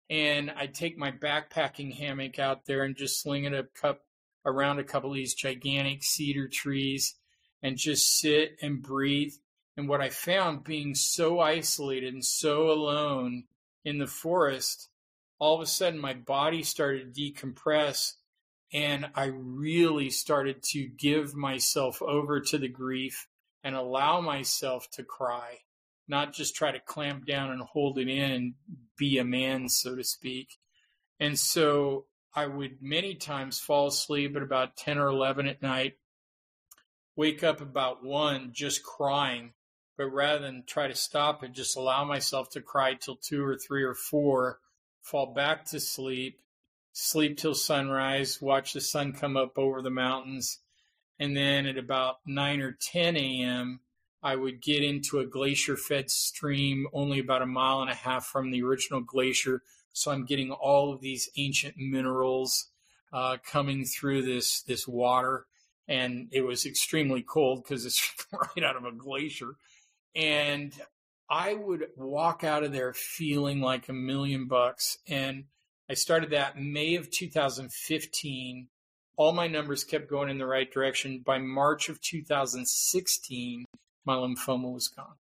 And 0.09 0.51
I'd 0.51 0.75
take 0.75 0.97
my 0.97 1.11
backpacking 1.11 1.95
hammock 1.95 2.39
out 2.39 2.67
there 2.67 2.85
and 2.85 2.97
just 2.97 3.21
sling 3.21 3.45
it 3.45 3.53
a 3.53 3.65
cup 3.65 4.03
around 4.47 4.79
a 4.79 4.85
couple 4.85 5.11
of 5.11 5.17
these 5.17 5.35
gigantic 5.35 6.05
cedar 6.05 6.49
trees 6.49 7.17
and 7.63 7.77
just 7.77 8.19
sit 8.19 8.57
and 8.63 8.81
breathe 8.81 9.35
and 9.79 9.89
what 9.89 10.01
I 10.01 10.11
found 10.11 10.65
being 10.65 10.97
so 10.97 11.39
isolated 11.39 12.13
and 12.13 12.25
so 12.25 12.69
alone 12.69 13.45
in 13.85 13.99
the 13.99 14.09
forest, 14.09 14.89
all 15.39 15.55
of 15.55 15.61
a 15.61 15.67
sudden 15.67 16.01
my 16.01 16.15
body 16.15 16.65
started 16.65 17.15
to 17.15 17.33
decompress 17.33 18.15
and 18.73 19.07
I 19.15 19.27
really 19.33 20.11
started 20.11 20.65
to 20.73 20.89
give 20.89 21.37
myself 21.37 22.03
over 22.03 22.41
to 22.41 22.59
the 22.59 22.69
grief 22.69 23.29
and 23.63 23.77
allow 23.77 24.21
myself 24.21 24.91
to 24.95 25.05
cry, 25.05 25.59
not 26.09 26.35
just 26.35 26.57
try 26.57 26.73
to 26.73 26.81
clamp 26.81 27.25
down 27.25 27.53
and 27.53 27.63
hold 27.63 27.99
it 27.99 28.09
in 28.09 28.33
and 28.33 28.55
be 28.99 29.19
a 29.19 29.25
man, 29.25 29.69
so 29.69 29.95
to 29.95 30.03
speak. 30.03 30.49
And 31.21 31.39
so 31.39 32.07
I 32.35 32.47
would 32.47 32.79
many 32.83 33.15
times 33.15 33.61
fall 33.61 33.87
asleep 33.87 34.35
at 34.35 34.43
about 34.43 34.77
10 34.77 34.99
or 34.99 35.07
11 35.07 35.47
at 35.47 35.63
night, 35.63 35.95
wake 37.15 37.45
up 37.45 37.61
about 37.61 38.05
1 38.05 38.51
just 38.53 38.83
crying 38.83 39.53
but 39.99 40.13
rather 40.13 40.39
than 40.39 40.63
try 40.65 40.87
to 40.87 40.95
stop 40.95 41.43
it, 41.43 41.53
just 41.53 41.77
allow 41.77 42.05
myself 42.05 42.49
to 42.51 42.63
cry 42.63 42.95
till 42.95 43.17
two 43.17 43.45
or 43.45 43.57
three 43.57 43.83
or 43.83 43.95
four, 43.95 44.61
fall 45.03 45.35
back 45.35 45.65
to 45.67 45.81
sleep, 45.81 46.41
sleep 46.93 47.37
till 47.37 47.55
sunrise, 47.55 48.41
watch 48.41 48.73
the 48.73 48.81
sun 48.81 49.13
come 49.13 49.37
up 49.37 49.59
over 49.59 49.83
the 49.83 49.91
mountains. 49.91 50.61
And 51.19 51.37
then 51.37 51.67
at 51.67 51.77
about 51.77 52.19
9 52.27 52.61
or 52.61 52.79
10 52.81 53.17
a.m., 53.17 53.81
I 54.23 54.37
would 54.37 54.63
get 54.63 54.85
into 54.85 55.19
a 55.19 55.27
glacier 55.27 55.77
fed 55.77 56.11
stream 56.13 56.87
only 56.93 57.19
about 57.19 57.43
a 57.43 57.47
mile 57.47 57.83
and 57.83 57.91
a 57.91 57.95
half 57.95 58.25
from 58.25 58.53
the 58.53 58.63
original 58.63 59.01
glacier. 59.01 59.63
So 59.93 60.13
I'm 60.13 60.25
getting 60.25 60.53
all 60.53 60.93
of 60.93 61.01
these 61.01 61.29
ancient 61.37 61.75
minerals 61.77 62.69
uh, 63.13 63.39
coming 63.45 63.85
through 63.85 64.23
this 64.23 64.63
this 64.63 64.87
water, 64.87 65.47
and 65.89 66.29
it 66.31 66.43
was 66.43 66.67
extremely 66.67 67.23
cold 67.23 67.65
because 67.65 67.87
it's 67.87 68.13
right 68.57 68.65
out 68.65 68.77
of 68.77 68.85
a 68.85 68.93
glacier. 68.93 69.55
And 70.19 70.75
I 71.31 71.55
would 71.55 71.87
walk 71.97 72.43
out 72.43 72.65
of 72.65 72.73
there 72.73 72.93
feeling 72.93 73.61
like 73.61 73.89
a 73.89 73.93
million 73.93 74.49
bucks. 74.49 74.99
And 75.07 75.45
I 75.89 75.95
started 75.95 76.31
that 76.31 76.59
May 76.59 76.97
of 76.97 77.09
2015. 77.09 78.69
All 79.17 79.33
my 79.33 79.47
numbers 79.47 79.85
kept 79.85 80.11
going 80.11 80.29
in 80.29 80.39
the 80.39 80.47
right 80.47 80.71
direction. 80.71 81.23
By 81.25 81.39
March 81.39 81.89
of 81.89 82.01
2016, 82.01 83.65
my 84.05 84.15
lymphoma 84.15 84.73
was 84.73 84.89
gone. 84.89 85.15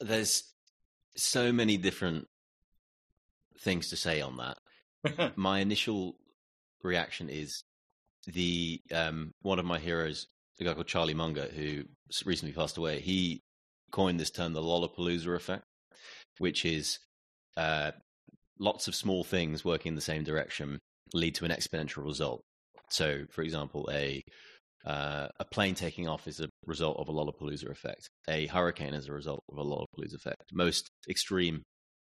There's 0.00 0.44
so 1.16 1.52
many 1.52 1.76
different 1.76 2.28
things 3.58 3.90
to 3.90 3.96
say 3.96 4.22
on 4.22 4.38
that. 4.38 5.36
my 5.36 5.58
initial 5.58 6.16
reaction 6.82 7.28
is 7.28 7.62
the 8.26 8.80
um, 8.92 9.32
one 9.42 9.58
of 9.58 9.64
my 9.64 9.78
heroes, 9.78 10.26
a 10.60 10.64
guy 10.64 10.74
called 10.74 10.86
Charlie 10.86 11.14
Munger, 11.14 11.46
who 11.46 11.84
recently 12.24 12.52
passed 12.52 12.76
away. 12.76 13.00
He 13.00 13.42
coined 13.90 14.20
this 14.20 14.30
term, 14.30 14.52
the 14.52 14.62
Lollapalooza 14.62 15.34
effect, 15.34 15.64
which 16.38 16.64
is 16.64 16.98
uh, 17.56 17.92
lots 18.58 18.88
of 18.88 18.94
small 18.94 19.24
things 19.24 19.64
working 19.64 19.90
in 19.90 19.96
the 19.96 20.00
same 20.00 20.24
direction 20.24 20.78
lead 21.14 21.34
to 21.36 21.44
an 21.44 21.50
exponential 21.50 22.04
result. 22.04 22.42
So, 22.88 23.24
for 23.30 23.42
example, 23.42 23.88
a 23.92 24.22
uh, 24.84 25.28
a 25.38 25.44
plane 25.44 25.76
taking 25.76 26.08
off 26.08 26.26
is 26.26 26.40
a 26.40 26.48
result 26.66 26.96
of 26.98 27.08
a 27.08 27.12
Lollapalooza 27.12 27.70
effect. 27.70 28.08
A 28.28 28.46
hurricane 28.46 28.94
is 28.94 29.08
a 29.08 29.12
result 29.12 29.44
of 29.48 29.58
a 29.58 29.64
Lollapalooza 29.64 30.14
effect. 30.14 30.42
Most 30.52 30.90
extreme 31.08 31.62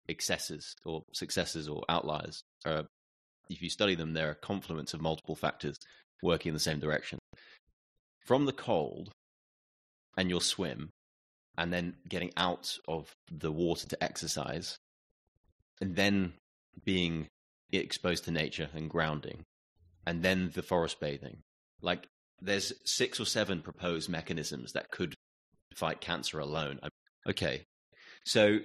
excesses 0.09 0.75
or 0.85 1.03
successes 1.13 1.69
or 1.69 1.85
outliers 1.89 2.43
are, 2.67 2.85
if 3.49 3.63
you 3.63 3.71
study 3.71 3.95
them, 3.95 4.13
they're 4.13 4.33
a 4.33 4.35
confluence 4.35 4.93
of 4.93 5.01
multiple 5.01 5.37
factors 5.37 5.79
working 6.25 6.51
in 6.51 6.55
the 6.55 6.61
same 6.61 6.81
direction. 6.81 7.19
From 8.27 8.47
the 8.47 8.53
cold 8.53 9.13
and 10.17 10.31
your 10.31 10.41
swim, 10.41 10.91
and 11.57 11.73
then 11.73 11.95
getting 12.09 12.33
out 12.37 12.79
of 12.89 13.13
the 13.31 13.53
water 13.53 13.87
to 13.87 14.03
exercise, 14.03 14.77
and 15.81 15.95
then 15.95 16.33
being 16.85 17.29
exposed 17.71 18.25
to 18.25 18.31
nature 18.31 18.69
and 18.75 18.91
grounding, 18.91 19.45
and 20.07 20.23
then 20.23 20.51
the 20.55 20.63
forest 20.63 20.99
bathing. 20.99 21.39
Like 21.81 22.07
there's 22.41 22.73
six 22.85 23.21
or 23.21 23.27
seven 23.27 23.61
proposed 23.61 24.09
mechanisms 24.09 24.73
that 24.73 24.91
could 24.91 25.15
fight 25.75 26.01
cancer 26.01 26.39
alone. 26.41 26.81
Okay, 27.29 27.65
so 28.25 28.59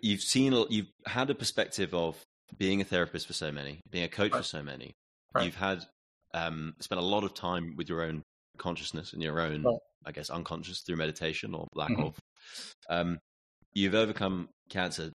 you've 0.00 0.22
seen, 0.22 0.52
you've 0.70 0.90
had 1.06 1.30
a 1.30 1.34
perspective 1.34 1.92
of 1.94 2.16
being 2.56 2.80
a 2.80 2.84
therapist 2.84 3.26
for 3.26 3.32
so 3.32 3.50
many, 3.50 3.80
being 3.90 4.04
a 4.04 4.08
coach 4.08 4.32
right. 4.32 4.38
for 4.38 4.44
so 4.44 4.62
many. 4.62 4.92
Right. 5.34 5.44
You've 5.44 5.56
had 5.56 5.84
um, 6.34 6.74
spent 6.80 7.00
a 7.00 7.04
lot 7.04 7.24
of 7.24 7.34
time 7.34 7.74
with 7.76 7.88
your 7.88 8.02
own 8.02 8.22
consciousness 8.58 9.12
and 9.12 9.22
your 9.22 9.40
own, 9.40 9.62
right. 9.62 9.78
I 10.06 10.12
guess, 10.12 10.30
unconscious 10.30 10.80
through 10.80 10.96
meditation 10.96 11.54
or 11.54 11.66
lack 11.74 11.90
mm-hmm. 11.90 12.02
of. 12.02 12.18
Um, 12.88 13.18
you've 13.72 13.94
overcome 13.94 14.48
cancer 14.68 15.12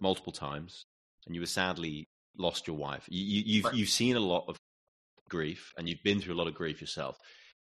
multiple 0.00 0.32
times, 0.32 0.84
and 1.26 1.34
you 1.34 1.40
were 1.40 1.46
sadly 1.46 2.04
lost 2.36 2.66
your 2.66 2.76
wife. 2.76 3.06
You, 3.08 3.24
you, 3.24 3.42
you've 3.46 3.64
right. 3.64 3.74
you've 3.74 3.88
seen 3.88 4.16
a 4.16 4.20
lot 4.20 4.44
of 4.48 4.56
grief, 5.28 5.72
and 5.76 5.88
you've 5.88 6.02
been 6.02 6.20
through 6.20 6.34
a 6.34 6.40
lot 6.40 6.48
of 6.48 6.54
grief 6.54 6.80
yourself. 6.80 7.18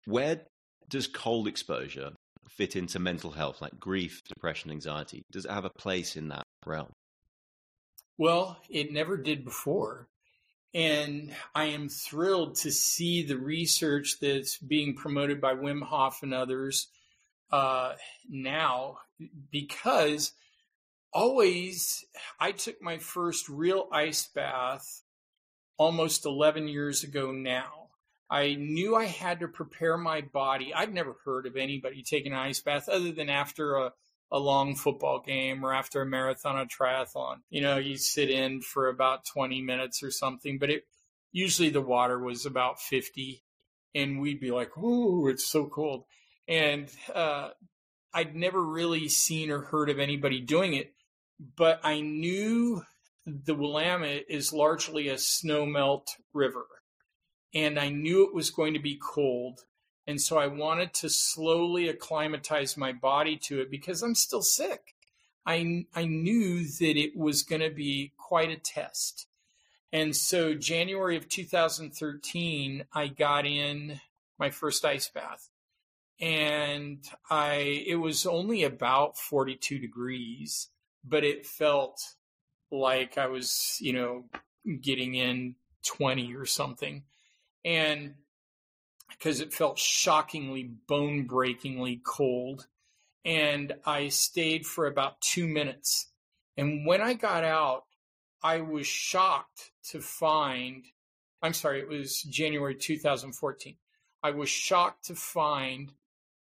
Where 0.07 0.43
does 0.89 1.07
cold 1.07 1.49
exposure 1.49 2.11
fit 2.49 2.77
into 2.77 2.99
mental 2.99 3.31
health, 3.31 3.63
like 3.63 3.79
grief, 3.79 4.21
depression, 4.29 4.71
anxiety? 4.71 5.23
Does 5.31 5.45
it 5.45 5.51
have 5.51 5.65
a 5.65 5.71
place 5.79 6.17
in 6.17 6.29
that 6.29 6.43
realm? 6.67 6.93
Well, 8.19 8.59
it 8.69 8.93
never 8.93 9.17
did 9.17 9.45
before. 9.45 10.07
And 10.75 11.35
I 11.55 11.67
am 11.67 11.89
thrilled 11.89 12.57
to 12.57 12.73
see 12.73 13.23
the 13.23 13.37
research 13.37 14.19
that's 14.21 14.57
being 14.57 14.95
promoted 14.95 15.41
by 15.41 15.55
Wim 15.55 15.83
Hof 15.83 16.23
and 16.23 16.33
others 16.33 16.89
uh, 17.51 17.93
now 18.29 18.99
because 19.51 20.33
always 21.13 22.05
I 22.41 22.53
took 22.53 22.81
my 22.81 22.99
first 22.99 23.49
real 23.49 23.89
ice 23.93 24.27
bath 24.27 25.03
almost 25.77 26.25
11 26.25 26.69
years 26.69 27.05
ago 27.05 27.33
now. 27.33 27.89
I 28.31 28.55
knew 28.55 28.97
I 28.97 29.05
had 29.05 29.41
to 29.41 29.49
prepare 29.49 29.99
my 29.99 30.23
body. 30.23 30.73
I'd 30.73 30.95
never 30.95 31.17
heard 31.25 31.47
of 31.47 31.57
anybody 31.57 32.03
taking 32.03 32.33
an 32.33 32.39
ice 32.39 32.61
bath 32.61 32.89
other 32.89 33.13
than 33.13 33.29
after 33.29 33.77
a, 33.77 33.93
a 34.33 34.39
long 34.39 34.75
football 34.75 35.21
game 35.21 35.63
or 35.63 35.75
after 35.75 36.01
a 36.01 36.07
marathon 36.07 36.57
or 36.57 36.65
triathlon. 36.65 37.37
You 37.51 37.61
know, 37.61 37.77
you 37.77 37.99
sit 37.99 38.31
in 38.31 38.63
for 38.63 38.89
about 38.89 39.27
20 39.27 39.61
minutes 39.61 40.03
or 40.03 40.11
something, 40.11 40.59
but 40.59 40.71
it 40.71 40.85
usually 41.33 41.69
the 41.69 41.83
water 41.83 42.19
was 42.19 42.47
about 42.47 42.81
50 42.81 43.45
and 43.95 44.21
we'd 44.21 44.41
be 44.41 44.51
like, 44.51 44.71
"Oh, 44.77 45.29
it's 45.29 45.47
so 45.47 45.67
cold." 45.67 46.05
And 46.49 46.91
uh, 47.15 47.51
I'd 48.15 48.35
never 48.35 48.63
really 48.63 49.09
seen 49.09 49.51
or 49.51 49.61
heard 49.61 49.91
of 49.91 49.99
anybody 49.99 50.41
doing 50.41 50.73
it, 50.73 50.95
but 51.57 51.81
I 51.85 52.01
knew 52.01 52.83
the 53.27 53.55
Willamette 53.55 54.25
is 54.31 54.53
largely 54.53 55.09
a 55.09 55.17
snowmelt 55.17 56.07
river, 56.33 56.67
and 57.55 57.79
I 57.79 57.91
knew 57.91 58.27
it 58.27 58.35
was 58.35 58.51
going 58.51 58.73
to 58.73 58.81
be 58.81 58.99
cold. 59.01 59.61
And 60.07 60.21
so 60.21 60.39
I 60.39 60.49
wanted 60.49 60.95
to 60.95 61.09
slowly 61.09 61.89
acclimatize 61.89 62.77
my 62.77 62.93
body 62.93 63.37
to 63.45 63.61
it 63.61 63.71
because 63.71 64.03
I'm 64.03 64.15
still 64.15 64.43
sick. 64.43 64.95
I, 65.47 65.87
I 65.95 66.07
knew 66.07 66.65
that 66.65 66.97
it 66.97 67.17
was 67.17 67.43
going 67.43 67.63
to 67.63 67.71
be 67.71 68.13
quite 68.17 68.51
a 68.51 68.57
test. 68.57 69.27
And 69.93 70.17
so 70.17 70.55
January 70.55 71.17
of 71.17 71.29
2013, 71.29 72.85
I 72.93 73.09
got 73.09 73.45
in 73.45 74.01
my 74.39 74.51
first 74.51 74.85
ice 74.85 75.09
bath. 75.09 75.49
And 76.21 77.05
I 77.31 77.85
it 77.87 77.97
was 77.97 78.27
only 78.27 78.63
about 78.63 79.19
42 79.19 79.79
degrees, 79.79 80.69
but 81.05 81.25
it 81.25 81.45
felt 81.45 82.01
like 82.71 83.19
I 83.19 83.27
was, 83.27 83.77
you 83.81 83.93
know, 83.93 84.25
getting 84.81 85.15
in 85.15 85.57
20 85.85 86.35
or 86.35 86.47
something. 86.47 87.03
And 87.65 88.15
because 89.23 89.41
it 89.41 89.53
felt 89.53 89.79
shockingly 89.79 90.65
bone 90.89 91.25
breakingly 91.27 92.01
cold. 92.05 92.67
And 93.25 93.73
I 93.87 94.09
stayed 94.09 94.67
for 94.67 94.87
about 94.87 95.21
two 95.21 95.47
minutes. 95.47 96.11
And 96.57 96.85
when 96.85 97.01
I 97.01 97.15
got 97.15 97.45
out, 97.45 97.85
I 98.43 98.63
was 98.63 98.85
shocked 98.85 99.71
to 99.91 100.01
find, 100.01 100.85
I'm 101.41 101.55
sorry, 101.55 101.79
it 101.79 101.89
was 101.89 102.23
January 102.23 102.75
2014. 102.75 103.77
I 104.25 104.33
was 104.33 104.49
shocked 104.49 105.05
to 105.05 105.15
find 105.15 105.93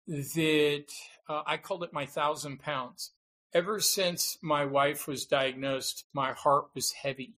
that 0.07 0.87
uh, 1.29 1.43
I 1.45 1.57
called 1.57 1.83
it 1.83 1.93
my 1.93 2.07
thousand 2.07 2.61
pounds. 2.61 3.11
Ever 3.53 3.81
since 3.81 4.39
my 4.41 4.65
wife 4.65 5.09
was 5.09 5.27
diagnosed, 5.27 6.05
my 6.13 6.33
heart 6.33 6.67
was 6.77 6.93
heavy. 6.93 7.38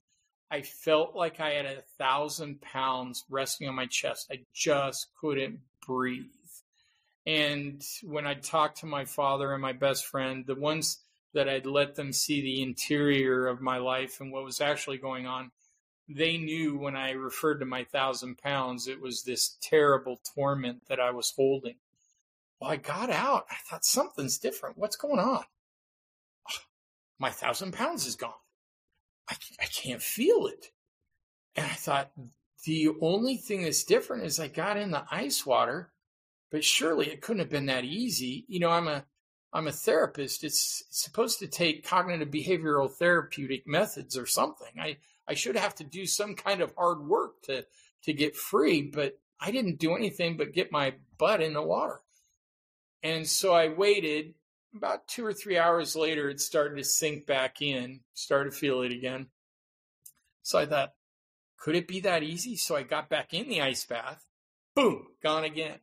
I 0.51 0.63
felt 0.63 1.15
like 1.15 1.41
I 1.41 1.51
had 1.51 1.67
a 1.67 1.83
thousand 1.99 2.61
pounds 2.61 3.25
resting 3.31 3.69
on 3.69 3.75
my 3.75 3.87
chest. 3.87 4.31
I 4.33 4.41
just 4.53 5.09
couldn't 5.21 5.61
breathe. 5.87 6.25
And 7.27 7.83
when 8.03 8.27
I 8.27 8.35
talked 8.35 8.79
to 8.79 8.87
my 8.87 9.05
father 9.05 9.53
and 9.53 9.63
my 9.63 9.73
best 9.73 10.07
friend, 10.07 10.45
the 10.47 10.55
ones 10.55 10.99
that 11.35 11.49
I'd 11.49 11.67
let 11.67 11.95
them 11.95 12.13
see 12.13 12.41
the 12.41 12.63
interior 12.63 13.47
of 13.47 13.61
my 13.61 13.79
life 13.79 14.21
and 14.21 14.33
what 14.33 14.45
was 14.45 14.61
actually 14.61 14.99
going 14.99 15.27
on, 15.27 15.53
they 16.09 16.37
knew 16.37 16.77
when 16.77 16.97
I 16.97 17.13
referred 17.13 17.61
to 17.61 17.67
my 17.67 17.85
thousand 17.85 18.39
pounds, 18.39 18.89
it 18.89 19.01
was 19.01 19.23
this 19.23 19.57
terrible 19.63 20.21
torment 20.35 20.83
that 20.89 20.99
I 20.99 21.13
was 21.13 21.33
holding. 21.37 21.77
Well, 22.59 22.71
I 22.71 22.77
got 22.77 23.11
out. 23.11 23.47
I 23.51 23.57
thought 23.69 23.85
something's 23.85 24.39
different. 24.39 24.77
What's 24.77 24.97
going 24.97 25.21
on? 25.21 25.45
my 27.21 27.31
thousand 27.31 27.73
pounds 27.73 28.07
is 28.07 28.17
gone. 28.17 28.33
I, 29.31 29.37
I 29.61 29.67
can't 29.67 30.03
feel 30.03 30.47
it. 30.47 30.67
And 31.57 31.67
I 31.67 31.75
thought, 31.75 32.11
the 32.65 32.91
only 33.01 33.37
thing 33.37 33.63
that's 33.63 33.85
different 33.85 34.25
is 34.25 34.39
I 34.39 34.49
got 34.49 34.77
in 34.77 34.91
the 34.91 35.05
ice 35.11 35.47
water, 35.47 35.93
but 36.51 36.65
surely 36.65 37.07
it 37.07 37.23
couldn't 37.23 37.41
have 37.41 37.51
been 37.51 37.67
that 37.67 37.85
easy. 37.85 38.45
You 38.49 38.61
know, 38.61 38.71
I'm 38.71 38.89
a 38.89 39.05
I'm 39.53 39.67
a 39.67 39.73
therapist. 39.73 40.45
It's, 40.45 40.85
it's 40.87 41.01
supposed 41.03 41.41
to 41.41 41.49
take 41.49 41.87
cognitive 41.87 42.31
behavioral 42.31 42.91
therapeutic 42.91 43.67
methods 43.67 44.17
or 44.17 44.27
something. 44.27 44.69
I, 44.79 44.99
I 45.27 45.35
should 45.35 45.57
have 45.57 45.75
to 45.77 45.85
do 45.85 46.07
some 46.07 46.35
kind 46.37 46.61
of 46.61 46.75
hard 46.77 47.07
work 47.07 47.43
to 47.45 47.67
to 48.03 48.13
get 48.13 48.37
free, 48.37 48.83
but 48.83 49.19
I 49.41 49.51
didn't 49.51 49.79
do 49.79 49.95
anything 49.95 50.37
but 50.37 50.53
get 50.53 50.73
my 50.73 50.95
butt 51.19 51.43
in 51.43 51.55
the 51.55 51.63
water. 51.63 52.01
And 53.03 53.27
so 53.27 53.55
I 53.55 53.69
waited 53.69 54.35
about 54.75 55.09
two 55.09 55.25
or 55.25 55.33
three 55.33 55.59
hours 55.59 55.97
later, 55.97 56.31
it 56.31 56.41
started 56.41 56.77
to 56.77 56.85
sink 56.85 57.27
back 57.27 57.63
in, 57.63 58.01
started 58.15 58.53
to 58.53 58.57
feel 58.57 58.83
it 58.83 58.93
again. 58.93 59.27
So 60.43 60.59
I 60.59 60.67
thought, 60.67 60.95
could 61.59 61.77
it 61.77 61.89
be 61.89 62.01
that 62.01 62.23
easy? 62.23 62.57
So 62.57 62.77
I 62.77 62.83
got 62.83 63.09
back 63.09 63.35
in 63.35 63.49
the 63.49 63.61
ice 63.61 63.85
bath 63.85 64.27
boom, 64.75 65.07
gone 65.23 65.45
again. 65.45 65.79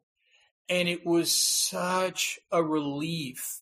And 0.69 0.87
it 0.87 1.05
was 1.05 1.31
such 1.31 2.39
a 2.51 2.63
relief 2.63 3.61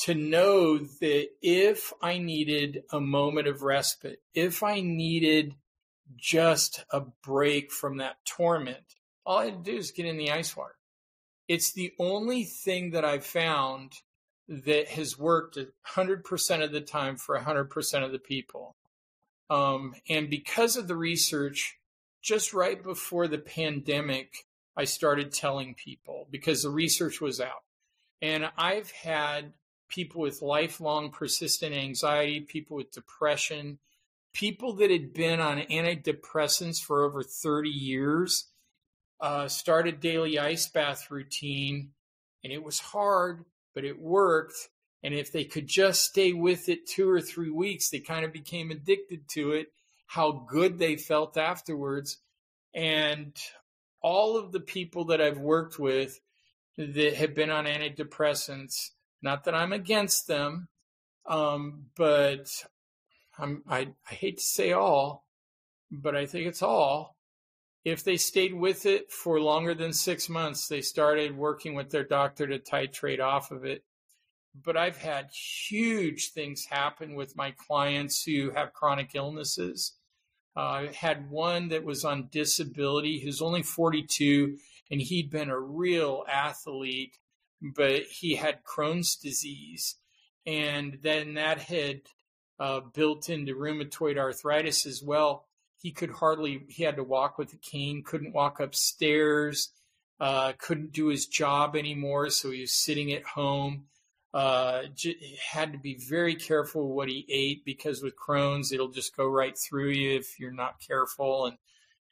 to 0.00 0.14
know 0.14 0.78
that 0.78 1.26
if 1.42 1.92
I 2.00 2.18
needed 2.18 2.84
a 2.92 3.00
moment 3.00 3.48
of 3.48 3.62
respite, 3.62 4.20
if 4.34 4.62
I 4.62 4.80
needed 4.80 5.54
just 6.16 6.84
a 6.90 7.00
break 7.24 7.72
from 7.72 7.96
that 7.96 8.16
torment, 8.24 8.94
all 9.26 9.38
I 9.38 9.46
had 9.46 9.64
to 9.64 9.72
do 9.72 9.76
is 9.76 9.90
get 9.90 10.06
in 10.06 10.16
the 10.16 10.30
ice 10.30 10.56
water. 10.56 10.76
It's 11.48 11.72
the 11.72 11.92
only 11.98 12.44
thing 12.44 12.92
that 12.92 13.04
I've 13.04 13.26
found 13.26 13.92
that 14.48 14.88
has 14.88 15.18
worked 15.18 15.58
100% 15.86 16.64
of 16.64 16.72
the 16.72 16.80
time 16.80 17.16
for 17.16 17.38
100% 17.38 18.04
of 18.04 18.12
the 18.12 18.18
people. 18.18 18.76
Um, 19.50 19.94
and 20.08 20.30
because 20.30 20.76
of 20.76 20.88
the 20.88 20.96
research, 20.96 21.78
just 22.22 22.54
right 22.54 22.82
before 22.82 23.28
the 23.28 23.38
pandemic, 23.38 24.46
I 24.76 24.84
started 24.84 25.32
telling 25.32 25.74
people 25.74 26.26
because 26.30 26.62
the 26.62 26.70
research 26.70 27.20
was 27.20 27.40
out. 27.40 27.64
And 28.22 28.50
I've 28.56 28.90
had 28.90 29.52
people 29.88 30.20
with 30.20 30.42
lifelong 30.42 31.10
persistent 31.10 31.74
anxiety, 31.74 32.40
people 32.40 32.76
with 32.76 32.92
depression, 32.92 33.78
people 34.32 34.74
that 34.74 34.90
had 34.90 35.12
been 35.12 35.40
on 35.40 35.58
antidepressants 35.58 36.80
for 36.80 37.04
over 37.04 37.22
30 37.22 37.70
years, 37.70 38.46
uh, 39.20 39.48
started 39.48 40.00
daily 40.00 40.38
ice 40.38 40.68
bath 40.68 41.10
routine. 41.10 41.90
And 42.44 42.52
it 42.52 42.62
was 42.62 42.78
hard, 42.78 43.44
but 43.74 43.84
it 43.84 43.98
worked. 43.98 44.68
And 45.02 45.14
if 45.14 45.30
they 45.30 45.44
could 45.44 45.66
just 45.66 46.02
stay 46.02 46.32
with 46.32 46.68
it 46.68 46.86
two 46.86 47.08
or 47.08 47.20
three 47.20 47.50
weeks, 47.50 47.90
they 47.90 48.00
kind 48.00 48.24
of 48.24 48.32
became 48.32 48.70
addicted 48.70 49.28
to 49.30 49.52
it, 49.52 49.68
how 50.06 50.46
good 50.48 50.78
they 50.78 50.96
felt 50.96 51.36
afterwards. 51.36 52.18
And 52.74 53.36
all 54.00 54.36
of 54.36 54.52
the 54.52 54.60
people 54.60 55.06
that 55.06 55.20
I've 55.20 55.38
worked 55.38 55.78
with 55.78 56.20
that 56.76 57.14
have 57.14 57.34
been 57.34 57.50
on 57.50 57.66
antidepressants, 57.66 58.90
not 59.22 59.44
that 59.44 59.54
I'm 59.54 59.72
against 59.72 60.26
them, 60.26 60.68
um, 61.26 61.86
but 61.96 62.48
I, 63.38 63.88
I 64.08 64.14
hate 64.14 64.38
to 64.38 64.42
say 64.42 64.72
all, 64.72 65.26
but 65.90 66.16
I 66.16 66.26
think 66.26 66.46
it's 66.46 66.62
all. 66.62 67.17
If 67.84 68.04
they 68.04 68.16
stayed 68.16 68.54
with 68.54 68.86
it 68.86 69.10
for 69.10 69.40
longer 69.40 69.74
than 69.74 69.92
six 69.92 70.28
months, 70.28 70.68
they 70.68 70.80
started 70.80 71.36
working 71.36 71.74
with 71.74 71.90
their 71.90 72.04
doctor 72.04 72.46
to 72.46 72.58
titrate 72.58 73.20
off 73.20 73.50
of 73.50 73.64
it 73.64 73.84
but 74.64 74.76
I've 74.76 74.96
had 74.96 75.30
huge 75.30 76.32
things 76.32 76.66
happen 76.66 77.14
with 77.14 77.36
my 77.36 77.52
clients 77.52 78.22
who 78.22 78.50
have 78.50 78.72
chronic 78.72 79.10
illnesses. 79.14 79.96
Uh, 80.56 80.60
I 80.60 80.92
had 80.92 81.30
one 81.30 81.68
that 81.68 81.84
was 81.84 82.04
on 82.04 82.28
disability 82.30 83.20
who's 83.20 83.42
only 83.42 83.62
42 83.62 84.56
and 84.90 85.00
he'd 85.00 85.30
been 85.30 85.50
a 85.50 85.60
real 85.60 86.24
athlete, 86.28 87.16
but 87.76 88.02
he 88.04 88.36
had 88.36 88.64
Crohn's 88.64 89.16
disease. 89.16 89.96
And 90.46 90.98
then 91.02 91.34
that 91.34 91.58
had 91.60 92.00
uh, 92.58 92.80
built 92.94 93.28
into 93.28 93.54
rheumatoid 93.54 94.16
arthritis 94.16 94.86
as 94.86 95.02
well. 95.02 95.46
He 95.80 95.92
could 95.92 96.10
hardly, 96.10 96.64
he 96.68 96.82
had 96.82 96.96
to 96.96 97.04
walk 97.04 97.38
with 97.38 97.52
a 97.52 97.56
cane, 97.56 98.02
couldn't 98.04 98.34
walk 98.34 98.60
upstairs, 98.60 99.70
uh, 100.20 100.52
couldn't 100.58 100.92
do 100.92 101.06
his 101.06 101.26
job 101.26 101.76
anymore. 101.76 102.30
So 102.30 102.50
he 102.50 102.62
was 102.62 102.72
sitting 102.72 103.12
at 103.12 103.24
home 103.24 103.84
uh, 104.34 104.82
had 105.50 105.72
to 105.72 105.78
be 105.78 105.94
very 105.94 106.34
careful 106.34 106.94
what 106.94 107.08
he 107.08 107.26
ate 107.28 107.64
because 107.64 108.02
with 108.02 108.14
Crohn's, 108.16 108.72
it'll 108.72 108.90
just 108.90 109.16
go 109.16 109.26
right 109.26 109.56
through 109.56 109.90
you 109.90 110.16
if 110.16 110.38
you're 110.38 110.50
not 110.50 110.80
careful. 110.80 111.46
And 111.46 111.56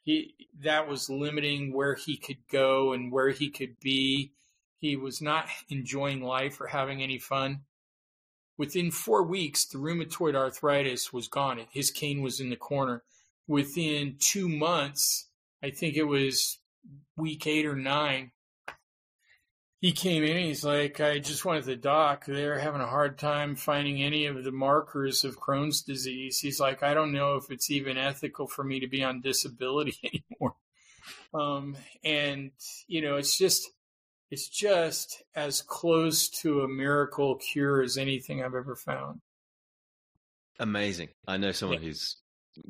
he 0.01 0.35
that 0.61 0.87
was 0.87 1.09
limiting 1.09 1.73
where 1.73 1.95
he 1.95 2.17
could 2.17 2.47
go 2.51 2.93
and 2.93 3.11
where 3.11 3.29
he 3.29 3.49
could 3.49 3.79
be. 3.79 4.33
He 4.79 4.95
was 4.95 5.21
not 5.21 5.47
enjoying 5.69 6.21
life 6.21 6.59
or 6.59 6.67
having 6.67 7.01
any 7.01 7.19
fun. 7.19 7.61
Within 8.57 8.89
four 8.89 9.21
weeks, 9.21 9.65
the 9.65 9.77
rheumatoid 9.77 10.35
arthritis 10.35 11.13
was 11.13 11.27
gone. 11.27 11.61
His 11.69 11.91
cane 11.91 12.21
was 12.21 12.39
in 12.39 12.49
the 12.49 12.55
corner. 12.55 13.03
Within 13.47 14.17
two 14.19 14.49
months, 14.49 15.29
I 15.63 15.69
think 15.69 15.95
it 15.95 16.03
was 16.03 16.59
week 17.15 17.47
eight 17.47 17.65
or 17.65 17.75
nine, 17.75 18.31
he 19.79 19.91
came 19.91 20.23
in 20.23 20.35
and 20.35 20.45
he's 20.45 20.63
like, 20.63 20.99
I 20.99 21.19
just 21.19 21.45
went 21.45 21.63
to 21.63 21.69
the 21.69 21.75
doc. 21.75 22.25
They're 22.25 22.57
having 22.57 22.81
a 22.81 22.87
hard 22.87 23.19
time 23.19 23.55
finding 23.55 24.01
any 24.01 24.25
of 24.25 24.43
the 24.43 24.51
markers 24.51 25.23
of 25.23 25.39
Crohn's 25.39 25.83
disease. 25.83 26.39
He's 26.39 26.59
like, 26.59 26.81
I 26.81 26.93
don't 26.93 27.11
know 27.11 27.35
if 27.35 27.51
it's 27.51 27.69
even 27.69 27.97
ethical 27.97 28.47
for 28.47 28.63
me 28.63 28.79
to 28.79 28.87
be 28.87 29.03
on 29.03 29.21
disability 29.21 29.95
anymore. 30.41 30.55
Um, 31.33 31.77
and 32.03 32.51
you 32.87 33.01
know, 33.01 33.17
it's 33.17 33.37
just, 33.37 33.69
it's 34.31 34.49
just 34.49 35.21
as 35.35 35.61
close 35.61 36.27
to 36.41 36.61
a 36.61 36.67
miracle 36.67 37.35
cure 37.35 37.81
as 37.81 37.97
anything 37.97 38.43
I've 38.43 38.55
ever 38.55 38.75
found. 38.75 39.21
Amazing. 40.59 41.09
I 41.27 41.37
know 41.37 41.51
someone 41.51 41.81
yeah. 41.81 41.89
who's 41.89 42.17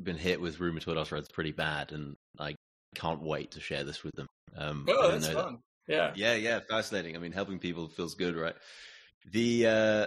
been 0.02 0.16
hit 0.16 0.40
with 0.40 0.58
rheumatoid 0.58 0.96
arthritis 0.96 1.28
pretty 1.28 1.52
bad, 1.52 1.92
and 1.92 2.16
I 2.38 2.54
can't 2.94 3.22
wait 3.22 3.52
to 3.52 3.60
share 3.60 3.84
this 3.84 4.02
with 4.02 4.14
them. 4.14 4.26
Um, 4.56 4.86
oh, 4.88 5.10
that's 5.10 5.28
fun. 5.28 5.58
That 5.88 5.94
yeah. 5.94 6.12
Yeah, 6.14 6.34
yeah, 6.34 6.60
fascinating. 6.68 7.16
I 7.16 7.18
mean, 7.18 7.32
helping 7.32 7.58
people 7.58 7.88
feels 7.88 8.14
good, 8.14 8.36
right? 8.36 8.54
The 9.32 9.66
uh 9.66 10.06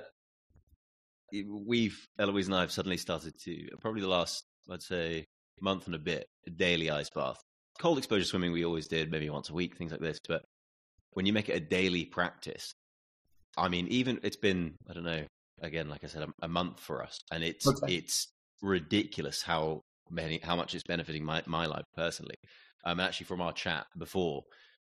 we've 1.47 1.97
Eloise 2.19 2.47
and 2.47 2.55
I 2.55 2.61
have 2.61 2.71
suddenly 2.71 2.97
started 2.97 3.33
to 3.45 3.67
probably 3.79 4.01
the 4.01 4.07
last 4.07 4.43
I'd 4.69 4.81
say 4.81 5.25
month 5.61 5.85
and 5.85 5.95
a 5.95 5.99
bit 5.99 6.27
daily 6.55 6.89
ice 6.89 7.09
bath. 7.09 7.39
Cold 7.79 7.97
exposure 7.97 8.25
swimming 8.25 8.51
we 8.51 8.65
always 8.65 8.87
did 8.87 9.11
maybe 9.11 9.29
once 9.29 9.49
a 9.49 9.53
week, 9.53 9.77
things 9.77 9.91
like 9.91 10.01
this, 10.01 10.19
but 10.27 10.43
when 11.11 11.25
you 11.25 11.33
make 11.33 11.49
it 11.49 11.55
a 11.55 11.59
daily 11.59 12.05
practice, 12.05 12.73
I 13.57 13.69
mean, 13.69 13.87
even 13.87 14.19
it's 14.23 14.37
been 14.37 14.75
I 14.89 14.93
don't 14.93 15.03
know 15.03 15.23
again, 15.61 15.89
like 15.89 16.03
I 16.03 16.07
said, 16.07 16.23
a, 16.23 16.45
a 16.45 16.47
month 16.47 16.79
for 16.79 17.03
us, 17.03 17.19
and 17.31 17.43
it's 17.43 17.67
okay. 17.67 17.95
it's 17.95 18.27
ridiculous 18.61 19.41
how 19.41 19.81
many 20.09 20.39
how 20.43 20.55
much 20.55 20.75
it's 20.75 20.83
benefiting 20.83 21.23
my 21.23 21.43
my 21.45 21.65
life 21.65 21.85
personally. 21.95 22.35
Um, 22.83 22.99
actually, 22.99 23.27
from 23.27 23.41
our 23.41 23.53
chat 23.53 23.85
before, 23.97 24.43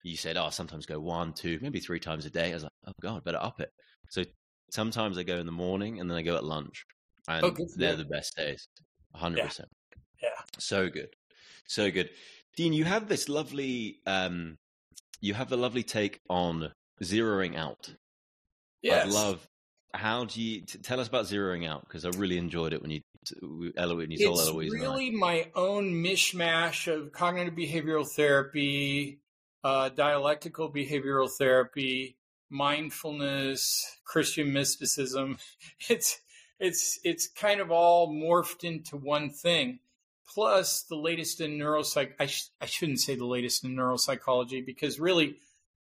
you 0.03 0.17
said, 0.17 0.37
oh, 0.37 0.49
sometimes 0.49 0.85
go 0.85 0.99
one, 0.99 1.33
two, 1.33 1.59
maybe 1.61 1.79
three 1.79 1.99
times 1.99 2.25
a 2.25 2.29
day. 2.29 2.51
I 2.51 2.53
was 2.53 2.63
like, 2.63 2.71
oh 2.87 2.93
God, 3.01 3.23
better 3.23 3.41
up 3.41 3.59
it. 3.59 3.69
So 4.09 4.23
sometimes 4.71 5.17
I 5.17 5.23
go 5.23 5.37
in 5.37 5.45
the 5.45 5.51
morning 5.51 5.99
and 5.99 6.09
then 6.09 6.17
I 6.17 6.21
go 6.21 6.35
at 6.35 6.43
lunch. 6.43 6.85
And 7.27 7.43
oh, 7.43 7.55
they're 7.75 7.95
the 7.95 8.05
best 8.05 8.35
days. 8.37 8.67
100%. 9.15 9.37
Yeah. 9.37 9.65
yeah. 10.21 10.29
So 10.59 10.89
good. 10.89 11.09
So 11.67 11.89
good. 11.89 12.09
Dean, 12.55 12.73
you 12.73 12.85
have 12.85 13.07
this 13.07 13.27
lovely, 13.29 13.97
um, 14.05 14.57
you 15.21 15.33
have 15.33 15.51
a 15.51 15.57
lovely 15.57 15.83
take 15.83 16.19
on 16.29 16.71
zeroing 17.03 17.57
out. 17.57 17.93
Yes. 18.81 19.07
I 19.07 19.09
love, 19.09 19.47
how 19.93 20.25
do 20.25 20.41
you, 20.41 20.61
t- 20.61 20.79
tell 20.79 20.99
us 20.99 21.07
about 21.07 21.25
zeroing 21.25 21.67
out? 21.67 21.81
Because 21.81 22.05
I 22.05 22.09
really 22.09 22.37
enjoyed 22.37 22.73
it 22.73 22.81
when 22.81 22.91
you, 22.91 23.01
Eloise, 23.77 24.07
it's 24.11 24.49
Eloise. 24.49 24.71
Really 24.71 25.11
my 25.11 25.49
own 25.55 25.93
mishmash 25.93 26.91
of 26.91 27.11
cognitive 27.11 27.55
behavioral 27.55 28.07
therapy, 28.07 29.19
uh, 29.63 29.89
dialectical 29.89 30.71
behavioral 30.71 31.29
therapy, 31.29 32.17
mindfulness, 32.49 33.97
Christian 34.05 34.53
mysticism. 34.53 35.37
It's 35.89 36.19
it's 36.59 36.99
it's 37.03 37.27
kind 37.27 37.59
of 37.59 37.69
all 37.71 38.09
morphed 38.09 38.63
into 38.63 38.97
one 38.97 39.29
thing. 39.29 39.79
Plus 40.33 40.83
the 40.83 40.95
latest 40.95 41.41
in 41.41 41.57
neuropsych. 41.57 42.13
I, 42.19 42.25
sh- 42.25 42.49
I 42.59 42.65
shouldn't 42.65 42.99
say 42.99 43.15
the 43.15 43.25
latest 43.25 43.63
in 43.63 43.75
neuropsychology 43.75 44.65
because 44.65 44.99
really 44.99 45.37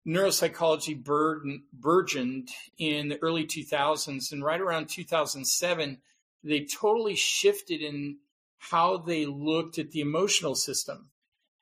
neuropsychology 0.06 1.02
burden, 1.02 1.64
burgeoned 1.72 2.48
in 2.78 3.08
the 3.08 3.18
early 3.22 3.44
2000s 3.44 4.32
and 4.32 4.44
right 4.44 4.60
around 4.60 4.88
2007 4.88 5.98
they 6.46 6.64
totally 6.64 7.14
shifted 7.14 7.80
in 7.82 8.18
how 8.58 8.96
they 8.96 9.26
looked 9.26 9.78
at 9.78 9.90
the 9.90 10.00
emotional 10.00 10.54
system 10.54 11.10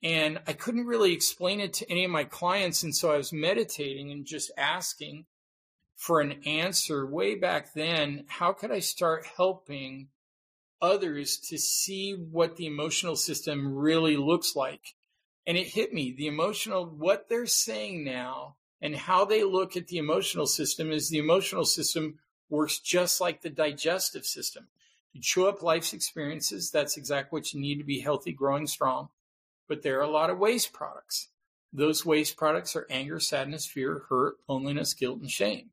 and 0.05 0.39
I 0.47 0.53
couldn't 0.53 0.87
really 0.87 1.15
explain 1.15 1.61
it 1.61 1.73
to 1.75 1.91
any 1.91 2.05
of 2.05 2.11
my 2.11 2.25
clients. 2.25 2.83
And 2.83 2.95
so 2.95 3.11
I 3.11 3.17
was 3.17 3.33
meditating 3.33 4.13
and 4.13 4.27
just 4.27 4.53
asking 4.59 5.25
for 5.97 6.21
an 6.21 6.43
answer 6.45 7.07
way 7.07 7.37
back 7.37 7.73
then. 7.73 8.25
How 8.27 8.53
could 8.53 8.71
I 8.71 8.81
start 8.81 9.25
helping 9.39 10.09
others 10.83 11.39
to 11.49 11.57
see 11.57 12.13
what 12.13 12.57
the 12.57 12.67
emotional 12.67 13.17
system 13.17 13.75
really 13.75 14.19
looks 14.19 14.55
like? 14.55 14.95
And 15.47 15.57
it 15.57 15.69
hit 15.69 15.95
me 15.95 16.15
the 16.15 16.27
emotional, 16.27 16.85
what 16.85 17.31
they're 17.31 17.47
saying 17.47 18.05
now 18.05 18.57
and 18.83 18.95
how 18.95 19.25
they 19.25 19.43
look 19.43 19.75
at 19.75 19.89
the 19.89 19.97
emotional 19.97 20.47
system 20.47 20.93
is 20.93 21.09
the 21.09 21.19
emotional 21.19 21.65
system 21.65 22.19
works 22.55 22.79
just 22.79 23.21
like 23.21 23.43
the 23.43 23.51
digestive 23.51 24.25
system. 24.25 24.69
You 25.13 25.21
chew 25.21 25.47
up 25.47 25.63
life's 25.63 25.93
experiences. 25.93 26.71
That's 26.71 26.97
exactly 26.97 27.37
what 27.37 27.53
you 27.53 27.61
need 27.61 27.79
to 27.79 27.85
be 27.85 28.01
healthy, 28.01 28.33
growing, 28.33 28.67
strong 28.67 29.09
but 29.69 29.83
there 29.83 29.99
are 29.99 30.03
a 30.03 30.11
lot 30.11 30.31
of 30.31 30.39
waste 30.39 30.73
products. 30.73 31.29
Those 31.73 32.05
waste 32.05 32.37
products 32.37 32.77
are 32.77 32.87
anger, 32.91 33.19
sadness, 33.19 33.67
fear, 33.67 34.05
hurt, 34.09 34.37
loneliness, 34.49 34.95
guilt, 34.95 35.21
and 35.21 35.31
shame, 35.31 35.71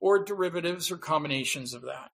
or 0.00 0.24
derivatives 0.24 0.90
or 0.90 0.96
combinations 0.96 1.74
of 1.74 1.82
that. 1.82 2.10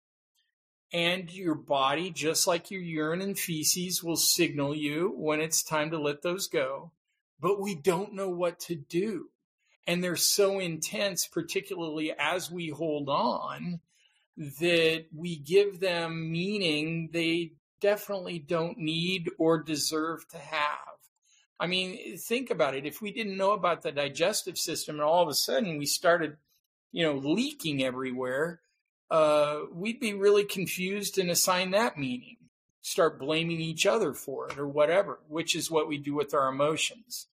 And 0.92 1.32
your 1.32 1.54
body, 1.54 2.10
just 2.10 2.46
like 2.46 2.70
your 2.70 2.82
urine 2.82 3.22
and 3.22 3.38
feces, 3.38 4.02
will 4.02 4.16
signal 4.16 4.74
you 4.74 5.12
when 5.16 5.40
it's 5.40 5.62
time 5.62 5.90
to 5.90 5.98
let 5.98 6.22
those 6.22 6.48
go. 6.48 6.92
but 7.42 7.60
we 7.60 7.74
don't 7.74 8.14
know 8.14 8.28
what 8.28 8.60
to 8.60 8.76
do. 8.76 9.28
And 9.86 10.02
they're 10.02 10.16
so 10.16 10.60
intense, 10.60 11.26
particularly 11.26 12.14
as 12.16 12.50
we 12.50 12.68
hold 12.68 13.08
on, 13.08 13.80
that 14.36 15.04
we 15.14 15.36
give 15.36 15.80
them 15.80 16.32
meaning 16.32 17.10
they 17.12 17.52
definitely 17.80 18.38
don't 18.38 18.78
need 18.78 19.30
or 19.38 19.62
deserve 19.62 20.26
to 20.28 20.38
have. 20.38 20.78
I 21.60 21.66
mean, 21.66 22.16
think 22.16 22.50
about 22.50 22.74
it. 22.74 22.86
If 22.86 23.02
we 23.02 23.12
didn't 23.12 23.36
know 23.36 23.52
about 23.52 23.82
the 23.82 23.92
digestive 23.92 24.58
system 24.58 24.96
and 24.96 25.04
all 25.04 25.22
of 25.22 25.28
a 25.28 25.34
sudden 25.34 25.78
we 25.78 25.86
started, 25.86 26.36
you 26.90 27.04
know, 27.04 27.14
leaking 27.14 27.84
everywhere, 27.84 28.60
uh, 29.10 29.60
we'd 29.72 30.00
be 30.00 30.14
really 30.14 30.44
confused 30.44 31.18
and 31.18 31.30
assign 31.30 31.70
that 31.72 31.98
meaning. 31.98 32.36
Start 32.80 33.20
blaming 33.20 33.60
each 33.60 33.86
other 33.86 34.12
for 34.12 34.48
it 34.48 34.58
or 34.58 34.66
whatever, 34.66 35.20
which 35.28 35.54
is 35.54 35.70
what 35.70 35.86
we 35.86 35.98
do 35.98 36.14
with 36.14 36.34
our 36.34 36.48
emotions. 36.48 37.28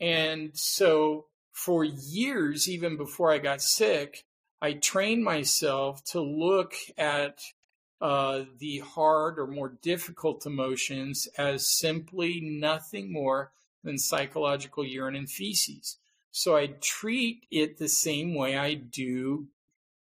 And 0.00 0.50
so 0.54 1.26
for 1.52 1.84
years, 1.84 2.68
even 2.68 2.96
before 2.96 3.30
I 3.32 3.38
got 3.38 3.60
sick, 3.60 4.24
I 4.60 4.72
train 4.72 5.22
myself 5.22 6.02
to 6.12 6.20
look 6.20 6.74
at 6.96 7.40
uh, 8.00 8.44
the 8.58 8.78
hard 8.78 9.38
or 9.38 9.46
more 9.46 9.76
difficult 9.82 10.46
emotions 10.46 11.28
as 11.36 11.68
simply 11.68 12.40
nothing 12.40 13.12
more 13.12 13.52
than 13.84 13.98
psychological 13.98 14.84
urine 14.84 15.16
and 15.16 15.30
feces. 15.30 15.98
So 16.30 16.56
I 16.56 16.68
treat 16.80 17.46
it 17.50 17.78
the 17.78 17.88
same 17.88 18.34
way 18.34 18.56
I 18.56 18.74
do 18.74 19.48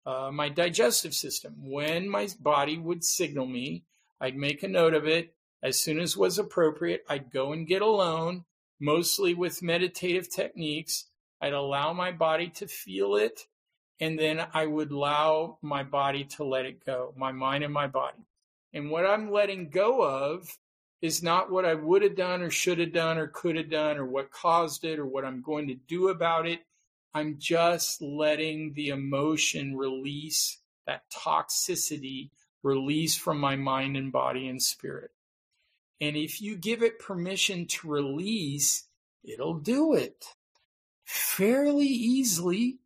uh, 0.05 0.31
my 0.31 0.49
digestive 0.49 1.13
system. 1.13 1.55
When 1.57 2.09
my 2.09 2.27
body 2.39 2.77
would 2.77 3.03
signal 3.03 3.45
me, 3.45 3.83
I'd 4.19 4.35
make 4.35 4.63
a 4.63 4.67
note 4.67 4.93
of 4.93 5.07
it. 5.07 5.33
As 5.63 5.81
soon 5.81 5.99
as 5.99 6.17
was 6.17 6.39
appropriate, 6.39 7.03
I'd 7.07 7.31
go 7.31 7.53
and 7.53 7.67
get 7.67 7.81
alone, 7.81 8.45
mostly 8.79 9.33
with 9.33 9.61
meditative 9.61 10.29
techniques. 10.29 11.05
I'd 11.39 11.53
allow 11.53 11.93
my 11.93 12.11
body 12.11 12.49
to 12.55 12.67
feel 12.67 13.15
it 13.15 13.47
and 14.01 14.17
then 14.17 14.43
I 14.51 14.65
would 14.65 14.91
allow 14.91 15.59
my 15.61 15.83
body 15.83 16.23
to 16.35 16.43
let 16.43 16.65
it 16.65 16.83
go, 16.83 17.13
my 17.15 17.31
mind 17.31 17.63
and 17.63 17.71
my 17.71 17.85
body. 17.85 18.25
And 18.73 18.89
what 18.89 19.05
I'm 19.05 19.31
letting 19.31 19.69
go 19.69 20.01
of 20.01 20.49
is 21.03 21.21
not 21.21 21.51
what 21.51 21.65
I 21.65 21.75
would 21.75 22.01
have 22.01 22.15
done 22.15 22.41
or 22.41 22.49
should 22.49 22.79
have 22.79 22.93
done 22.93 23.19
or 23.19 23.27
could 23.27 23.55
have 23.55 23.69
done 23.69 23.97
or 23.97 24.05
what 24.05 24.31
caused 24.31 24.85
it 24.85 24.97
or 24.97 25.05
what 25.05 25.23
I'm 25.23 25.43
going 25.43 25.67
to 25.67 25.75
do 25.75 26.09
about 26.09 26.47
it. 26.47 26.61
I'm 27.13 27.37
just 27.37 28.01
letting 28.01 28.73
the 28.73 28.89
emotion 28.89 29.77
release 29.77 30.57
that 30.87 31.03
toxicity 31.11 32.31
release 32.63 33.15
from 33.15 33.39
my 33.39 33.55
mind 33.55 33.97
and 33.97 34.11
body 34.11 34.47
and 34.47 34.61
spirit. 34.61 35.11
And 35.99 36.17
if 36.17 36.41
you 36.41 36.55
give 36.55 36.81
it 36.81 36.97
permission 36.97 37.67
to 37.67 37.87
release, 37.87 38.85
it'll 39.23 39.59
do 39.59 39.93
it 39.93 40.25
fairly 41.05 41.87
easily 41.87 42.79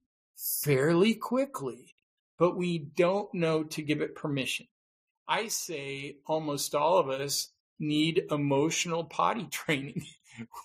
fairly 0.46 1.16
quickly, 1.16 1.96
but 2.38 2.56
we 2.56 2.78
don't 2.78 3.34
know 3.34 3.64
to 3.64 3.82
give 3.82 4.02
it 4.02 4.16
permission. 4.16 4.68
I 5.28 5.48
say 5.48 6.18
almost 6.26 6.76
all 6.76 6.98
of 6.98 7.10
us 7.10 7.50
need 7.80 8.24
emotional 8.30 9.04
potty 9.04 9.46
training. 9.52 10.06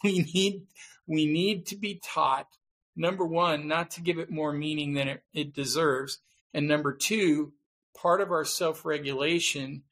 we 0.05 0.21
need 0.35 0.67
we 1.07 1.27
need 1.27 1.67
to 1.67 1.77
be 1.77 2.01
taught 2.05 2.47
number 2.97 3.25
one 3.25 3.69
not 3.69 3.91
to 3.93 4.01
give 4.01 4.19
it 4.19 4.31
more 4.31 4.53
meaning 4.53 4.95
than 4.95 5.09
it, 5.09 5.23
it 5.33 5.55
deserves 5.55 6.19
and 6.53 6.67
number 6.67 6.93
two 6.93 7.53
part 7.97 8.21
of 8.21 8.33
our 8.33 8.45
self-regulation 8.45 9.83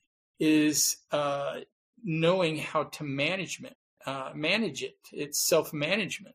is 0.40 0.96
uh, 1.12 1.60
knowing 2.02 2.58
how 2.58 2.84
to 2.84 3.04
management 3.04 3.76
uh, 4.04 4.32
manage 4.34 4.82
it 4.82 4.96
it's 5.12 5.38
self-management 5.38 6.34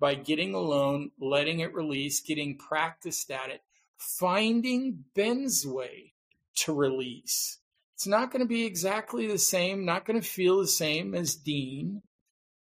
by 0.00 0.14
getting 0.14 0.54
alone, 0.54 1.10
letting 1.20 1.60
it 1.60 1.74
release, 1.74 2.20
getting 2.20 2.56
practiced 2.56 3.30
at 3.30 3.50
it, 3.50 3.62
finding 3.98 5.04
Ben's 5.14 5.66
way 5.66 6.14
to 6.56 6.72
release. 6.72 7.58
It's 7.94 8.06
not 8.06 8.30
going 8.30 8.42
to 8.42 8.48
be 8.48 8.64
exactly 8.64 9.26
the 9.26 9.38
same, 9.38 9.84
not 9.84 10.04
going 10.04 10.20
to 10.20 10.26
feel 10.26 10.58
the 10.58 10.68
same 10.68 11.14
as 11.14 11.34
Dean. 11.34 12.02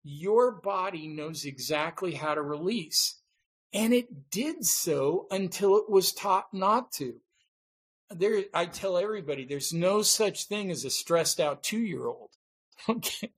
Your 0.02 0.52
body 0.52 1.08
knows 1.08 1.44
exactly 1.44 2.12
how 2.12 2.34
to 2.34 2.42
release. 2.42 3.18
And 3.72 3.94
it 3.94 4.30
did 4.30 4.66
so 4.66 5.26
until 5.30 5.78
it 5.78 5.88
was 5.88 6.12
taught 6.12 6.52
not 6.52 6.92
to. 6.92 7.14
There, 8.10 8.44
I 8.52 8.66
tell 8.66 8.98
everybody 8.98 9.46
there's 9.46 9.72
no 9.72 10.02
such 10.02 10.44
thing 10.44 10.70
as 10.70 10.84
a 10.84 10.90
stressed 10.90 11.40
out 11.40 11.62
two 11.62 11.80
year 11.80 12.06
old. 12.06 12.30
Okay. 12.88 13.32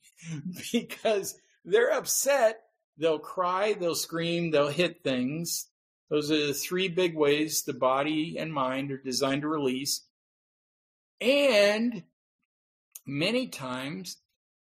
because 0.73 1.39
they're 1.67 1.93
upset 1.93 2.61
they'll 2.99 3.19
cry, 3.19 3.75
they'll 3.75 3.95
scream, 3.95 4.51
they'll 4.51 4.69
hit 4.69 5.03
things. 5.03 5.69
Those 6.11 6.31
are 6.31 6.47
the 6.47 6.55
three 6.55 6.89
big 6.89 7.17
ways 7.17 7.63
the 7.63 7.73
body 7.73 8.37
and 8.39 8.53
mind 8.53 8.93
are 8.93 8.99
designed 8.99 9.43
to 9.43 9.49
release. 9.49 10.07
And 11.21 12.05
many 13.07 13.49
times, 13.49 14.19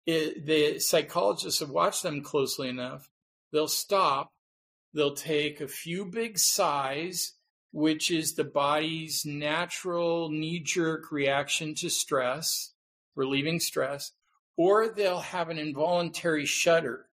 it, 0.06 0.46
the 0.46 0.78
psychologists 0.78 1.60
have 1.60 1.70
watched 1.70 2.02
them 2.02 2.22
closely 2.22 2.68
enough. 2.68 3.08
They'll 3.52 3.68
stop, 3.68 4.32
they'll 4.94 5.14
take 5.14 5.60
a 5.60 5.68
few 5.68 6.06
big 6.06 6.38
sighs, 6.38 7.34
which 7.72 8.10
is 8.10 8.34
the 8.34 8.44
body's 8.44 9.24
natural 9.24 10.30
knee 10.30 10.60
jerk 10.60 11.10
reaction 11.10 11.74
to 11.76 11.90
stress, 11.90 12.72
relieving 13.14 13.60
stress, 13.60 14.12
or 14.56 14.88
they'll 14.88 15.20
have 15.20 15.48
an 15.48 15.58
involuntary 15.58 16.46
shudder 16.46 17.06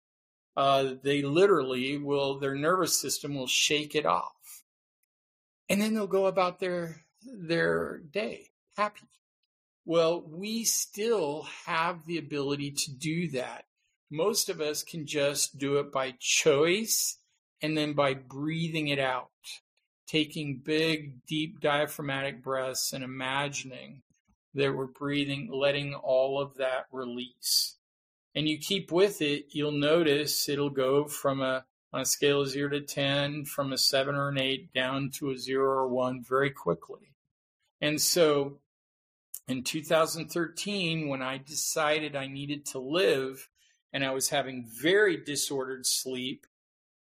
uh, 0.57 0.95
they 1.03 1.21
literally 1.21 1.97
will, 1.97 2.39
their 2.39 2.55
nervous 2.55 2.99
system 2.99 3.35
will 3.35 3.47
shake 3.47 3.93
it 3.93 4.07
off. 4.07 4.63
And 5.69 5.79
then 5.79 5.93
they'll 5.93 6.07
go 6.07 6.25
about 6.25 6.59
their, 6.59 7.03
their 7.23 7.99
day 7.99 8.49
happy. 8.75 9.07
Well, 9.85 10.23
we 10.27 10.63
still 10.63 11.47
have 11.65 12.05
the 12.05 12.17
ability 12.17 12.71
to 12.71 12.91
do 12.91 13.29
that. 13.29 13.65
Most 14.09 14.49
of 14.49 14.59
us 14.59 14.83
can 14.83 15.05
just 15.05 15.57
do 15.59 15.77
it 15.77 15.91
by 15.91 16.15
choice 16.19 17.19
and 17.61 17.77
then 17.77 17.93
by 17.93 18.15
breathing 18.15 18.87
it 18.87 18.99
out, 18.99 19.29
taking 20.07 20.61
big, 20.63 21.25
deep 21.27 21.59
diaphragmatic 21.59 22.43
breaths 22.43 22.93
and 22.93 23.03
imagining 23.03 24.01
that 24.55 24.75
we're 24.75 24.87
breathing, 24.87 25.49
letting 25.51 25.93
all 25.93 26.41
of 26.41 26.55
that 26.57 26.87
release 26.91 27.76
and 28.35 28.47
you 28.47 28.57
keep 28.59 28.91
with 28.91 29.21
it, 29.21 29.47
you'll 29.49 29.71
notice 29.71 30.47
it'll 30.47 30.69
go 30.69 31.05
from 31.05 31.41
a 31.41 31.65
on 31.93 32.01
a 32.01 32.05
scale 32.05 32.41
of 32.41 32.49
zero 32.49 32.69
to 32.69 32.81
ten, 32.81 33.45
from 33.45 33.71
a 33.71 33.77
seven 33.77 34.15
or 34.15 34.29
an 34.29 34.39
eight 34.39 34.73
down 34.73 35.09
to 35.09 35.31
a 35.31 35.37
zero 35.37 35.65
or 35.65 35.87
one 35.87 36.21
very 36.21 36.51
quickly. 36.51 37.13
And 37.81 38.01
so 38.01 38.59
in 39.47 39.63
2013, 39.63 41.07
when 41.07 41.21
I 41.21 41.37
decided 41.37 42.15
I 42.15 42.27
needed 42.27 42.65
to 42.67 42.79
live 42.79 43.47
and 43.93 44.03
I 44.03 44.11
was 44.11 44.29
having 44.29 44.67
very 44.67 45.17
disordered 45.17 45.85
sleep, 45.85 46.45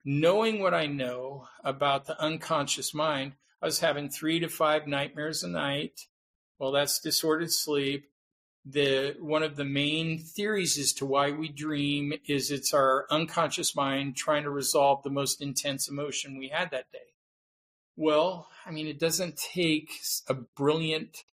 knowing 0.05 0.61
what 0.61 0.73
I 0.73 0.85
know 0.87 1.47
about 1.63 2.05
the 2.05 2.19
unconscious 2.21 2.93
mind, 2.93 3.33
I 3.61 3.65
was 3.65 3.79
having 3.79 4.09
three 4.09 4.39
to 4.39 4.47
five 4.47 4.87
nightmares 4.87 5.43
a 5.43 5.49
night. 5.49 6.07
Well, 6.57 6.71
that's 6.71 6.99
disordered 6.99 7.51
sleep 7.51 8.10
the 8.65 9.15
one 9.19 9.43
of 9.43 9.55
the 9.55 9.65
main 9.65 10.19
theories 10.19 10.77
as 10.77 10.93
to 10.93 11.05
why 11.05 11.31
we 11.31 11.49
dream 11.49 12.13
is 12.27 12.51
it's 12.51 12.73
our 12.73 13.07
unconscious 13.09 13.75
mind 13.75 14.15
trying 14.15 14.43
to 14.43 14.51
resolve 14.51 15.01
the 15.03 15.09
most 15.09 15.41
intense 15.41 15.89
emotion 15.89 16.37
we 16.37 16.49
had 16.49 16.69
that 16.71 16.91
day. 16.91 16.99
Well, 17.95 18.47
I 18.65 18.71
mean, 18.71 18.87
it 18.87 18.99
doesn't 18.99 19.37
take 19.37 19.91
a 20.27 20.33
brilliant 20.33 21.23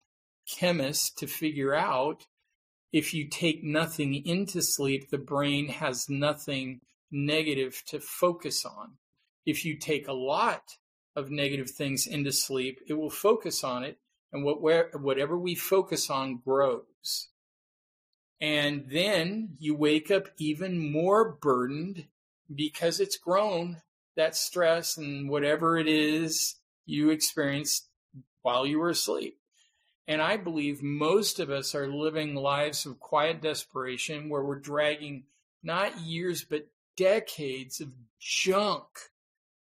chemist 0.47 1.19
to 1.19 1.27
figure 1.27 1.75
out 1.75 2.27
if 2.93 3.13
you 3.13 3.29
take 3.29 3.63
nothing 3.63 4.15
into 4.15 4.63
sleep, 4.63 5.11
the 5.11 5.19
brain 5.19 5.69
has 5.69 6.09
nothing 6.09 6.81
negative 7.11 7.83
to 7.89 8.01
focus 8.01 8.65
on. 8.65 8.95
If 9.45 9.65
you 9.65 9.77
take 9.77 10.09
a 10.09 10.13
lot 10.15 10.63
of 11.15 11.31
negative 11.31 11.71
things 11.71 12.07
into 12.07 12.33
sleep, 12.33 12.81
it 12.89 12.95
will 12.95 13.11
focus 13.11 13.63
on 13.63 13.85
it 13.85 13.99
and 14.33 14.45
what, 14.45 14.61
where, 14.61 14.91
whatever 14.95 15.39
we 15.39 15.55
focus 15.55 16.11
on 16.11 16.41
grows. 16.45 17.29
And 18.41 18.87
then 18.89 19.57
you 19.59 19.75
wake 19.75 20.11
up 20.11 20.29
even 20.39 20.93
more 20.93 21.33
burdened 21.33 22.07
because 22.55 23.01
it's 23.01 23.17
grown 23.17 23.83
that 24.17 24.37
stress 24.37 24.97
and 24.97 25.29
whatever 25.29 25.79
it 25.79 25.89
is 25.89 26.57
you 26.87 27.11
experienced 27.11 27.89
while 28.43 28.67
you 28.67 28.79
were 28.79 28.91
asleep. 28.91 29.39
And 30.07 30.23
I 30.23 30.37
believe 30.39 30.83
most 30.83 31.39
of 31.39 31.51
us 31.51 31.75
are 31.75 31.87
living 31.87 32.35
lives 32.35 32.87
of 32.87 32.99
quiet 32.99 33.43
desperation 33.43 34.29
where 34.29 34.43
we're 34.43 34.59
dragging 34.59 35.25
not 35.63 36.01
years, 36.01 36.45
but 36.45 36.69
decades 36.97 37.81
of 37.81 37.95
junk, 38.19 38.87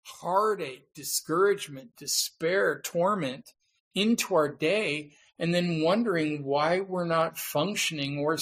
heartache, 0.01 0.93
discouragement, 0.95 1.95
despair, 1.97 2.81
torment 2.83 3.53
into 3.95 4.35
our 4.35 4.49
day 4.49 5.11
and 5.39 5.53
then 5.53 5.81
wondering 5.81 6.43
why 6.43 6.81
we're 6.81 7.05
not 7.05 7.37
functioning 7.37 8.19
or 8.19 8.37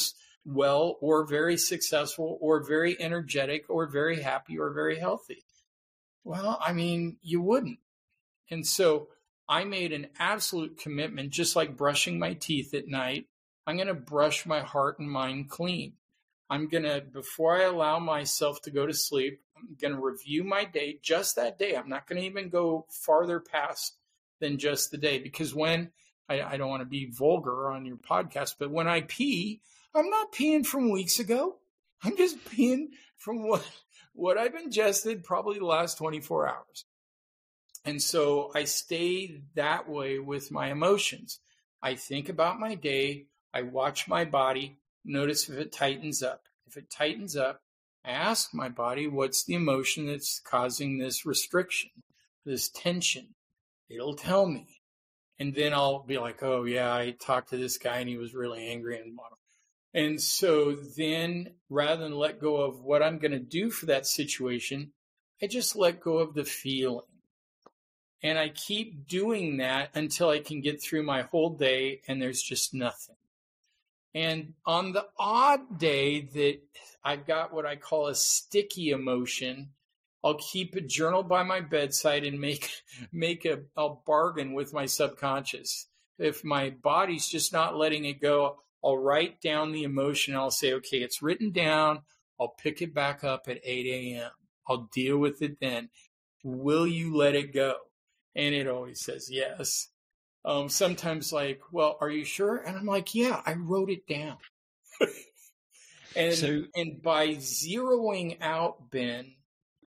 well 0.45 0.97
or 1.01 1.25
very 1.25 1.57
successful 1.57 2.37
or 2.41 2.63
very 2.63 2.99
energetic 2.99 3.65
or 3.69 3.87
very 3.87 4.21
happy 4.21 4.57
or 4.57 4.71
very 4.71 4.97
healthy. 4.97 5.43
Well, 6.23 6.59
I 6.63 6.73
mean, 6.73 7.17
you 7.21 7.41
wouldn't. 7.41 7.79
And 8.49 8.65
so 8.65 9.07
I 9.47 9.63
made 9.63 9.91
an 9.91 10.07
absolute 10.19 10.79
commitment, 10.79 11.31
just 11.31 11.55
like 11.55 11.77
brushing 11.77 12.19
my 12.19 12.33
teeth 12.33 12.73
at 12.73 12.87
night. 12.87 13.25
I'm 13.65 13.75
going 13.75 13.87
to 13.87 13.93
brush 13.93 14.45
my 14.45 14.61
heart 14.61 14.99
and 14.99 15.09
mind 15.09 15.49
clean. 15.49 15.93
I'm 16.49 16.67
going 16.67 16.83
to, 16.83 17.01
before 17.01 17.55
I 17.55 17.63
allow 17.63 17.99
myself 17.99 18.61
to 18.63 18.71
go 18.71 18.85
to 18.85 18.93
sleep, 18.93 19.41
I'm 19.55 19.77
going 19.79 19.93
to 19.93 20.01
review 20.01 20.43
my 20.43 20.65
day 20.65 20.99
just 21.01 21.35
that 21.35 21.57
day. 21.57 21.75
I'm 21.75 21.89
not 21.89 22.07
going 22.07 22.19
to 22.19 22.27
even 22.27 22.49
go 22.49 22.87
farther 22.89 23.39
past 23.39 23.97
than 24.41 24.57
just 24.57 24.91
the 24.91 24.97
day 24.97 25.19
because 25.19 25.55
when 25.55 25.91
I, 26.27 26.41
I 26.41 26.57
don't 26.57 26.69
want 26.69 26.81
to 26.81 26.85
be 26.85 27.09
vulgar 27.09 27.71
on 27.71 27.85
your 27.85 27.97
podcast, 27.97 28.55
but 28.59 28.71
when 28.71 28.87
I 28.87 29.01
pee, 29.01 29.61
I'm 29.95 30.09
not 30.09 30.33
peeing 30.33 30.65
from 30.65 30.91
weeks 30.91 31.19
ago. 31.19 31.55
I'm 32.03 32.17
just 32.17 32.43
peeing 32.45 32.87
from 33.17 33.47
what 33.47 33.65
what 34.13 34.37
I've 34.37 34.55
ingested 34.55 35.23
probably 35.23 35.59
the 35.59 35.65
last 35.65 35.97
24 35.97 36.49
hours. 36.49 36.85
And 37.85 38.01
so 38.01 38.51
I 38.53 38.65
stay 38.65 39.41
that 39.55 39.89
way 39.89 40.19
with 40.19 40.51
my 40.51 40.69
emotions. 40.71 41.39
I 41.81 41.95
think 41.95 42.29
about 42.29 42.59
my 42.59 42.75
day, 42.75 43.27
I 43.53 43.63
watch 43.63 44.07
my 44.07 44.25
body, 44.25 44.77
notice 45.03 45.49
if 45.49 45.57
it 45.57 45.71
tightens 45.71 46.21
up. 46.21 46.43
If 46.67 46.77
it 46.77 46.89
tightens 46.89 47.35
up, 47.35 47.61
I 48.05 48.11
ask 48.11 48.53
my 48.53 48.69
body, 48.69 49.07
what's 49.07 49.43
the 49.43 49.55
emotion 49.55 50.07
that's 50.07 50.39
causing 50.39 50.97
this 50.97 51.25
restriction, 51.25 51.91
this 52.45 52.69
tension? 52.69 53.35
It'll 53.93 54.15
tell 54.15 54.45
me. 54.45 54.67
And 55.39 55.55
then 55.55 55.73
I'll 55.73 56.03
be 56.03 56.17
like, 56.17 56.43
oh, 56.43 56.65
yeah, 56.65 56.93
I 56.93 57.15
talked 57.19 57.49
to 57.49 57.57
this 57.57 57.77
guy 57.77 57.97
and 57.97 58.09
he 58.09 58.17
was 58.17 58.33
really 58.33 58.69
angry 58.69 58.99
and 58.99 59.17
and 59.93 60.21
so 60.21 60.73
then 60.73 61.55
rather 61.69 62.03
than 62.03 62.15
let 62.15 62.39
go 62.39 62.57
of 62.57 62.81
what 62.81 63.03
I'm 63.03 63.19
going 63.19 63.31
to 63.31 63.39
do 63.39 63.69
for 63.69 63.87
that 63.87 64.07
situation, 64.07 64.93
I 65.41 65.47
just 65.47 65.75
let 65.75 65.99
go 65.99 66.19
of 66.19 66.33
the 66.33 66.45
feeling. 66.45 67.05
And 68.23 68.37
I 68.37 68.49
keep 68.49 69.07
doing 69.07 69.57
that 69.57 69.89
until 69.95 70.29
I 70.29 70.39
can 70.39 70.61
get 70.61 70.81
through 70.81 71.03
my 71.03 71.23
whole 71.23 71.49
day 71.49 72.01
and 72.07 72.21
there's 72.21 72.41
just 72.41 72.73
nothing. 72.73 73.15
And 74.13 74.53
on 74.65 74.91
the 74.91 75.07
odd 75.17 75.79
day 75.79 76.21
that 76.21 76.59
I've 77.03 77.25
got 77.25 77.53
what 77.53 77.65
I 77.65 77.77
call 77.77 78.07
a 78.07 78.15
sticky 78.15 78.91
emotion, 78.91 79.69
I'll 80.23 80.37
keep 80.37 80.75
a 80.75 80.81
journal 80.81 81.23
by 81.23 81.43
my 81.43 81.61
bedside 81.61 82.23
and 82.23 82.39
make 82.39 82.69
make 83.11 83.45
a, 83.45 83.59
a 83.75 83.89
bargain 84.05 84.53
with 84.53 84.73
my 84.73 84.85
subconscious. 84.85 85.87
If 86.17 86.43
my 86.43 86.69
body's 86.69 87.27
just 87.27 87.51
not 87.51 87.77
letting 87.77 88.05
it 88.05 88.21
go, 88.21 88.57
I'll 88.83 88.97
write 88.97 89.41
down 89.41 89.71
the 89.71 89.83
emotion. 89.83 90.35
I'll 90.35 90.51
say, 90.51 90.73
okay, 90.73 90.97
it's 90.97 91.21
written 91.21 91.51
down. 91.51 92.01
I'll 92.39 92.55
pick 92.61 92.81
it 92.81 92.93
back 92.93 93.23
up 93.23 93.47
at 93.47 93.59
8 93.63 93.85
a.m. 93.87 94.31
I'll 94.67 94.89
deal 94.93 95.17
with 95.17 95.41
it 95.41 95.57
then. 95.59 95.89
Will 96.43 96.87
you 96.87 97.15
let 97.15 97.35
it 97.35 97.53
go? 97.53 97.75
And 98.35 98.55
it 98.55 98.67
always 98.67 99.01
says 99.01 99.29
yes. 99.31 99.89
Um, 100.43 100.69
sometimes 100.69 101.31
like, 101.31 101.61
well, 101.71 101.97
are 102.01 102.09
you 102.09 102.25
sure? 102.25 102.57
And 102.57 102.77
I'm 102.77 102.85
like, 102.85 103.13
yeah, 103.13 103.41
I 103.45 103.53
wrote 103.53 103.91
it 103.91 104.07
down. 104.07 104.37
and 106.15 106.33
so, 106.33 106.63
and 106.75 107.01
by 107.01 107.29
zeroing 107.35 108.37
out 108.41 108.89
Ben, 108.89 109.35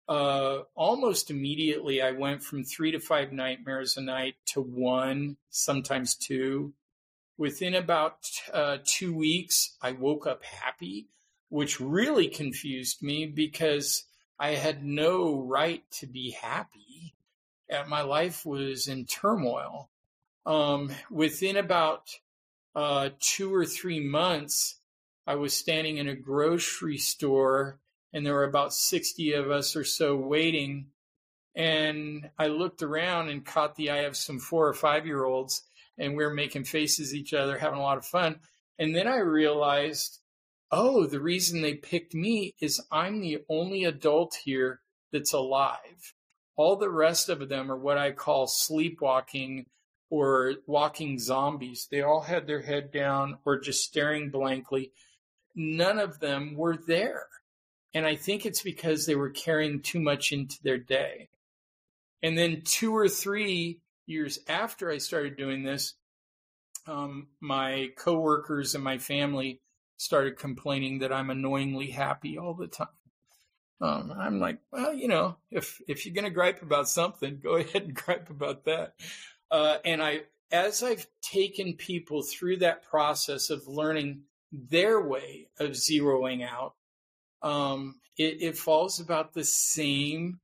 uh, 0.07 0.59
almost 0.75 1.29
immediately 1.29 2.01
I 2.01 2.11
went 2.11 2.43
from 2.43 2.63
three 2.63 2.91
to 2.91 2.99
five 2.99 3.33
nightmares 3.33 3.97
a 3.97 4.01
night 4.01 4.35
to 4.47 4.61
one, 4.61 5.37
sometimes 5.49 6.15
two. 6.15 6.73
Within 7.37 7.75
about 7.75 8.17
uh, 8.53 8.77
two 8.85 9.13
weeks, 9.13 9.75
I 9.81 9.91
woke 9.91 10.25
up 10.25 10.43
happy, 10.43 11.07
which 11.49 11.79
really 11.79 12.29
confused 12.29 13.03
me 13.03 13.25
because 13.25 14.05
I 14.39 14.51
had 14.51 14.83
no 14.83 15.41
right 15.41 15.83
to 15.99 16.07
be 16.07 16.31
happy. 16.31 17.13
My 17.87 18.01
life 18.01 18.45
was 18.45 18.87
in 18.87 19.05
turmoil. 19.05 19.89
Um, 20.45 20.91
within 21.11 21.57
about 21.57 22.09
uh, 22.73 23.09
two 23.19 23.53
or 23.53 23.65
three 23.65 23.99
months, 23.99 24.79
I 25.27 25.35
was 25.35 25.53
standing 25.53 25.97
in 25.97 26.07
a 26.07 26.15
grocery 26.15 26.97
store 26.97 27.79
and 28.13 28.25
there 28.25 28.33
were 28.33 28.43
about 28.43 28.73
60 28.73 29.33
of 29.33 29.51
us 29.51 29.75
or 29.75 29.83
so 29.83 30.15
waiting. 30.15 30.87
And 31.55 32.29
I 32.37 32.47
looked 32.47 32.83
around 32.83 33.29
and 33.29 33.45
caught 33.45 33.75
the 33.75 33.89
eye 33.89 34.03
of 34.03 34.15
some 34.15 34.39
four 34.39 34.67
or 34.67 34.73
five 34.73 35.05
year 35.05 35.25
olds, 35.25 35.63
and 35.97 36.15
we 36.15 36.23
were 36.23 36.33
making 36.33 36.65
faces 36.65 37.11
at 37.11 37.17
each 37.17 37.33
other, 37.33 37.57
having 37.57 37.79
a 37.79 37.83
lot 37.83 37.97
of 37.97 38.05
fun. 38.05 38.39
And 38.79 38.95
then 38.95 39.07
I 39.07 39.17
realized, 39.17 40.19
oh, 40.71 41.07
the 41.07 41.19
reason 41.19 41.61
they 41.61 41.73
picked 41.73 42.13
me 42.13 42.55
is 42.61 42.81
I'm 42.91 43.21
the 43.21 43.39
only 43.49 43.85
adult 43.85 44.35
here 44.43 44.81
that's 45.11 45.33
alive. 45.33 46.13
All 46.55 46.75
the 46.75 46.89
rest 46.89 47.29
of 47.29 47.49
them 47.49 47.71
are 47.71 47.77
what 47.77 47.97
I 47.97 48.11
call 48.11 48.47
sleepwalking 48.47 49.65
or 50.09 50.55
walking 50.65 51.19
zombies. 51.19 51.87
They 51.89 52.01
all 52.01 52.21
had 52.21 52.47
their 52.47 52.61
head 52.61 52.91
down 52.91 53.37
or 53.45 53.59
just 53.59 53.83
staring 53.83 54.29
blankly. 54.29 54.91
None 55.55 55.99
of 55.99 56.19
them 56.19 56.55
were 56.55 56.77
there. 56.77 57.27
And 57.93 58.05
I 58.05 58.15
think 58.15 58.45
it's 58.45 58.61
because 58.61 59.05
they 59.05 59.15
were 59.15 59.29
carrying 59.29 59.81
too 59.81 59.99
much 59.99 60.31
into 60.31 60.61
their 60.63 60.77
day. 60.77 61.29
And 62.21 62.37
then 62.37 62.61
two 62.63 62.95
or 62.95 63.07
three 63.07 63.79
years 64.05 64.39
after 64.47 64.91
I 64.91 64.97
started 64.97 65.37
doing 65.37 65.63
this, 65.63 65.93
um, 66.87 67.27
my 67.39 67.89
coworkers 67.97 68.75
and 68.75 68.83
my 68.83 68.97
family 68.97 69.61
started 69.97 70.37
complaining 70.37 70.99
that 70.99 71.11
I'm 71.11 71.29
annoyingly 71.29 71.91
happy 71.91 72.37
all 72.37 72.53
the 72.53 72.67
time. 72.67 72.87
Um, 73.79 74.13
I'm 74.17 74.39
like, 74.39 74.59
well, 74.71 74.93
you 74.93 75.07
know, 75.07 75.37
if 75.51 75.79
if 75.87 76.05
you're 76.05 76.15
gonna 76.15 76.31
gripe 76.31 76.61
about 76.61 76.89
something, 76.89 77.39
go 77.41 77.55
ahead 77.57 77.83
and 77.83 77.93
gripe 77.93 78.29
about 78.29 78.65
that. 78.65 78.95
Uh, 79.51 79.77
and 79.85 80.01
I, 80.01 80.21
as 80.51 80.81
I've 80.81 81.07
taken 81.21 81.73
people 81.73 82.23
through 82.23 82.57
that 82.57 82.83
process 82.83 83.49
of 83.49 83.67
learning 83.67 84.23
their 84.51 85.01
way 85.01 85.49
of 85.59 85.71
zeroing 85.71 86.47
out, 86.47 86.73
um, 87.41 87.95
it, 88.17 88.41
it, 88.41 88.57
falls 88.57 88.99
about 88.99 89.33
the 89.33 89.43
same 89.43 90.39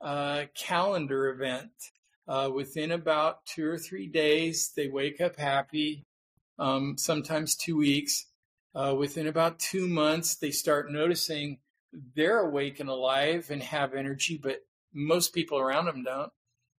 uh, 0.00 0.44
calendar 0.54 1.28
event. 1.28 1.70
Uh, 2.26 2.50
within 2.54 2.90
about 2.90 3.44
two 3.46 3.66
or 3.66 3.78
three 3.78 4.06
days, 4.06 4.72
they 4.76 4.88
wake 4.88 5.20
up 5.20 5.36
happy, 5.36 6.04
um, 6.58 6.96
sometimes 6.96 7.54
two 7.54 7.76
weeks. 7.76 8.26
Uh, 8.74 8.94
within 8.98 9.26
about 9.26 9.58
two 9.58 9.86
months, 9.86 10.36
they 10.36 10.50
start 10.50 10.90
noticing 10.90 11.58
they're 12.16 12.40
awake 12.40 12.80
and 12.80 12.88
alive 12.88 13.50
and 13.50 13.62
have 13.62 13.94
energy, 13.94 14.38
but 14.42 14.60
most 14.92 15.32
people 15.32 15.58
around 15.58 15.86
them 15.86 16.02
don't. 16.02 16.32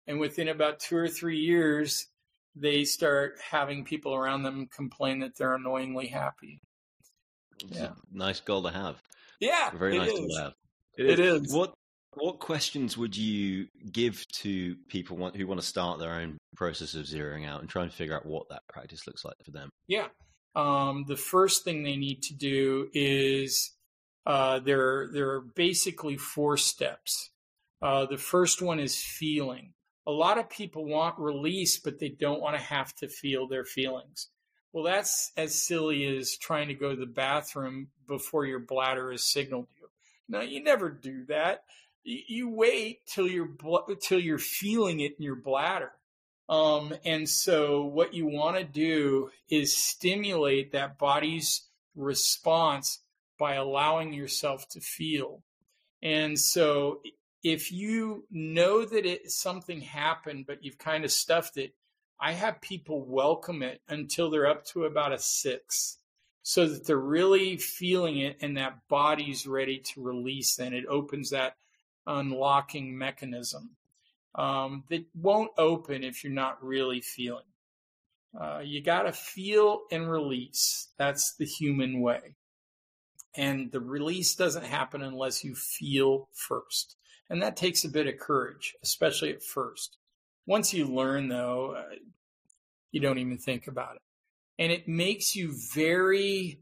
And 0.07 0.19
within 0.19 0.47
about 0.47 0.79
two 0.79 0.97
or 0.97 1.07
three 1.07 1.39
years, 1.39 2.07
they 2.55 2.85
start 2.85 3.37
having 3.51 3.83
people 3.83 4.13
around 4.13 4.43
them 4.43 4.67
complain 4.73 5.19
that 5.19 5.35
they're 5.37 5.55
annoyingly 5.55 6.07
happy. 6.07 6.59
Yeah. 7.67 7.91
Nice 8.11 8.39
goal 8.39 8.63
to 8.63 8.71
have. 8.71 9.01
Yeah. 9.39 9.71
Very 9.71 9.97
nice 9.97 10.11
is. 10.11 10.19
to 10.19 10.41
have. 10.41 10.53
It, 10.97 11.09
it 11.09 11.19
is. 11.19 11.41
is. 11.43 11.53
What 11.53 11.73
what 12.15 12.39
questions 12.39 12.97
would 12.97 13.15
you 13.15 13.67
give 13.91 14.25
to 14.39 14.75
people 14.87 15.17
who 15.35 15.47
want 15.47 15.59
to 15.59 15.65
start 15.65 15.99
their 15.99 16.13
own 16.13 16.37
process 16.55 16.95
of 16.95 17.05
zeroing 17.05 17.47
out 17.47 17.59
and 17.59 17.69
try 17.69 17.83
and 17.83 17.91
figure 17.91 18.15
out 18.15 18.25
what 18.25 18.47
that 18.49 18.61
practice 18.69 19.05
looks 19.05 19.25
like 19.25 19.35
for 19.43 19.51
them? 19.51 19.69
Yeah. 19.87 20.07
Um, 20.55 21.03
the 21.07 21.17
first 21.17 21.65
thing 21.65 21.83
they 21.83 21.97
need 21.97 22.21
to 22.23 22.33
do 22.33 22.87
is 22.93 23.73
uh, 24.25 24.59
there, 24.59 25.09
there 25.11 25.29
are 25.31 25.41
basically 25.41 26.17
four 26.17 26.55
steps. 26.55 27.31
Uh, 27.81 28.05
the 28.05 28.17
first 28.17 28.61
one 28.61 28.79
is 28.79 28.95
feeling. 28.97 29.73
A 30.07 30.11
lot 30.11 30.37
of 30.37 30.49
people 30.49 30.85
want 30.85 31.19
release, 31.19 31.79
but 31.79 31.99
they 31.99 32.09
don't 32.09 32.41
want 32.41 32.55
to 32.55 32.63
have 32.63 32.93
to 32.95 33.09
feel 33.09 33.47
their 33.47 33.65
feelings. 33.65 34.29
Well, 34.75 34.83
that's 34.83 35.31
as 35.37 35.55
silly 35.55 36.05
as 36.17 36.35
trying 36.35 36.67
to 36.67 36.73
go 36.73 36.89
to 36.89 36.97
the 36.97 37.05
bathroom 37.05 37.87
before 38.09 38.45
your 38.45 38.59
bladder 38.59 39.09
has 39.09 39.23
signaled 39.23 39.69
to 39.69 39.73
you. 39.79 39.87
No, 40.27 40.41
you 40.41 40.61
never 40.61 40.89
do 40.89 41.23
that. 41.27 41.63
You 42.03 42.49
wait 42.49 42.99
till 43.05 43.25
you're 43.25 43.51
till 44.01 44.19
you're 44.19 44.37
feeling 44.37 44.99
it 44.99 45.15
in 45.17 45.23
your 45.23 45.37
bladder. 45.37 45.93
Um, 46.49 46.93
and 47.05 47.27
so, 47.29 47.85
what 47.85 48.13
you 48.13 48.27
want 48.27 48.57
to 48.57 48.65
do 48.65 49.29
is 49.49 49.77
stimulate 49.77 50.73
that 50.73 50.97
body's 50.97 51.69
response 51.95 52.99
by 53.39 53.53
allowing 53.53 54.11
yourself 54.11 54.67
to 54.71 54.81
feel. 54.81 55.41
And 56.03 56.37
so, 56.37 56.99
if 57.45 57.71
you 57.71 58.25
know 58.29 58.83
that 58.83 59.05
it 59.05 59.31
something 59.31 59.79
happened, 59.79 60.47
but 60.47 60.65
you've 60.65 60.77
kind 60.77 61.05
of 61.05 61.13
stuffed 61.13 61.55
it, 61.55 61.75
I 62.19 62.31
have 62.33 62.61
people 62.61 63.05
welcome 63.05 63.61
it 63.61 63.81
until 63.87 64.29
they're 64.29 64.47
up 64.47 64.65
to 64.67 64.85
about 64.85 65.13
a 65.13 65.19
six 65.19 65.99
so 66.41 66.67
that 66.67 66.85
they're 66.85 66.97
really 66.97 67.57
feeling 67.57 68.19
it 68.19 68.37
and 68.41 68.57
that 68.57 68.87
body's 68.87 69.47
ready 69.47 69.79
to 69.79 70.01
release. 70.01 70.55
Then 70.55 70.73
it 70.73 70.85
opens 70.85 71.31
that 71.31 71.55
unlocking 72.07 72.97
mechanism 72.97 73.71
um, 74.35 74.83
that 74.89 75.05
won't 75.15 75.51
open 75.57 76.03
if 76.03 76.23
you're 76.23 76.33
not 76.33 76.63
really 76.63 77.01
feeling. 77.01 77.45
Uh, 78.39 78.59
you 78.63 78.81
got 78.81 79.03
to 79.03 79.11
feel 79.11 79.81
and 79.91 80.09
release. 80.09 80.89
That's 80.97 81.35
the 81.35 81.45
human 81.45 82.01
way. 82.01 82.35
And 83.35 83.71
the 83.71 83.79
release 83.79 84.35
doesn't 84.35 84.65
happen 84.65 85.01
unless 85.01 85.43
you 85.43 85.55
feel 85.55 86.29
first. 86.33 86.95
And 87.29 87.41
that 87.41 87.57
takes 87.57 87.83
a 87.83 87.89
bit 87.89 88.07
of 88.07 88.19
courage, 88.19 88.75
especially 88.83 89.31
at 89.31 89.43
first. 89.43 89.97
Once 90.45 90.73
you 90.73 90.85
learn, 90.85 91.27
though, 91.27 91.75
uh, 91.77 91.95
you 92.91 93.01
don't 93.01 93.17
even 93.17 93.37
think 93.37 93.67
about 93.67 93.95
it. 93.95 94.01
And 94.57 94.71
it 94.71 94.87
makes 94.87 95.35
you 95.35 95.53
very 95.73 96.59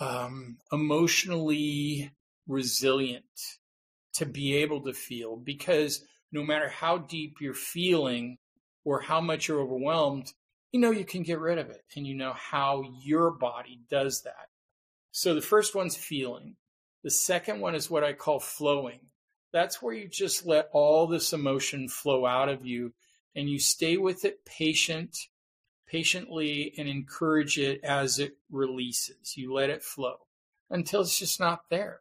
um, 0.00 0.58
emotionally 0.72 2.10
resilient 2.46 3.24
to 4.14 4.26
be 4.26 4.56
able 4.56 4.82
to 4.82 4.92
feel 4.92 5.36
because 5.36 6.04
no 6.32 6.42
matter 6.42 6.68
how 6.68 6.98
deep 6.98 7.36
you're 7.40 7.54
feeling 7.54 8.38
or 8.84 9.00
how 9.00 9.20
much 9.20 9.48
you're 9.48 9.60
overwhelmed, 9.60 10.32
you 10.72 10.80
know 10.80 10.90
you 10.90 11.04
can 11.04 11.22
get 11.22 11.38
rid 11.38 11.58
of 11.58 11.70
it 11.70 11.82
and 11.96 12.06
you 12.06 12.14
know 12.14 12.32
how 12.32 12.82
your 13.02 13.30
body 13.30 13.80
does 13.90 14.22
that. 14.22 14.48
So 15.10 15.34
the 15.34 15.40
first 15.40 15.74
one's 15.74 15.96
feeling. 15.96 16.56
The 17.04 17.10
second 17.10 17.60
one 17.60 17.74
is 17.74 17.90
what 17.90 18.04
I 18.04 18.12
call 18.12 18.40
flowing. 18.40 19.00
That's 19.52 19.80
where 19.80 19.94
you 19.94 20.08
just 20.08 20.46
let 20.46 20.68
all 20.72 21.06
this 21.06 21.32
emotion 21.32 21.88
flow 21.88 22.26
out 22.26 22.48
of 22.48 22.66
you 22.66 22.92
and 23.34 23.48
you 23.48 23.58
stay 23.58 23.96
with 23.96 24.24
it 24.24 24.44
patient, 24.44 25.28
patiently 25.86 26.74
and 26.76 26.88
encourage 26.88 27.58
it 27.58 27.82
as 27.84 28.18
it 28.18 28.36
releases. 28.50 29.36
You 29.36 29.52
let 29.52 29.70
it 29.70 29.82
flow 29.82 30.16
until 30.70 31.00
it's 31.02 31.18
just 31.18 31.40
not 31.40 31.70
there. 31.70 32.00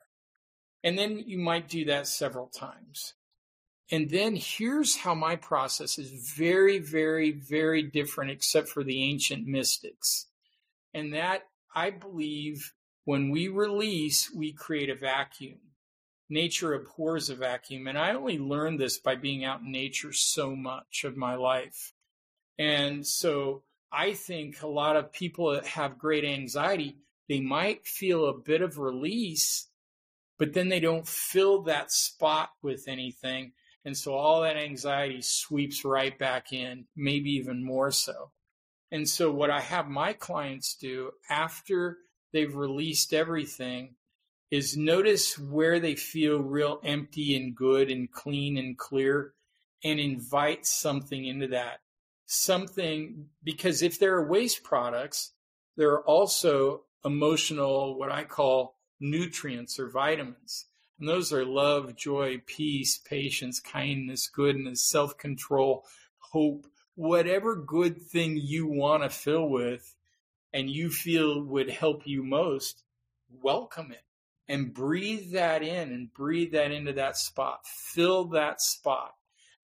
And 0.84 0.98
then 0.98 1.24
you 1.26 1.38
might 1.38 1.70
do 1.70 1.86
that 1.86 2.08
several 2.08 2.48
times. 2.48 3.14
And 3.90 4.10
then 4.10 4.36
here's 4.36 4.98
how 4.98 5.16
my 5.16 5.38
process 5.38 5.98
is 5.98 6.34
very, 6.36 6.80
very, 6.80 7.32
very 7.32 7.84
different, 7.84 8.32
except 8.32 8.68
for 8.68 8.84
the 8.84 9.04
ancient 9.04 9.48
mystics. 9.48 10.28
And 10.94 11.14
that 11.14 11.44
I 11.74 11.92
believe 11.92 12.74
when 13.06 13.30
we 13.30 13.48
release, 13.48 14.30
we 14.34 14.52
create 14.52 14.90
a 14.90 14.96
vacuum. 14.96 15.60
Nature 16.30 16.74
abhors 16.74 17.30
a 17.30 17.36
vacuum. 17.36 17.88
And 17.88 17.98
I 17.98 18.14
only 18.14 18.38
learned 18.38 18.80
this 18.80 18.98
by 18.98 19.16
being 19.16 19.46
out 19.46 19.62
in 19.62 19.72
nature 19.72 20.12
so 20.12 20.56
much 20.56 21.04
of 21.04 21.16
my 21.16 21.36
life. 21.36 21.94
And 22.60 23.06
so 23.06 23.64
I 23.92 24.14
think 24.14 24.62
a 24.62 24.68
lot 24.68 24.96
of 24.96 25.14
people 25.14 25.52
that 25.52 25.66
have 25.66 25.98
great 25.98 26.26
anxiety, 26.26 26.98
they 27.30 27.40
might 27.40 27.86
feel 27.86 28.26
a 28.26 28.38
bit 28.38 28.62
of 28.62 28.78
release, 28.78 29.70
but 30.38 30.54
then 30.54 30.70
they 30.70 30.80
don't 30.80 31.08
fill 31.08 31.64
that 31.64 31.92
spot 31.92 32.50
with 32.62 32.88
anything. 32.88 33.54
And 33.86 33.96
so 33.96 34.14
all 34.14 34.42
that 34.42 34.58
anxiety 34.58 35.22
sweeps 35.22 35.86
right 35.86 36.18
back 36.18 36.52
in, 36.52 36.86
maybe 36.96 37.32
even 37.32 37.64
more 37.64 37.92
so. 37.92 38.32
And 38.92 39.08
so 39.08 39.32
what 39.32 39.50
I 39.50 39.62
have 39.62 39.88
my 39.88 40.14
clients 40.14 40.76
do 40.76 41.12
after 41.30 41.98
they've 42.34 42.56
released 42.56 43.14
everything 43.14 43.96
is 44.50 44.78
notice 44.78 45.38
where 45.38 45.80
they 45.80 45.96
feel 45.96 46.40
real 46.40 46.80
empty 46.84 47.36
and 47.36 47.56
good 47.56 47.92
and 47.92 48.12
clean 48.12 48.58
and 48.58 48.78
clear 48.78 49.34
and 49.84 50.00
invite 50.00 50.66
something 50.66 51.26
into 51.26 51.48
that. 51.48 51.82
Something, 52.26 53.28
because 53.44 53.82
if 53.82 54.00
there 54.00 54.16
are 54.16 54.28
waste 54.28 54.64
products, 54.64 55.32
there 55.76 55.92
are 55.92 56.04
also 56.04 56.84
emotional, 57.04 57.98
what 57.98 58.12
I 58.12 58.24
call 58.24 58.76
nutrients 59.00 59.80
or 59.80 59.90
vitamins. 59.90 60.66
And 61.00 61.08
those 61.08 61.32
are 61.32 61.46
love, 61.46 61.96
joy, 61.96 62.42
peace, 62.46 62.98
patience, 62.98 63.60
kindness, 63.60 64.28
goodness, 64.28 64.82
self 64.82 65.18
control, 65.18 65.86
hope, 66.18 66.68
whatever 66.96 67.56
good 67.56 68.02
thing 68.02 68.38
you 68.42 68.66
want 68.66 69.04
to 69.04 69.10
fill 69.10 69.48
with 69.48 69.96
and 70.54 70.70
you 70.70 70.90
feel 70.90 71.42
would 71.44 71.70
help 71.70 72.08
you 72.08 72.24
most, 72.24 72.84
welcome 73.30 73.92
it 73.92 74.07
and 74.48 74.74
breathe 74.74 75.34
that 75.34 75.62
in 75.62 75.92
and 75.92 76.14
breathe 76.14 76.54
that 76.54 76.72
into 76.72 76.94
that 76.94 77.18
spot. 77.18 77.66
Fill 77.66 78.26
that 78.30 78.62
spot. 78.62 79.14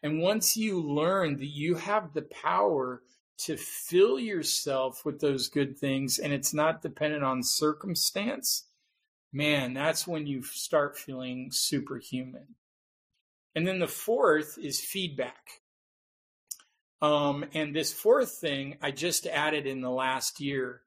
And 0.01 0.19
once 0.19 0.57
you 0.57 0.81
learn 0.81 1.38
that 1.38 1.45
you 1.45 1.75
have 1.75 2.13
the 2.13 2.23
power 2.23 3.01
to 3.39 3.57
fill 3.57 4.19
yourself 4.19 5.05
with 5.05 5.19
those 5.19 5.47
good 5.47 5.77
things 5.77 6.19
and 6.19 6.34
it's 6.34 6.53
not 6.53 6.81
dependent 6.81 7.23
on 7.23 7.41
circumstance, 7.41 8.65
man, 9.31 9.73
that's 9.73 10.05
when 10.05 10.27
you 10.27 10.43
start 10.43 10.97
feeling 10.97 11.49
superhuman. 11.51 12.55
And 13.55 13.65
then 13.65 13.79
the 13.79 13.88
fourth 13.88 14.57
is 14.61 14.81
feedback. 14.81 15.61
Um, 17.01 17.45
and 17.53 17.75
this 17.75 17.91
fourth 17.93 18.31
thing 18.31 18.77
I 18.81 18.91
just 18.91 19.27
added 19.27 19.67
in 19.67 19.81
the 19.81 19.91
last 19.91 20.39
year. 20.39 20.81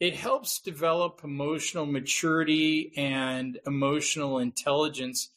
It 0.00 0.16
helps 0.16 0.60
develop 0.60 1.20
emotional 1.22 1.84
maturity 1.84 2.92
and 2.96 3.60
emotional 3.66 4.38
intelligence 4.38 5.28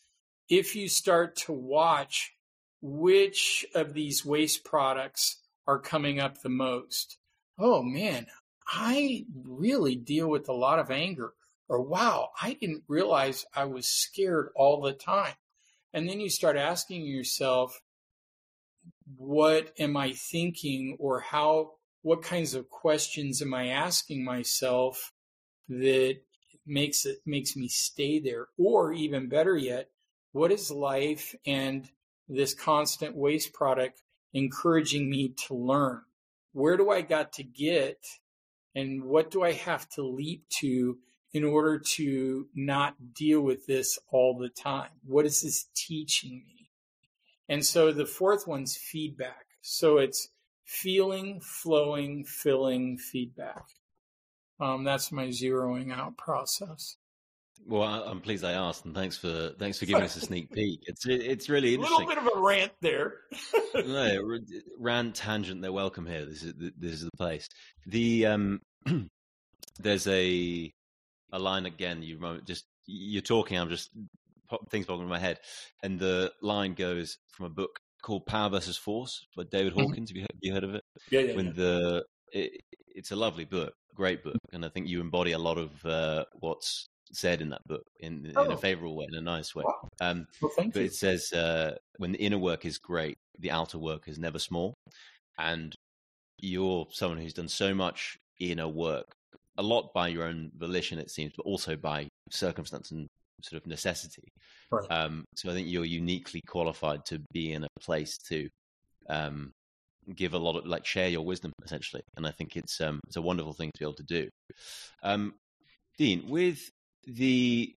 if 0.49 0.76
you 0.76 0.88
start 0.88 1.36
to 1.36 1.51
watch 1.51 2.34
which 2.82 3.66
of 3.76 3.93
these 3.93 4.26
waste 4.26 4.64
products 4.64 5.41
are 5.68 5.80
coming 5.80 6.20
up 6.20 6.41
the 6.41 6.49
most. 6.49 7.18
Oh 7.59 7.84
man, 7.84 8.28
I 8.66 9.26
really 9.36 9.95
deal 9.95 10.30
with 10.30 10.47
a 10.47 10.53
lot 10.53 10.80
of 10.80 10.89
anger 10.89 11.34
or 11.68 11.82
wow, 11.82 12.30
I 12.41 12.53
didn't 12.53 12.84
realize 12.88 13.45
I 13.55 13.66
was 13.66 13.88
scared 13.88 14.49
all 14.55 14.82
the 14.82 14.93
time. 14.93 15.34
And 15.93 16.09
then 16.09 16.20
you 16.20 16.30
start 16.30 16.57
asking 16.57 17.05
yourself, 17.05 17.82
what 19.18 19.74
am 19.78 19.95
I 19.95 20.14
thinking 20.14 20.97
or 20.99 21.20
how, 21.20 21.74
what 22.03 22.21
kinds 22.21 22.53
of 22.53 22.69
questions 22.69 23.41
am 23.41 23.53
I 23.53 23.69
asking 23.69 24.23
myself 24.23 25.13
that 25.69 26.17
makes 26.67 27.05
it, 27.05 27.19
makes 27.25 27.55
me 27.55 27.67
stay 27.67 28.19
there? 28.19 28.47
Or 28.57 28.93
even 28.93 29.29
better 29.29 29.57
yet, 29.57 29.89
what 30.33 30.51
is 30.51 30.69
life 30.69 31.33
and 31.45 31.89
this 32.27 32.53
constant 32.53 33.15
waste 33.15 33.53
product 33.53 34.01
encouraging 34.33 35.09
me 35.09 35.29
to 35.47 35.55
learn? 35.55 36.01
Where 36.51 36.77
do 36.77 36.91
I 36.91 37.01
got 37.01 37.33
to 37.33 37.43
get 37.43 38.05
and 38.75 39.05
what 39.05 39.31
do 39.31 39.43
I 39.43 39.53
have 39.53 39.87
to 39.91 40.03
leap 40.03 40.47
to 40.59 40.97
in 41.31 41.43
order 41.43 41.79
to 41.79 42.47
not 42.53 43.13
deal 43.13 43.41
with 43.41 43.65
this 43.65 43.97
all 44.11 44.37
the 44.37 44.49
time? 44.49 44.89
What 45.05 45.25
is 45.25 45.41
this 45.41 45.67
teaching 45.73 46.43
me? 46.45 46.69
And 47.47 47.65
so 47.65 47.91
the 47.91 48.05
fourth 48.05 48.45
one's 48.45 48.75
feedback. 48.75 49.45
So 49.61 49.97
it's 49.97 50.29
feeling, 50.66 51.41
flowing, 51.41 52.26
filling, 52.26 52.97
feedback. 52.97 53.64
Um, 54.59 54.84
that's 54.84 55.11
my 55.11 55.28
zeroing 55.28 55.91
out 55.91 56.18
process. 56.18 56.97
Well, 57.66 57.84
I'm 57.84 58.20
pleased 58.20 58.43
I 58.43 58.53
asked, 58.53 58.86
and 58.86 58.93
thanks 58.93 59.18
for 59.18 59.51
thanks 59.57 59.80
for 59.80 59.86
giving 59.86 60.03
us 60.03 60.16
a 60.16 60.20
sneak 60.26 60.51
peek. 60.51 60.82
It's 60.86 61.05
it's 61.05 61.49
really 61.49 61.74
interesting. 61.76 62.05
A 62.05 62.07
little 62.07 62.24
bit 62.24 62.32
of 62.32 62.38
a 62.38 62.41
rant 62.41 62.72
there. 62.82 63.16
no, 63.76 64.39
rant 64.80 65.16
tangent. 65.16 65.61
They're 65.61 65.72
welcome 65.72 66.06
here. 66.06 66.26
This 66.26 66.44
is 66.44 66.53
this 66.77 66.94
is 66.94 67.06
the 67.06 67.18
place. 67.18 67.48
The 67.88 68.26
um, 68.26 68.61
there's 69.80 70.07
a 70.07 70.73
a 71.31 71.40
line 71.40 71.65
again. 71.65 72.03
You 72.03 72.41
just 72.45 72.65
you're 72.85 73.22
talking. 73.22 73.57
I'm 73.57 73.69
just 73.69 73.90
things 74.69 74.85
popping 74.85 75.03
in 75.03 75.10
my 75.10 75.19
head, 75.19 75.40
and 75.84 75.99
the 75.99 76.31
line 76.41 76.73
goes 76.73 77.18
from 77.31 77.45
a 77.45 77.49
book 77.49 77.80
called 78.03 78.27
Power 78.27 78.49
versus 78.49 78.77
Force 78.77 79.25
by 79.35 79.43
David 79.43 79.73
mm-hmm. 79.73 79.81
Hawkins. 79.81 80.11
Mm-hmm. 80.11 80.21
Have, 80.21 80.30
you, 80.41 80.51
have 80.51 80.53
you 80.53 80.53
heard 80.53 80.63
of 80.63 80.75
it? 80.75 80.84
Yeah, 81.09 81.19
yeah. 81.21 81.35
When 81.35 81.47
yeah. 81.47 81.51
the 81.55 82.05
it, 82.31 82.61
it's 82.93 83.11
a 83.11 83.15
lovely 83.15 83.45
book, 83.45 83.73
great 83.95 84.23
book, 84.23 84.38
and 84.51 84.63
I 84.63 84.69
think 84.69 84.88
you 84.88 85.01
embody 85.01 85.31
a 85.31 85.39
lot 85.39 85.57
of 85.57 85.85
uh, 85.85 86.25
what's 86.39 86.85
said 87.11 87.41
in 87.41 87.49
that 87.49 87.65
book 87.67 87.84
in, 87.99 88.31
oh. 88.35 88.43
in 88.43 88.51
a 88.51 88.55
oh. 88.55 88.57
favorable 88.57 88.95
way, 88.95 89.07
in 89.07 89.17
a 89.17 89.21
nice 89.21 89.55
way. 89.55 89.63
Wow. 89.65 89.89
Um, 90.01 90.27
well, 90.41 90.51
but 90.57 90.75
you. 90.75 90.84
it 90.84 90.93
says 90.93 91.31
uh, 91.34 91.75
when 91.97 92.11
the 92.11 92.19
inner 92.19 92.38
work 92.38 92.65
is 92.65 92.77
great, 92.77 93.17
the 93.39 93.51
outer 93.51 93.80
work 93.80 94.07
is 94.07 94.19
never 94.19 94.39
small, 94.39 94.75
and 95.39 95.73
you're 96.39 96.88
someone 96.91 97.19
who's 97.19 97.34
done 97.34 97.47
so 97.47 97.73
much 97.73 98.17
inner 98.39 98.67
work 98.67 99.15
a 99.57 99.63
lot 99.63 99.93
by 99.93 100.07
your 100.07 100.23
own 100.23 100.51
volition, 100.57 100.99
it 100.99 101.11
seems, 101.11 101.34
but 101.35 101.45
also 101.45 101.75
by 101.75 102.07
circumstance 102.31 102.91
and 102.91 103.07
sort 103.44 103.61
of 103.61 103.68
necessity. 103.68 104.28
Right. 104.72 104.90
Um, 104.90 105.26
so 105.36 105.49
I 105.49 105.53
think 105.53 105.68
you're 105.68 105.86
uniquely 105.86 106.41
qualified 106.48 107.06
to 107.06 107.22
be 107.32 107.52
in 107.52 107.64
a 107.64 107.68
place 107.82 108.18
to 108.30 108.48
um, 109.10 109.52
give 110.15 110.34
a 110.34 110.38
lot 110.38 110.57
of 110.57 110.65
like 110.65 110.86
share 110.86 111.10
your 111.10 111.26
wisdom 111.26 111.52
essentially, 111.64 112.02
and 112.18 112.26
I 112.26 112.32
think 112.32 112.56
it's 112.56 112.80
um, 112.82 112.99
it's 113.07 113.18
a 113.18 113.22
wonderful 113.22 113.53
thing 113.53 113.72
to 113.74 113.80
be 113.80 113.86
able 113.86 113.95
to 113.95 114.03
do. 114.03 114.30
Um, 115.03 115.34
Dean, 115.98 116.28
with 116.28 116.70
the 117.06 117.74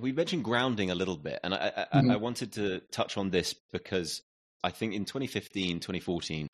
we 0.00 0.12
mentioned 0.12 0.44
grounding 0.44 0.90
a 0.90 0.94
little 0.94 1.16
bit, 1.16 1.40
and 1.42 1.54
I, 1.54 1.86
I, 1.92 1.98
mm-hmm. 1.98 2.10
I 2.10 2.16
wanted 2.16 2.52
to 2.52 2.80
touch 2.90 3.16
on 3.16 3.30
this 3.30 3.54
because 3.72 4.22
I 4.64 4.70
think 4.70 4.94
in 4.94 5.04
2015, 5.04 5.80
2014, 5.80 6.46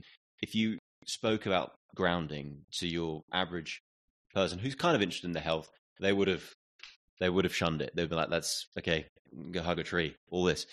if 0.42 0.54
you 0.54 0.78
spoke 1.06 1.46
about 1.46 1.72
grounding 1.94 2.62
to 2.72 2.88
your 2.88 3.22
average 3.32 3.80
person 4.34 4.58
who's 4.58 4.74
kind 4.74 4.96
of 4.96 5.02
interested 5.02 5.26
in 5.26 5.32
the 5.32 5.40
health, 5.40 5.68
they 6.00 6.12
would 6.12 6.28
have 6.28 6.44
they 7.20 7.28
would 7.28 7.44
have 7.44 7.54
shunned 7.54 7.82
it. 7.82 7.94
They'd 7.94 8.08
be 8.08 8.16
like, 8.16 8.30
"That's 8.30 8.66
okay, 8.78 9.06
go 9.50 9.62
hug 9.62 9.78
a 9.78 9.84
tree." 9.84 10.14
All 10.30 10.44
this. 10.44 10.66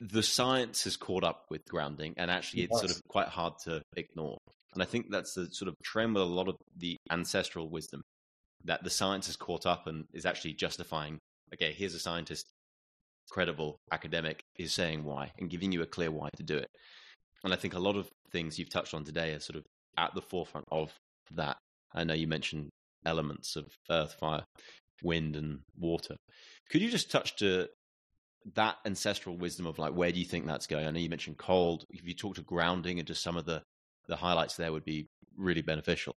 The 0.00 0.22
science 0.22 0.84
has 0.84 0.96
caught 0.96 1.22
up 1.22 1.44
with 1.48 1.64
grounding, 1.68 2.14
and 2.16 2.30
actually, 2.30 2.64
it's 2.64 2.78
sort 2.78 2.90
of 2.90 3.00
quite 3.08 3.28
hard 3.28 3.54
to 3.64 3.82
ignore. 3.96 4.38
And 4.74 4.82
I 4.82 4.86
think 4.86 5.10
that's 5.10 5.34
the 5.34 5.46
sort 5.52 5.68
of 5.68 5.74
trend 5.84 6.14
with 6.14 6.22
a 6.22 6.26
lot 6.26 6.48
of 6.48 6.56
the 6.76 6.96
ancestral 7.10 7.68
wisdom 7.68 8.02
that 8.64 8.82
the 8.82 8.90
science 8.90 9.26
has 9.26 9.36
caught 9.36 9.66
up 9.66 9.86
and 9.86 10.06
is 10.12 10.26
actually 10.26 10.54
justifying. 10.54 11.18
Okay, 11.52 11.72
here's 11.72 11.94
a 11.94 11.98
scientist, 11.98 12.46
credible 13.30 13.76
academic, 13.92 14.40
is 14.58 14.72
saying 14.72 15.04
why 15.04 15.30
and 15.38 15.50
giving 15.50 15.72
you 15.72 15.82
a 15.82 15.86
clear 15.86 16.10
why 16.10 16.30
to 16.36 16.42
do 16.42 16.56
it. 16.56 16.68
And 17.44 17.52
I 17.52 17.56
think 17.56 17.74
a 17.74 17.78
lot 17.78 17.96
of 17.96 18.08
things 18.30 18.58
you've 18.58 18.70
touched 18.70 18.94
on 18.94 19.04
today 19.04 19.34
are 19.34 19.40
sort 19.40 19.56
of 19.56 19.64
at 19.98 20.14
the 20.14 20.22
forefront 20.22 20.66
of 20.70 20.92
that. 21.32 21.58
I 21.94 22.04
know 22.04 22.14
you 22.14 22.26
mentioned 22.26 22.70
elements 23.04 23.56
of 23.56 23.66
earth, 23.90 24.14
fire, 24.18 24.44
wind, 25.02 25.36
and 25.36 25.60
water. 25.78 26.16
Could 26.70 26.82
you 26.82 26.90
just 26.90 27.10
touch 27.10 27.36
to 27.36 27.68
that 28.54 28.76
ancestral 28.84 29.36
wisdom 29.36 29.66
of 29.66 29.78
like 29.78 29.94
where 29.94 30.10
do 30.10 30.18
you 30.18 30.24
think 30.24 30.46
that's 30.46 30.66
going? 30.66 30.86
I 30.86 30.90
know 30.90 30.98
you 30.98 31.08
mentioned 31.08 31.38
cold. 31.38 31.84
If 31.90 32.06
you 32.06 32.14
talk 32.14 32.36
to 32.36 32.42
grounding 32.42 32.98
and 32.98 33.06
just 33.06 33.22
some 33.22 33.36
of 33.36 33.44
the 33.44 33.62
the 34.08 34.16
highlights 34.16 34.56
there 34.56 34.72
would 34.72 34.84
be 34.84 35.08
really 35.36 35.62
beneficial. 35.62 36.16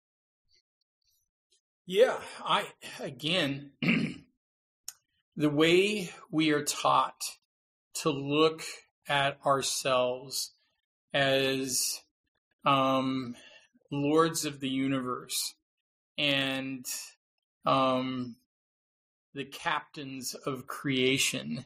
Yeah, 1.86 2.20
I 2.44 2.68
again 3.00 3.72
the 5.36 5.50
way 5.50 6.12
we 6.32 6.52
are 6.52 6.64
taught 6.64 7.22
to 8.02 8.10
look 8.10 8.64
at 9.08 9.38
ourselves 9.46 10.52
as 11.14 12.02
um, 12.66 13.36
lords 13.92 14.46
of 14.46 14.60
the 14.60 14.70
universe 14.70 15.54
and 16.18 16.86
um, 17.66 18.36
the 19.36 19.46
captains 19.46 20.34
of 20.34 20.66
creation 20.66 21.66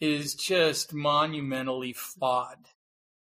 is 0.00 0.34
just 0.34 0.92
monumentally 0.92 1.92
flawed. 1.92 2.66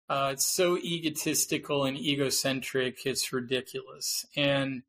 Uh, 0.09 0.31
it's 0.33 0.47
so 0.47 0.79
egotistical 0.79 1.85
and 1.85 1.99
egocentric, 1.99 3.05
it's 3.05 3.33
ridiculous. 3.33 4.25
And 4.37 4.83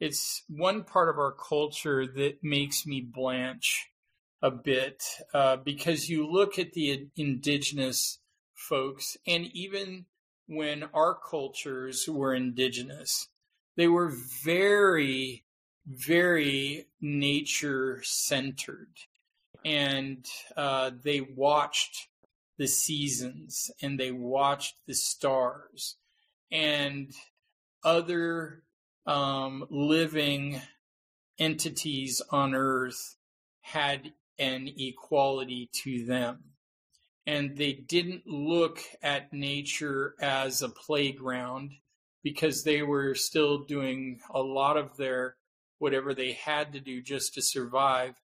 it's 0.00 0.44
one 0.48 0.84
part 0.84 1.08
of 1.08 1.18
our 1.18 1.32
culture 1.32 2.06
that 2.06 2.38
makes 2.42 2.86
me 2.86 3.00
blanch 3.00 3.90
a 4.40 4.50
bit 4.50 5.02
uh, 5.34 5.56
because 5.56 6.08
you 6.08 6.26
look 6.26 6.58
at 6.58 6.72
the 6.72 7.08
indigenous 7.16 8.20
folks, 8.54 9.16
and 9.26 9.46
even 9.46 10.06
when 10.46 10.84
our 10.94 11.14
cultures 11.14 12.08
were 12.08 12.34
indigenous, 12.34 13.28
they 13.76 13.88
were 13.88 14.12
very, 14.44 15.44
very 15.88 16.86
nature 17.00 18.00
centered. 18.04 18.92
And 19.64 20.26
uh, 20.56 20.90
they 21.02 21.20
watched 21.20 22.08
the 22.58 22.68
seasons 22.68 23.70
and 23.80 23.98
they 23.98 24.10
watched 24.10 24.74
the 24.86 24.94
stars 24.94 25.96
and 26.50 27.12
other 27.84 28.62
um, 29.06 29.64
living 29.70 30.60
entities 31.38 32.20
on 32.30 32.54
earth 32.54 33.16
had 33.60 34.12
an 34.38 34.68
equality 34.76 35.70
to 35.72 36.04
them. 36.04 36.44
And 37.26 37.56
they 37.56 37.72
didn't 37.72 38.26
look 38.26 38.80
at 39.02 39.32
nature 39.32 40.14
as 40.20 40.62
a 40.62 40.68
playground 40.68 41.72
because 42.22 42.64
they 42.64 42.82
were 42.82 43.14
still 43.14 43.58
doing 43.58 44.20
a 44.30 44.40
lot 44.40 44.76
of 44.76 44.96
their 44.96 45.36
whatever 45.78 46.14
they 46.14 46.32
had 46.32 46.72
to 46.72 46.80
do 46.80 47.00
just 47.02 47.34
to 47.34 47.42
survive 47.42 48.20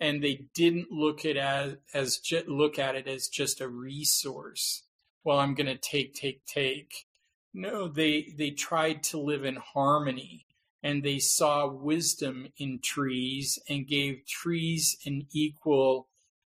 and 0.00 0.24
they 0.24 0.46
didn't 0.54 0.90
look 0.90 1.24
at 1.24 1.36
as, 1.36 1.76
as 1.92 2.16
ju- 2.18 2.42
look 2.48 2.78
at 2.78 2.96
it 2.96 3.06
as 3.06 3.28
just 3.28 3.60
a 3.60 3.68
resource. 3.68 4.84
Well, 5.22 5.38
I'm 5.38 5.54
going 5.54 5.66
to 5.66 5.76
take, 5.76 6.14
take, 6.14 6.46
take. 6.46 7.06
No, 7.52 7.86
they 7.88 8.32
they 8.38 8.50
tried 8.50 9.02
to 9.04 9.18
live 9.18 9.44
in 9.44 9.56
harmony, 9.56 10.46
and 10.82 11.02
they 11.02 11.18
saw 11.18 11.66
wisdom 11.66 12.48
in 12.56 12.78
trees 12.82 13.58
and 13.68 13.86
gave 13.86 14.24
trees 14.26 14.96
an 15.04 15.26
equal 15.32 16.08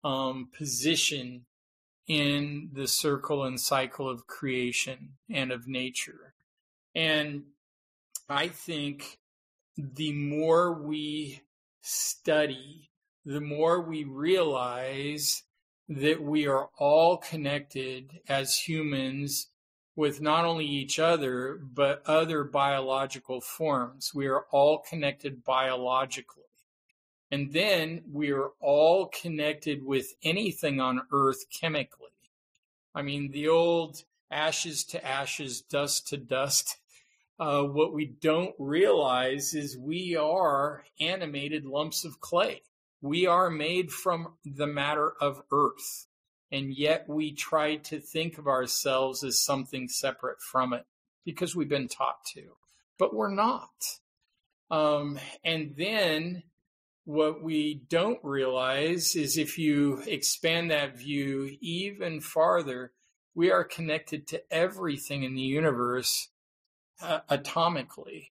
um, 0.03 0.49
position 0.55 1.45
in 2.07 2.69
the 2.73 2.87
circle 2.87 3.43
and 3.43 3.59
cycle 3.59 4.07
of 4.07 4.27
creation 4.27 5.13
and 5.29 5.51
of 5.51 5.67
nature. 5.67 6.35
And 6.93 7.43
I 8.29 8.49
think 8.49 9.19
the 9.77 10.13
more 10.13 10.73
we 10.73 11.41
study 11.81 12.89
the 13.25 13.41
more 13.41 13.81
we 13.81 14.03
realize 14.03 15.43
that 15.87 16.21
we 16.21 16.47
are 16.47 16.69
all 16.77 17.17
connected 17.17 18.19
as 18.27 18.57
humans 18.57 19.47
with 19.95 20.21
not 20.21 20.45
only 20.45 20.65
each 20.65 20.99
other, 20.99 21.59
but 21.61 22.01
other 22.05 22.43
biological 22.43 23.39
forms. 23.39 24.11
We 24.13 24.27
are 24.27 24.45
all 24.51 24.79
connected 24.79 25.43
biologically. 25.43 26.43
And 27.31 27.53
then 27.53 28.03
we 28.11 28.31
are 28.31 28.51
all 28.59 29.07
connected 29.07 29.85
with 29.85 30.13
anything 30.23 30.79
on 30.79 31.01
earth 31.11 31.45
chemically. 31.49 32.09
I 32.93 33.01
mean, 33.01 33.31
the 33.31 33.47
old 33.47 34.03
ashes 34.29 34.83
to 34.85 35.05
ashes, 35.05 35.61
dust 35.61 36.07
to 36.09 36.17
dust. 36.17 36.77
Uh, 37.39 37.63
what 37.63 37.93
we 37.93 38.05
don't 38.05 38.53
realize 38.59 39.53
is 39.53 39.77
we 39.77 40.15
are 40.15 40.83
animated 40.99 41.65
lumps 41.65 42.05
of 42.05 42.19
clay. 42.19 42.61
We 43.01 43.25
are 43.25 43.49
made 43.49 43.91
from 43.91 44.35
the 44.45 44.67
matter 44.67 45.13
of 45.19 45.41
earth, 45.51 46.07
and 46.51 46.73
yet 46.73 47.05
we 47.09 47.33
try 47.33 47.77
to 47.77 47.99
think 47.99 48.37
of 48.37 48.47
ourselves 48.47 49.23
as 49.23 49.43
something 49.43 49.89
separate 49.89 50.41
from 50.41 50.73
it 50.73 50.85
because 51.25 51.55
we've 51.55 51.69
been 51.69 51.87
taught 51.87 52.23
to, 52.33 52.55
but 52.99 53.15
we're 53.15 53.33
not. 53.33 53.69
Um, 54.69 55.19
and 55.43 55.73
then 55.77 56.43
what 57.05 57.43
we 57.43 57.81
don't 57.89 58.19
realize 58.23 59.15
is 59.15 59.37
if 59.37 59.57
you 59.57 60.01
expand 60.07 60.71
that 60.71 60.97
view 60.97 61.57
even 61.59 62.21
farther, 62.21 62.93
we 63.35 63.51
are 63.51 63.63
connected 63.63 64.27
to 64.27 64.41
everything 64.51 65.23
in 65.23 65.35
the 65.35 65.41
universe 65.41 66.29
uh, 67.03 67.21
atomically 67.29 68.29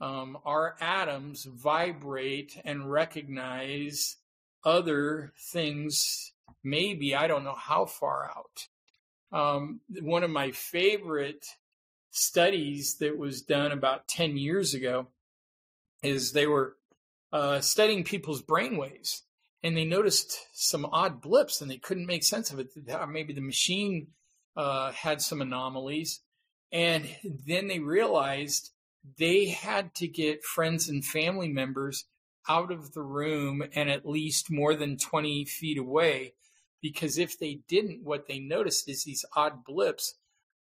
um, 0.00 0.38
our 0.44 0.76
atoms 0.80 1.44
vibrate 1.44 2.60
and 2.64 2.90
recognize 2.90 4.16
other 4.64 5.32
things, 5.38 6.32
maybe, 6.62 7.14
I 7.14 7.26
don't 7.26 7.44
know 7.44 7.54
how 7.54 7.86
far 7.86 8.30
out. 8.30 8.68
Um, 9.32 9.80
one 10.00 10.22
of 10.22 10.30
my 10.30 10.50
favorite 10.52 11.46
studies 12.10 12.96
that 12.98 13.18
was 13.18 13.42
done 13.42 13.72
about 13.72 14.06
10 14.08 14.36
years 14.36 14.74
ago 14.74 15.08
is 16.02 16.32
they 16.32 16.46
were 16.46 16.76
uh, 17.32 17.60
studying 17.60 18.04
people's 18.04 18.42
brainwaves 18.42 19.22
and 19.62 19.76
they 19.76 19.84
noticed 19.84 20.38
some 20.52 20.86
odd 20.92 21.20
blips 21.20 21.60
and 21.60 21.70
they 21.70 21.78
couldn't 21.78 22.06
make 22.06 22.22
sense 22.22 22.52
of 22.52 22.58
it. 22.58 22.68
Maybe 23.08 23.32
the 23.32 23.40
machine 23.40 24.08
uh, 24.56 24.92
had 24.92 25.20
some 25.20 25.40
anomalies. 25.40 26.20
And 26.74 27.08
then 27.46 27.68
they 27.68 27.78
realized 27.78 28.72
they 29.18 29.46
had 29.46 29.94
to 29.94 30.08
get 30.08 30.44
friends 30.44 30.88
and 30.88 31.04
family 31.04 31.48
members 31.48 32.04
out 32.48 32.72
of 32.72 32.92
the 32.92 33.02
room 33.02 33.62
and 33.74 33.88
at 33.88 34.04
least 34.04 34.50
more 34.50 34.74
than 34.74 34.98
20 34.98 35.44
feet 35.44 35.78
away 35.78 36.34
because 36.82 37.16
if 37.16 37.38
they 37.38 37.60
didn't 37.68 38.04
what 38.04 38.26
they 38.28 38.38
noticed 38.38 38.88
is 38.88 39.04
these 39.04 39.24
odd 39.34 39.64
blips 39.64 40.16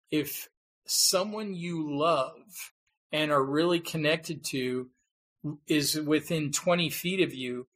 if 0.10 0.50
someone 0.88 1.54
you 1.54 1.96
love 1.96 2.72
and 3.12 3.32
are 3.32 3.44
really 3.44 3.80
connected 3.80 4.44
to 4.44 4.90
is 5.68 6.00
within 6.02 6.52
20 6.52 6.90
feet 6.90 7.22
of 7.22 7.34
you 7.34 7.68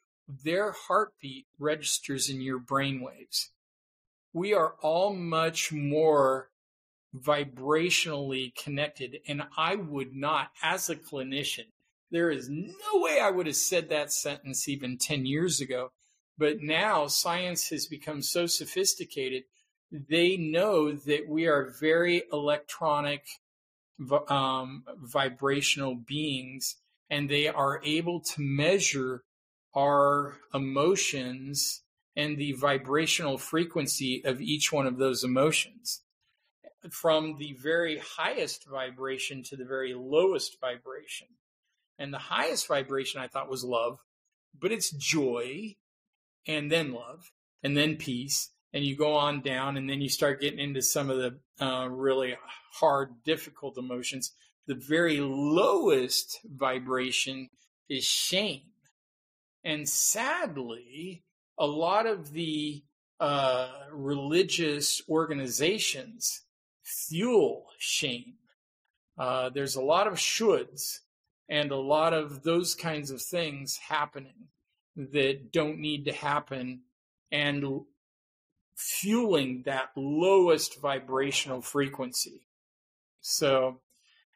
their 0.43 0.71
heartbeat 0.71 1.45
registers 1.59 2.29
in 2.29 2.41
your 2.41 2.59
brainwaves. 2.59 3.49
we 4.33 4.53
are 4.53 4.73
all 4.81 5.13
much 5.13 5.71
more 5.71 6.50
vibrationally 7.15 8.55
connected. 8.55 9.17
And 9.27 9.43
I 9.57 9.75
would 9.75 10.15
not, 10.15 10.51
as 10.61 10.89
a 10.89 10.95
clinician, 10.95 11.65
there 12.09 12.29
is 12.29 12.49
no 12.49 13.01
way 13.01 13.19
I 13.21 13.29
would 13.29 13.47
have 13.47 13.55
said 13.55 13.89
that 13.89 14.11
sentence 14.11 14.67
even 14.67 14.97
10 14.97 15.25
years 15.25 15.61
ago. 15.61 15.91
But 16.37 16.61
now 16.61 17.07
science 17.07 17.69
has 17.69 17.85
become 17.85 18.21
so 18.21 18.45
sophisticated, 18.45 19.43
they 19.91 20.37
know 20.37 20.91
that 20.91 21.27
we 21.27 21.47
are 21.47 21.73
very 21.79 22.23
electronic, 22.31 23.25
um, 24.29 24.83
vibrational 24.97 25.95
beings, 25.95 26.77
and 27.09 27.29
they 27.29 27.47
are 27.47 27.81
able 27.83 28.21
to 28.21 28.41
measure 28.41 29.23
our 29.75 30.37
emotions 30.53 31.83
and 32.15 32.37
the 32.37 32.53
vibrational 32.53 33.37
frequency 33.37 34.21
of 34.25 34.41
each 34.41 34.71
one 34.71 34.87
of 34.87 34.97
those 34.97 35.23
emotions 35.23 36.01
from 36.89 37.37
the 37.37 37.53
very 37.53 37.99
highest 37.99 38.67
vibration 38.67 39.43
to 39.43 39.55
the 39.55 39.65
very 39.65 39.93
lowest 39.93 40.59
vibration. 40.59 41.27
And 41.99 42.13
the 42.13 42.17
highest 42.17 42.67
vibration 42.67 43.21
I 43.21 43.27
thought 43.27 43.49
was 43.49 43.63
love, 43.63 43.99
but 44.59 44.71
it's 44.71 44.89
joy 44.91 45.75
and 46.47 46.71
then 46.71 46.93
love 46.93 47.31
and 47.61 47.77
then 47.77 47.97
peace. 47.97 48.49
And 48.73 48.83
you 48.83 48.95
go 48.95 49.13
on 49.13 49.41
down 49.41 49.77
and 49.77 49.89
then 49.89 50.01
you 50.01 50.09
start 50.09 50.41
getting 50.41 50.59
into 50.59 50.81
some 50.81 51.09
of 51.09 51.17
the 51.17 51.63
uh, 51.63 51.87
really 51.87 52.35
hard, 52.73 53.23
difficult 53.25 53.77
emotions. 53.77 54.31
The 54.65 54.75
very 54.75 55.19
lowest 55.19 56.39
vibration 56.45 57.49
is 57.89 58.05
shame. 58.05 58.61
And 59.63 59.87
sadly, 59.87 61.23
a 61.59 61.67
lot 61.67 62.07
of 62.07 62.31
the 62.31 62.83
uh, 63.19 63.69
religious 63.91 65.01
organizations 65.07 66.41
fuel 66.83 67.65
shame. 67.77 68.35
Uh, 69.17 69.49
there's 69.49 69.75
a 69.75 69.81
lot 69.81 70.07
of 70.07 70.13
shoulds 70.15 70.99
and 71.49 71.71
a 71.71 71.77
lot 71.77 72.13
of 72.13 72.43
those 72.43 72.75
kinds 72.75 73.11
of 73.11 73.21
things 73.21 73.77
happening 73.77 74.47
that 74.95 75.51
don't 75.51 75.79
need 75.79 76.05
to 76.05 76.13
happen 76.13 76.81
and 77.31 77.81
fueling 78.75 79.63
that 79.65 79.89
lowest 79.95 80.79
vibrational 80.81 81.61
frequency. 81.61 82.47
So, 83.21 83.79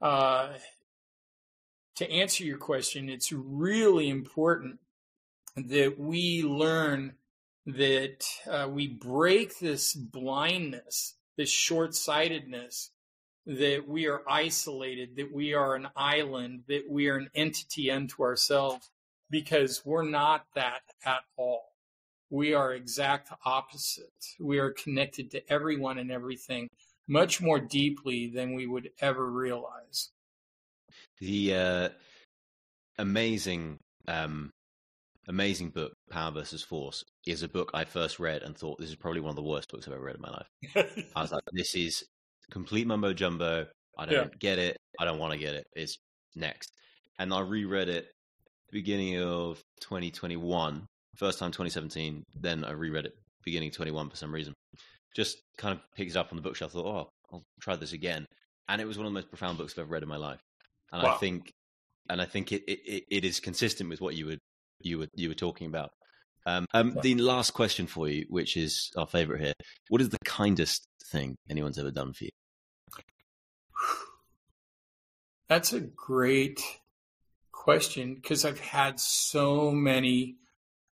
uh, 0.01 0.49
to 1.95 2.11
answer 2.11 2.43
your 2.43 2.57
question, 2.57 3.09
it's 3.09 3.31
really 3.31 4.09
important 4.09 4.79
that 5.55 5.95
we 5.97 6.43
learn 6.43 7.13
that 7.65 8.25
uh, 8.49 8.67
we 8.69 8.87
break 8.87 9.59
this 9.59 9.93
blindness, 9.93 11.15
this 11.37 11.49
short 11.49 11.95
sightedness, 11.95 12.91
that 13.45 13.87
we 13.87 14.07
are 14.07 14.23
isolated, 14.27 15.15
that 15.17 15.31
we 15.31 15.53
are 15.53 15.75
an 15.75 15.87
island, 15.95 16.63
that 16.67 16.89
we 16.89 17.07
are 17.09 17.17
an 17.17 17.29
entity 17.35 17.91
unto 17.91 18.23
ourselves, 18.23 18.89
because 19.29 19.85
we're 19.85 20.07
not 20.07 20.45
that 20.55 20.81
at 21.05 21.21
all. 21.37 21.73
We 22.29 22.53
are 22.53 22.73
exact 22.73 23.29
opposite. 23.45 24.09
We 24.39 24.57
are 24.57 24.71
connected 24.71 25.31
to 25.31 25.51
everyone 25.51 25.99
and 25.99 26.11
everything 26.11 26.69
much 27.07 27.39
more 27.41 27.59
deeply 27.59 28.27
than 28.27 28.55
we 28.55 28.65
would 28.65 28.89
ever 28.99 29.29
realize. 29.29 30.09
The 31.19 31.55
uh, 31.55 31.89
amazing 32.97 33.77
um, 34.07 34.51
amazing 35.27 35.69
book, 35.69 35.93
Power 36.09 36.31
versus 36.31 36.63
Force, 36.63 37.03
is 37.25 37.43
a 37.43 37.47
book 37.47 37.71
I 37.73 37.85
first 37.85 38.19
read 38.19 38.43
and 38.43 38.57
thought 38.57 38.79
this 38.79 38.89
is 38.89 38.95
probably 38.95 39.21
one 39.21 39.31
of 39.31 39.35
the 39.35 39.43
worst 39.43 39.71
books 39.71 39.87
I've 39.87 39.93
ever 39.93 40.03
read 40.03 40.15
in 40.15 40.21
my 40.21 40.29
life. 40.29 41.07
I 41.15 41.21
was 41.21 41.31
like, 41.31 41.43
this 41.51 41.75
is 41.75 42.03
complete 42.51 42.87
mumbo 42.87 43.13
jumbo. 43.13 43.67
I 43.97 44.05
don't 44.05 44.31
yeah. 44.31 44.37
get 44.39 44.59
it. 44.59 44.77
I 44.99 45.05
don't 45.05 45.19
want 45.19 45.33
to 45.33 45.39
get 45.39 45.55
it. 45.55 45.65
It's 45.75 45.97
next. 46.35 46.71
And 47.17 47.33
I 47.33 47.39
reread 47.41 47.89
it 47.89 48.07
beginning 48.71 49.21
of 49.21 49.61
2021, 49.81 50.85
first 51.15 51.39
time 51.39 51.51
2017. 51.51 52.23
Then 52.39 52.63
I 52.63 52.71
reread 52.71 53.05
it 53.05 53.13
beginning 53.43 53.71
21 53.71 54.09
for 54.09 54.15
some 54.15 54.33
reason. 54.33 54.53
Just 55.15 55.37
kind 55.57 55.73
of 55.73 55.79
picked 55.95 56.11
it 56.11 56.17
up 56.17 56.31
on 56.31 56.35
the 56.35 56.41
bookshelf. 56.41 56.73
Thought, 56.73 56.85
oh, 56.85 57.09
I'll 57.31 57.43
try 57.61 57.75
this 57.75 57.93
again. 57.93 58.25
And 58.67 58.81
it 58.81 58.85
was 58.85 58.97
one 58.97 59.07
of 59.07 59.13
the 59.13 59.17
most 59.17 59.29
profound 59.29 59.57
books 59.57 59.73
I've 59.73 59.83
ever 59.83 59.93
read 59.93 60.03
in 60.03 60.09
my 60.09 60.17
life. 60.17 60.39
And 60.91 61.03
wow. 61.03 61.15
I 61.15 61.17
think, 61.17 61.51
and 62.09 62.21
I 62.21 62.25
think 62.25 62.51
it, 62.51 62.63
it, 62.67 63.03
it 63.09 63.23
is 63.23 63.39
consistent 63.39 63.89
with 63.89 64.01
what 64.01 64.15
you 64.15 64.25
would 64.25 64.39
you 64.85 64.99
were 64.99 65.07
you 65.15 65.29
were 65.29 65.35
talking 65.35 65.67
about. 65.67 65.91
Um, 66.45 66.67
um, 66.73 66.95
the 67.01 67.15
last 67.15 67.51
question 67.51 67.87
for 67.87 68.07
you, 68.07 68.25
which 68.29 68.55
is 68.55 68.91
our 68.95 69.07
favorite 69.07 69.41
here: 69.41 69.53
What 69.89 70.01
is 70.01 70.09
the 70.09 70.19
kindest 70.23 70.87
thing 71.11 71.35
anyone's 71.49 71.79
ever 71.79 71.91
done 71.91 72.13
for 72.13 72.25
you? 72.25 72.29
That's 75.49 75.73
a 75.73 75.81
great 75.81 76.61
question 77.51 78.15
because 78.15 78.45
I've 78.45 78.59
had 78.59 78.99
so 78.99 79.71
many 79.71 80.35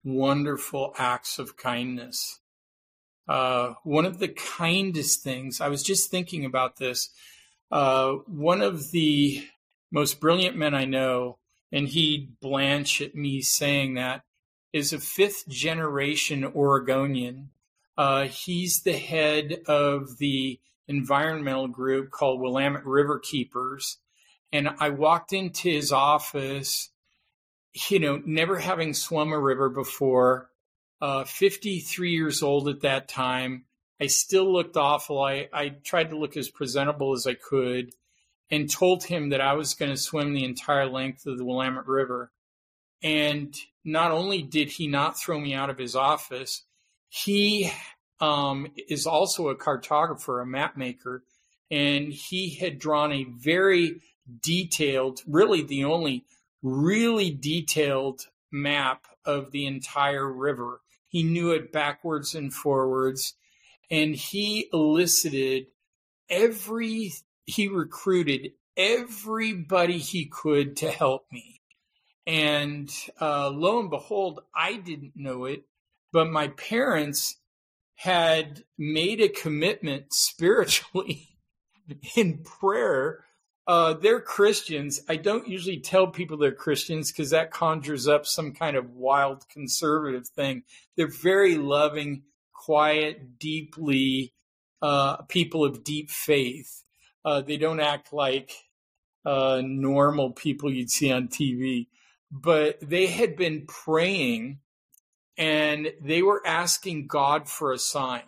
wonderful 0.04 0.94
acts 0.98 1.40
of 1.40 1.58
kindness. 1.58 2.40
Uh, 3.28 3.74
one 3.84 4.06
of 4.06 4.20
the 4.20 4.28
kindest 4.28 5.24
things, 5.24 5.62
I 5.62 5.68
was 5.68 5.82
just 5.82 6.12
thinking 6.12 6.46
about 6.46 6.78
this. 6.78 7.10
Uh, 7.72 8.14
one 8.28 8.62
of 8.62 8.92
the 8.92 9.44
most 9.92 10.20
brilliant 10.20 10.56
men 10.56 10.76
I 10.76 10.86
know 10.86 11.40
and 11.76 11.90
he'd 11.90 12.40
blanch 12.40 13.02
at 13.02 13.14
me 13.16 13.42
saying 13.42 13.96
that, 13.96 14.24
is 14.72 14.94
a 14.94 15.00
fifth 15.00 15.46
generation 15.50 16.46
Oregonian. 16.46 17.50
Uh, 17.98 18.24
he's 18.24 18.84
the 18.84 18.98
head 18.98 19.60
of 19.68 20.18
the 20.18 20.58
environmental 20.88 21.68
group 21.68 22.12
called 22.12 22.40
Willamette 22.40 22.86
River 22.86 23.20
Keepers. 23.20 23.98
And 24.54 24.70
I 24.80 24.90
walked 24.90 25.34
into 25.34 25.68
his 25.68 25.92
office, 25.92 26.92
you 27.90 28.00
know, 28.00 28.22
never 28.26 28.58
having 28.58 28.94
swum 28.94 29.34
a 29.34 29.40
river 29.40 29.68
before, 29.68 30.50
uh, 31.02 31.26
53 31.26 32.12
years 32.12 32.42
old 32.42 32.70
at 32.70 32.82
that 32.82 33.10
time. 33.10 33.66
I 34.00 34.08
still 34.08 34.52
looked 34.52 34.78
awful. 34.78 35.22
I, 35.22 35.50
I 35.52 35.70
tried 35.84 36.12
to 36.12 36.18
look 36.18 36.38
as 36.38 36.50
presentable 36.50 37.14
as 37.14 37.28
I 37.28 37.34
could 37.34 37.92
and 38.52 38.70
told 38.70 39.04
him 39.04 39.30
that 39.30 39.42
I 39.42 39.54
was 39.54 39.74
going 39.74 39.92
to 39.92 39.98
swim 39.98 40.34
the 40.34 40.46
entire 40.46 40.88
length 40.88 41.26
of 41.26 41.38
the 41.38 41.46
Willamette 41.46 41.88
River. 41.88 42.32
And 43.02 43.56
not 43.84 44.12
only 44.12 44.42
did 44.42 44.70
he 44.70 44.88
not 44.88 45.20
throw 45.20 45.40
me 45.40 45.54
out 45.54 45.70
of 45.70 45.78
his 45.78 45.96
office, 45.96 46.64
he 47.10 47.72
um, 48.20 48.68
is 48.90 49.06
also 49.06 49.50
a 49.50 49.56
cartographer, 49.56 50.42
a 50.42 50.46
map 50.46 50.78
maker, 50.78 51.24
and 51.72 52.12
he 52.12 52.56
had 52.56 52.80
drawn 52.80 53.12
a 53.12 53.26
very 53.26 54.02
detailed, 54.42 55.22
really 55.28 55.62
the 55.62 55.84
only 55.86 56.26
really 56.62 57.30
detailed 57.30 58.22
map 58.52 59.06
of 59.26 59.52
the 59.52 59.66
entire 59.66 60.32
river. 60.32 60.82
He 61.08 61.24
knew 61.24 61.52
it 61.52 61.72
backwards 61.72 62.36
and 62.36 62.54
forwards, 62.54 63.36
and 63.92 64.16
he 64.16 64.68
elicited 64.74 65.68
every 66.30 67.14
he 67.46 67.68
recruited 67.68 68.52
everybody 68.78 69.98
he 69.98 70.26
could 70.26 70.78
to 70.78 70.90
help 70.90 71.26
me. 71.32 71.62
And 72.28 72.92
uh, 73.22 73.50
lo 73.50 73.80
and 73.80 73.90
behold, 73.90 74.42
I 74.54 74.78
didn't 74.78 75.14
know 75.16 75.46
it, 75.46 75.64
but 76.12 76.30
my 76.30 76.48
parents 76.50 77.38
had 77.96 78.64
made 78.78 79.22
a 79.22 79.30
commitment 79.30 80.14
spiritually 80.14 81.30
in 82.16 82.40
prayer. 82.40 83.24
Uh, 83.68 83.94
they're 83.94 84.22
Christians. 84.22 85.02
I 85.08 85.16
don't 85.16 85.48
usually 85.48 85.80
tell 85.80 86.08
people 86.08 86.38
they're 86.38 86.52
Christians 86.52 87.12
because 87.12 87.30
that 87.32 87.52
conjures 87.52 88.08
up 88.08 88.26
some 88.26 88.54
kind 88.54 88.76
of 88.76 88.92
wild 88.92 89.48
conservative 89.50 90.28
thing. 90.28 90.64
They're 90.96 91.08
very 91.08 91.58
loving, 91.58 92.24
quiet, 92.54 93.40
deeply 93.40 94.34
uh, 94.82 95.18
people 95.24 95.64
of 95.64 95.84
deep 95.84 96.12
faith. 96.12 96.84
Uh, 97.26 97.42
they 97.42 97.58
don't 97.58 97.80
act 97.80 98.14
like 98.14 98.52
uh, 99.26 99.62
normal 99.66 100.32
people 100.32 100.72
you'd 100.72 100.92
see 100.92 101.12
on 101.12 101.28
TV. 101.28 101.88
But 102.32 102.78
they 102.82 103.08
had 103.08 103.36
been 103.36 103.66
praying 103.68 104.60
and 105.38 105.92
they 106.02 106.22
were 106.22 106.46
asking 106.46 107.08
God 107.08 107.50
for 107.50 107.74
a 107.74 107.78
sign. 107.78 108.24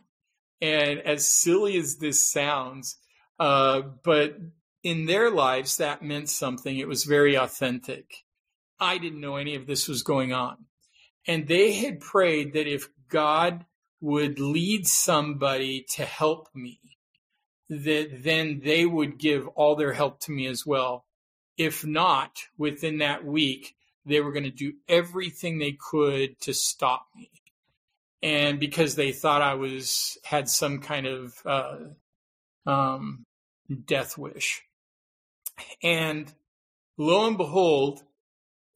And 0.59 0.99
as 0.99 1.27
silly 1.27 1.77
as 1.77 1.97
this 1.97 2.29
sounds, 2.29 2.97
uh, 3.39 3.81
but 4.03 4.37
in 4.83 5.05
their 5.05 5.29
lives, 5.29 5.77
that 5.77 6.01
meant 6.01 6.29
something. 6.29 6.77
It 6.77 6.87
was 6.87 7.03
very 7.03 7.35
authentic. 7.35 8.23
I 8.79 8.97
didn't 8.97 9.21
know 9.21 9.35
any 9.35 9.55
of 9.55 9.67
this 9.67 9.87
was 9.87 10.01
going 10.01 10.33
on. 10.33 10.65
And 11.27 11.47
they 11.47 11.73
had 11.73 11.99
prayed 11.99 12.53
that 12.53 12.67
if 12.67 12.89
God 13.09 13.65
would 13.99 14.39
lead 14.39 14.87
somebody 14.87 15.85
to 15.95 16.05
help 16.05 16.47
me, 16.55 16.79
that 17.69 18.23
then 18.23 18.61
they 18.63 18.85
would 18.85 19.17
give 19.17 19.47
all 19.49 19.75
their 19.75 19.93
help 19.93 20.19
to 20.21 20.31
me 20.31 20.47
as 20.47 20.65
well. 20.65 21.05
If 21.57 21.85
not, 21.85 22.39
within 22.57 22.99
that 22.99 23.25
week, 23.25 23.75
they 24.05 24.21
were 24.21 24.31
going 24.31 24.43
to 24.43 24.51
do 24.51 24.73
everything 24.87 25.57
they 25.57 25.73
could 25.73 26.39
to 26.41 26.53
stop 26.53 27.07
me. 27.15 27.29
And 28.23 28.59
because 28.59 28.95
they 28.95 29.11
thought 29.11 29.41
I 29.41 29.55
was 29.55 30.17
had 30.23 30.49
some 30.49 30.79
kind 30.79 31.05
of 31.05 31.35
uh, 31.45 31.77
um, 32.65 33.25
death 33.85 34.17
wish. 34.17 34.63
And 35.83 36.31
lo 36.97 37.27
and 37.27 37.37
behold, 37.37 38.03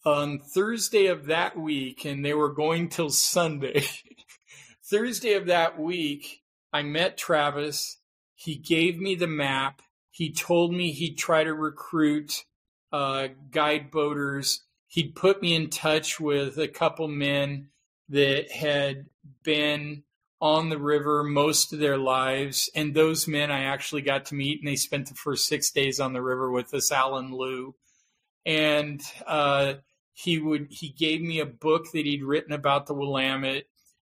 on 0.03 0.39
Thursday 0.39 1.07
of 1.07 1.27
that 1.27 1.57
week, 1.57 2.05
and 2.05 2.25
they 2.25 2.33
were 2.33 2.53
going 2.53 2.89
till 2.89 3.09
Sunday, 3.09 3.85
Thursday 4.83 5.33
of 5.33 5.47
that 5.47 5.79
week, 5.79 6.41
I 6.73 6.83
met 6.83 7.17
Travis 7.17 7.97
he 8.43 8.55
gave 8.55 8.99
me 8.99 9.13
the 9.13 9.27
map. 9.27 9.83
He 10.09 10.33
told 10.33 10.73
me 10.73 10.91
he'd 10.91 11.15
try 11.15 11.43
to 11.43 11.53
recruit 11.53 12.43
uh, 12.91 13.27
guide 13.51 13.91
boaters. 13.91 14.63
He'd 14.87 15.13
put 15.13 15.43
me 15.43 15.53
in 15.53 15.69
touch 15.69 16.19
with 16.19 16.57
a 16.57 16.67
couple 16.67 17.07
men 17.07 17.67
that 18.09 18.51
had 18.51 19.05
been 19.43 20.01
on 20.41 20.69
the 20.69 20.79
river 20.79 21.23
most 21.23 21.71
of 21.71 21.77
their 21.77 21.99
lives. 21.99 22.67
And 22.73 22.95
those 22.95 23.27
men 23.27 23.51
I 23.51 23.65
actually 23.65 24.01
got 24.01 24.25
to 24.25 24.35
meet, 24.35 24.59
and 24.59 24.67
they 24.67 24.75
spent 24.75 25.07
the 25.07 25.13
first 25.13 25.45
six 25.45 25.69
days 25.69 25.99
on 25.99 26.13
the 26.13 26.23
river 26.23 26.49
with 26.49 26.73
us, 26.73 26.91
Alan 26.91 27.31
Liu. 27.31 27.75
And 28.43 29.03
uh, 29.27 29.75
he 30.13 30.39
would 30.39 30.65
he 30.71 30.89
gave 30.89 31.21
me 31.21 31.41
a 31.41 31.45
book 31.45 31.91
that 31.93 32.07
he'd 32.07 32.23
written 32.23 32.53
about 32.53 32.87
the 32.87 32.95
Willamette 32.95 33.65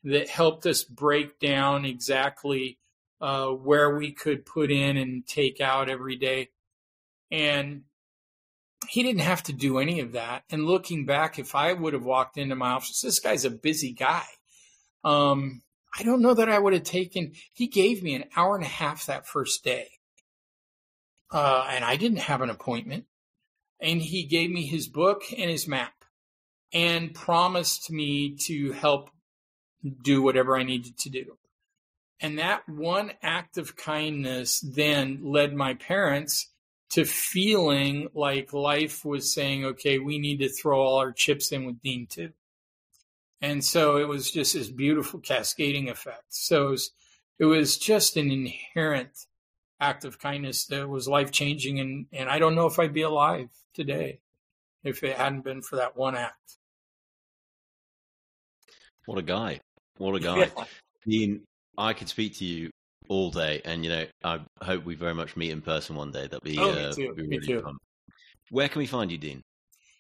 that 0.04 0.30
helped 0.30 0.68
us 0.68 0.84
break 0.84 1.40
down 1.40 1.84
exactly 1.84 2.78
uh, 3.22 3.48
where 3.48 3.98
we 3.98 4.12
could 4.12 4.46
put 4.46 4.72
in 4.72 4.98
and 4.98 5.28
take 5.28 5.60
out 5.60 5.90
every 5.90 6.16
day. 6.16 6.50
And 7.32 7.84
he 8.88 9.04
didn't 9.04 9.22
have 9.22 9.44
to 9.44 9.54
do 9.54 9.78
any 9.78 10.00
of 10.00 10.14
that. 10.14 10.44
And 10.50 10.66
looking 10.66 11.06
back, 11.06 11.38
if 11.38 11.54
I 11.54 11.74
would 11.74 11.94
have 11.94 12.06
walked 12.06 12.38
into 12.38 12.56
my 12.56 12.72
office, 12.72 13.02
this 13.02 13.20
guy's 13.20 13.46
a 13.46 13.50
busy 13.50 13.94
guy. 13.94 14.26
Um, 15.04 15.62
I 15.98 16.04
don't 16.04 16.22
know 16.22 16.34
that 16.34 16.50
I 16.50 16.60
would 16.60 16.74
have 16.74 16.84
taken, 16.84 17.34
he 17.54 17.68
gave 17.68 18.04
me 18.04 18.16
an 18.16 18.26
hour 18.36 18.56
and 18.56 18.64
a 18.64 18.70
half 18.70 19.06
that 19.06 19.28
first 19.28 19.64
day. 19.64 19.90
Uh, 21.32 21.68
and 21.70 21.84
I 21.84 21.96
didn't 21.96 22.20
have 22.20 22.42
an 22.42 22.50
appointment. 22.50 23.06
And 23.80 24.02
he 24.02 24.26
gave 24.26 24.50
me 24.50 24.66
his 24.66 24.88
book 24.88 25.22
and 25.38 25.50
his 25.50 25.68
map 25.68 25.94
and 26.74 27.14
promised 27.14 27.92
me 27.92 28.36
to 28.48 28.72
help 28.74 29.10
do 30.04 30.22
whatever 30.22 30.58
I 30.58 30.64
needed 30.64 30.98
to 31.00 31.10
do. 31.10 31.38
And 32.22 32.40
that 32.40 32.68
one 32.68 33.12
act 33.22 33.58
of 33.58 33.76
kindness 33.76 34.60
then 34.60 35.22
led 35.24 35.54
my 35.54 35.76
parents 35.76 36.50
to 36.92 37.06
feeling 37.06 38.10
like 38.14 38.52
life 38.52 39.06
was 39.06 39.34
saying, 39.34 39.64
okay, 39.64 40.00
we 40.00 40.20
need 40.20 40.40
to 40.40 40.50
throw 40.50 40.82
all 40.82 40.98
our 40.98 41.12
chips 41.12 41.52
in 41.52 41.66
with 41.66 41.82
Dean 41.82 42.08
too. 42.08 42.32
And 43.42 43.64
so 43.64 43.98
it 43.98 44.08
was 44.08 44.32
just 44.32 44.54
this 44.54 44.70
beautiful 44.70 45.20
cascading 45.20 45.88
effect. 45.88 46.26
So 46.30 46.68
it 46.68 46.72
was, 46.72 46.92
it 47.40 47.46
was 47.46 47.78
just 47.78 48.18
an 48.18 48.32
inherent 48.32 49.12
act 49.80 50.04
of 50.04 50.20
kindness 50.20 50.66
that 50.68 50.90
was 50.90 51.08
life 51.08 51.32
changing. 51.32 51.80
And, 51.80 52.08
and 52.12 52.30
I 52.30 52.40
don't 52.40 52.56
know 52.56 52.66
if 52.66 52.80
I'd 52.80 52.94
be 52.94 53.04
alive 53.04 53.50
today 53.74 54.20
if 54.84 55.04
it 55.04 55.16
hadn't 55.16 55.44
been 55.44 55.62
for 55.62 55.78
that 55.78 55.96
one 55.96 56.16
act. 56.16 56.58
What 59.06 59.18
a 59.18 59.24
guy. 59.24 59.62
What 59.98 60.16
a 60.16 60.20
guy. 60.20 60.52
Dean, 61.08 61.42
I 61.80 61.94
could 61.94 62.10
speak 62.10 62.38
to 62.38 62.46
you 62.46 62.70
all 63.08 63.32
day, 63.32 63.62
and 63.64 63.84
you 63.84 63.90
know, 63.90 64.06
I 64.24 64.42
hope 64.62 64.84
we 64.84 64.96
very 64.96 65.16
much 65.16 65.38
meet 65.38 65.52
in 65.52 65.62
person 65.62 65.96
one 65.96 66.12
day. 66.12 66.28
That'd 66.28 66.44
be, 66.44 66.60
oh, 66.60 66.72
uh, 66.72 66.94
be 66.94 67.08
really 67.08 67.28
me 67.28 67.40
too. 67.40 67.62
fun. 67.62 67.78
Where 68.52 68.68
can 68.68 68.80
we 68.80 68.86
find 68.86 69.10
you, 69.12 69.18
Dean? 69.18 69.42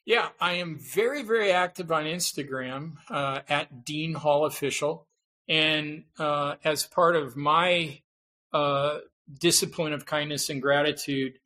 Yeah, 0.05 0.27
I 0.41 0.53
am 0.53 0.77
very, 0.77 1.23
very 1.23 1.51
active 1.51 1.91
on 1.91 2.03
Instagram 2.03 2.95
uh, 3.09 3.41
at 3.47 3.85
Dean 3.85 4.13
Hall 4.13 4.45
Official, 4.45 5.07
and 5.47 6.03
uh, 6.19 6.55
as 6.65 6.85
part 6.85 7.15
of 7.15 7.37
my 7.37 8.01
uh, 8.51 8.97
discipline 9.39 9.93
of 9.93 10.05
kindness 10.05 10.49
and 10.49 10.61
gratitude, 10.61 11.39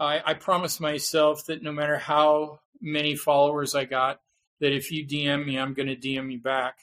I, 0.00 0.20
I 0.24 0.34
promised 0.34 0.80
myself 0.80 1.46
that 1.46 1.62
no 1.62 1.70
matter 1.70 1.98
how 1.98 2.60
many 2.80 3.14
followers 3.14 3.76
I 3.76 3.84
got, 3.84 4.20
that 4.60 4.72
if 4.72 4.90
you 4.90 5.06
DM 5.06 5.46
me, 5.46 5.56
I'm 5.56 5.74
going 5.74 5.88
to 5.88 5.96
DM 5.96 6.32
you 6.32 6.40
back 6.40 6.78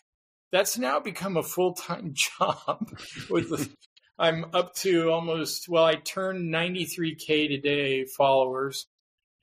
that's 0.51 0.77
now 0.77 0.99
become 0.99 1.38
a 1.38 1.43
full 1.43 1.73
time 1.73 2.13
job. 2.39 2.91
With 3.30 3.76
I'm 4.17 4.45
up 4.53 4.73
to 4.76 5.09
almost 5.11 5.67
well, 5.67 5.85
I 5.85 5.95
turned 5.95 6.53
93k 6.53 7.49
today 7.49 8.05
followers, 8.05 8.88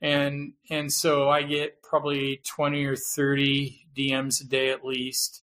and 0.01 0.53
and 0.69 0.91
so 0.91 1.29
I 1.29 1.43
get 1.43 1.81
probably 1.83 2.41
20 2.45 2.85
or 2.85 2.95
30 2.95 3.87
DMs 3.95 4.41
a 4.41 4.47
day 4.47 4.71
at 4.71 4.83
least, 4.83 5.43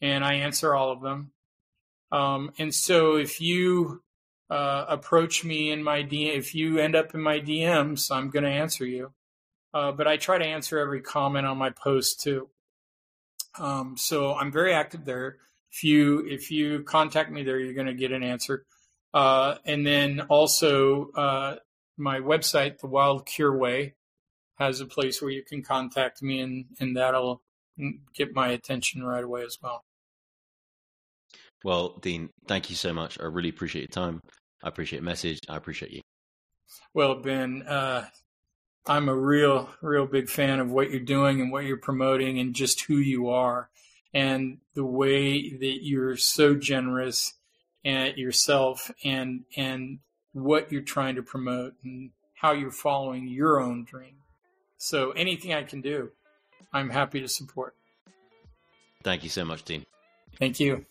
and 0.00 0.24
I 0.24 0.34
answer 0.34 0.74
all 0.74 0.90
of 0.90 1.02
them. 1.02 1.32
Um, 2.10 2.52
and 2.58 2.74
so 2.74 3.16
if 3.16 3.40
you 3.40 4.02
uh, 4.50 4.84
approach 4.88 5.44
me 5.44 5.70
in 5.70 5.82
my 5.82 6.02
DM, 6.02 6.36
if 6.36 6.54
you 6.54 6.78
end 6.78 6.94
up 6.94 7.14
in 7.14 7.20
my 7.20 7.40
DMs, 7.40 8.10
I'm 8.10 8.30
going 8.30 8.44
to 8.44 8.50
answer 8.50 8.86
you. 8.86 9.12
Uh, 9.72 9.90
but 9.90 10.06
I 10.06 10.16
try 10.16 10.38
to 10.38 10.44
answer 10.44 10.78
every 10.78 11.00
comment 11.00 11.46
on 11.46 11.58
my 11.58 11.70
post 11.70 12.20
too. 12.20 12.48
Um, 13.58 13.96
so 13.96 14.34
I'm 14.34 14.52
very 14.52 14.74
active 14.74 15.04
there. 15.04 15.36
If 15.72 15.84
you 15.84 16.24
if 16.26 16.50
you 16.50 16.82
contact 16.82 17.30
me 17.30 17.42
there, 17.42 17.58
you're 17.58 17.74
going 17.74 17.86
to 17.86 17.94
get 17.94 18.12
an 18.12 18.22
answer. 18.22 18.64
Uh, 19.12 19.56
and 19.64 19.86
then 19.86 20.22
also 20.22 21.10
uh, 21.12 21.56
my 21.96 22.20
website, 22.20 22.78
The 22.78 22.88
Wild 22.88 23.26
Cure 23.26 23.56
Way, 23.56 23.94
has 24.58 24.80
a 24.80 24.86
place 24.86 25.20
where 25.20 25.30
you 25.30 25.42
can 25.42 25.62
contact 25.62 26.22
me, 26.22 26.40
and 26.40 26.66
and 26.80 26.96
that'll 26.96 27.42
get 28.14 28.34
my 28.34 28.48
attention 28.48 29.02
right 29.02 29.24
away 29.24 29.42
as 29.42 29.58
well. 29.62 29.84
Well, 31.64 31.98
Dean, 32.00 32.30
thank 32.46 32.70
you 32.70 32.76
so 32.76 32.92
much. 32.92 33.18
I 33.20 33.24
really 33.24 33.48
appreciate 33.48 33.82
your 33.82 33.88
time. 33.88 34.20
I 34.62 34.68
appreciate 34.68 34.98
your 34.98 35.04
message. 35.04 35.40
I 35.48 35.56
appreciate 35.56 35.92
you. 35.92 36.02
Well, 36.92 37.16
Ben, 37.16 37.62
uh, 37.62 38.06
I'm 38.86 39.08
a 39.08 39.16
real, 39.16 39.70
real 39.80 40.06
big 40.06 40.28
fan 40.28 40.60
of 40.60 40.70
what 40.70 40.90
you're 40.90 41.00
doing 41.00 41.40
and 41.40 41.50
what 41.50 41.64
you're 41.64 41.78
promoting 41.78 42.38
and 42.38 42.54
just 42.54 42.82
who 42.82 42.96
you 42.96 43.30
are 43.30 43.70
and 44.12 44.58
the 44.74 44.84
way 44.84 45.50
that 45.50 45.78
you're 45.82 46.16
so 46.16 46.54
generous 46.54 47.34
at 47.84 48.18
yourself 48.18 48.90
and 49.02 49.44
and 49.56 49.98
what 50.32 50.70
you're 50.70 50.82
trying 50.82 51.14
to 51.14 51.22
promote 51.22 51.74
and 51.84 52.10
how 52.34 52.52
you're 52.52 52.70
following 52.70 53.28
your 53.28 53.60
own 53.60 53.84
dream. 53.84 54.16
So 54.76 55.12
anything 55.12 55.54
I 55.54 55.62
can 55.62 55.80
do, 55.80 56.10
I'm 56.72 56.90
happy 56.90 57.20
to 57.20 57.28
support. 57.28 57.74
Thank 59.02 59.22
you 59.22 59.30
so 59.30 59.44
much, 59.44 59.62
Dean. 59.62 59.86
Thank 60.38 60.60
you. 60.60 60.84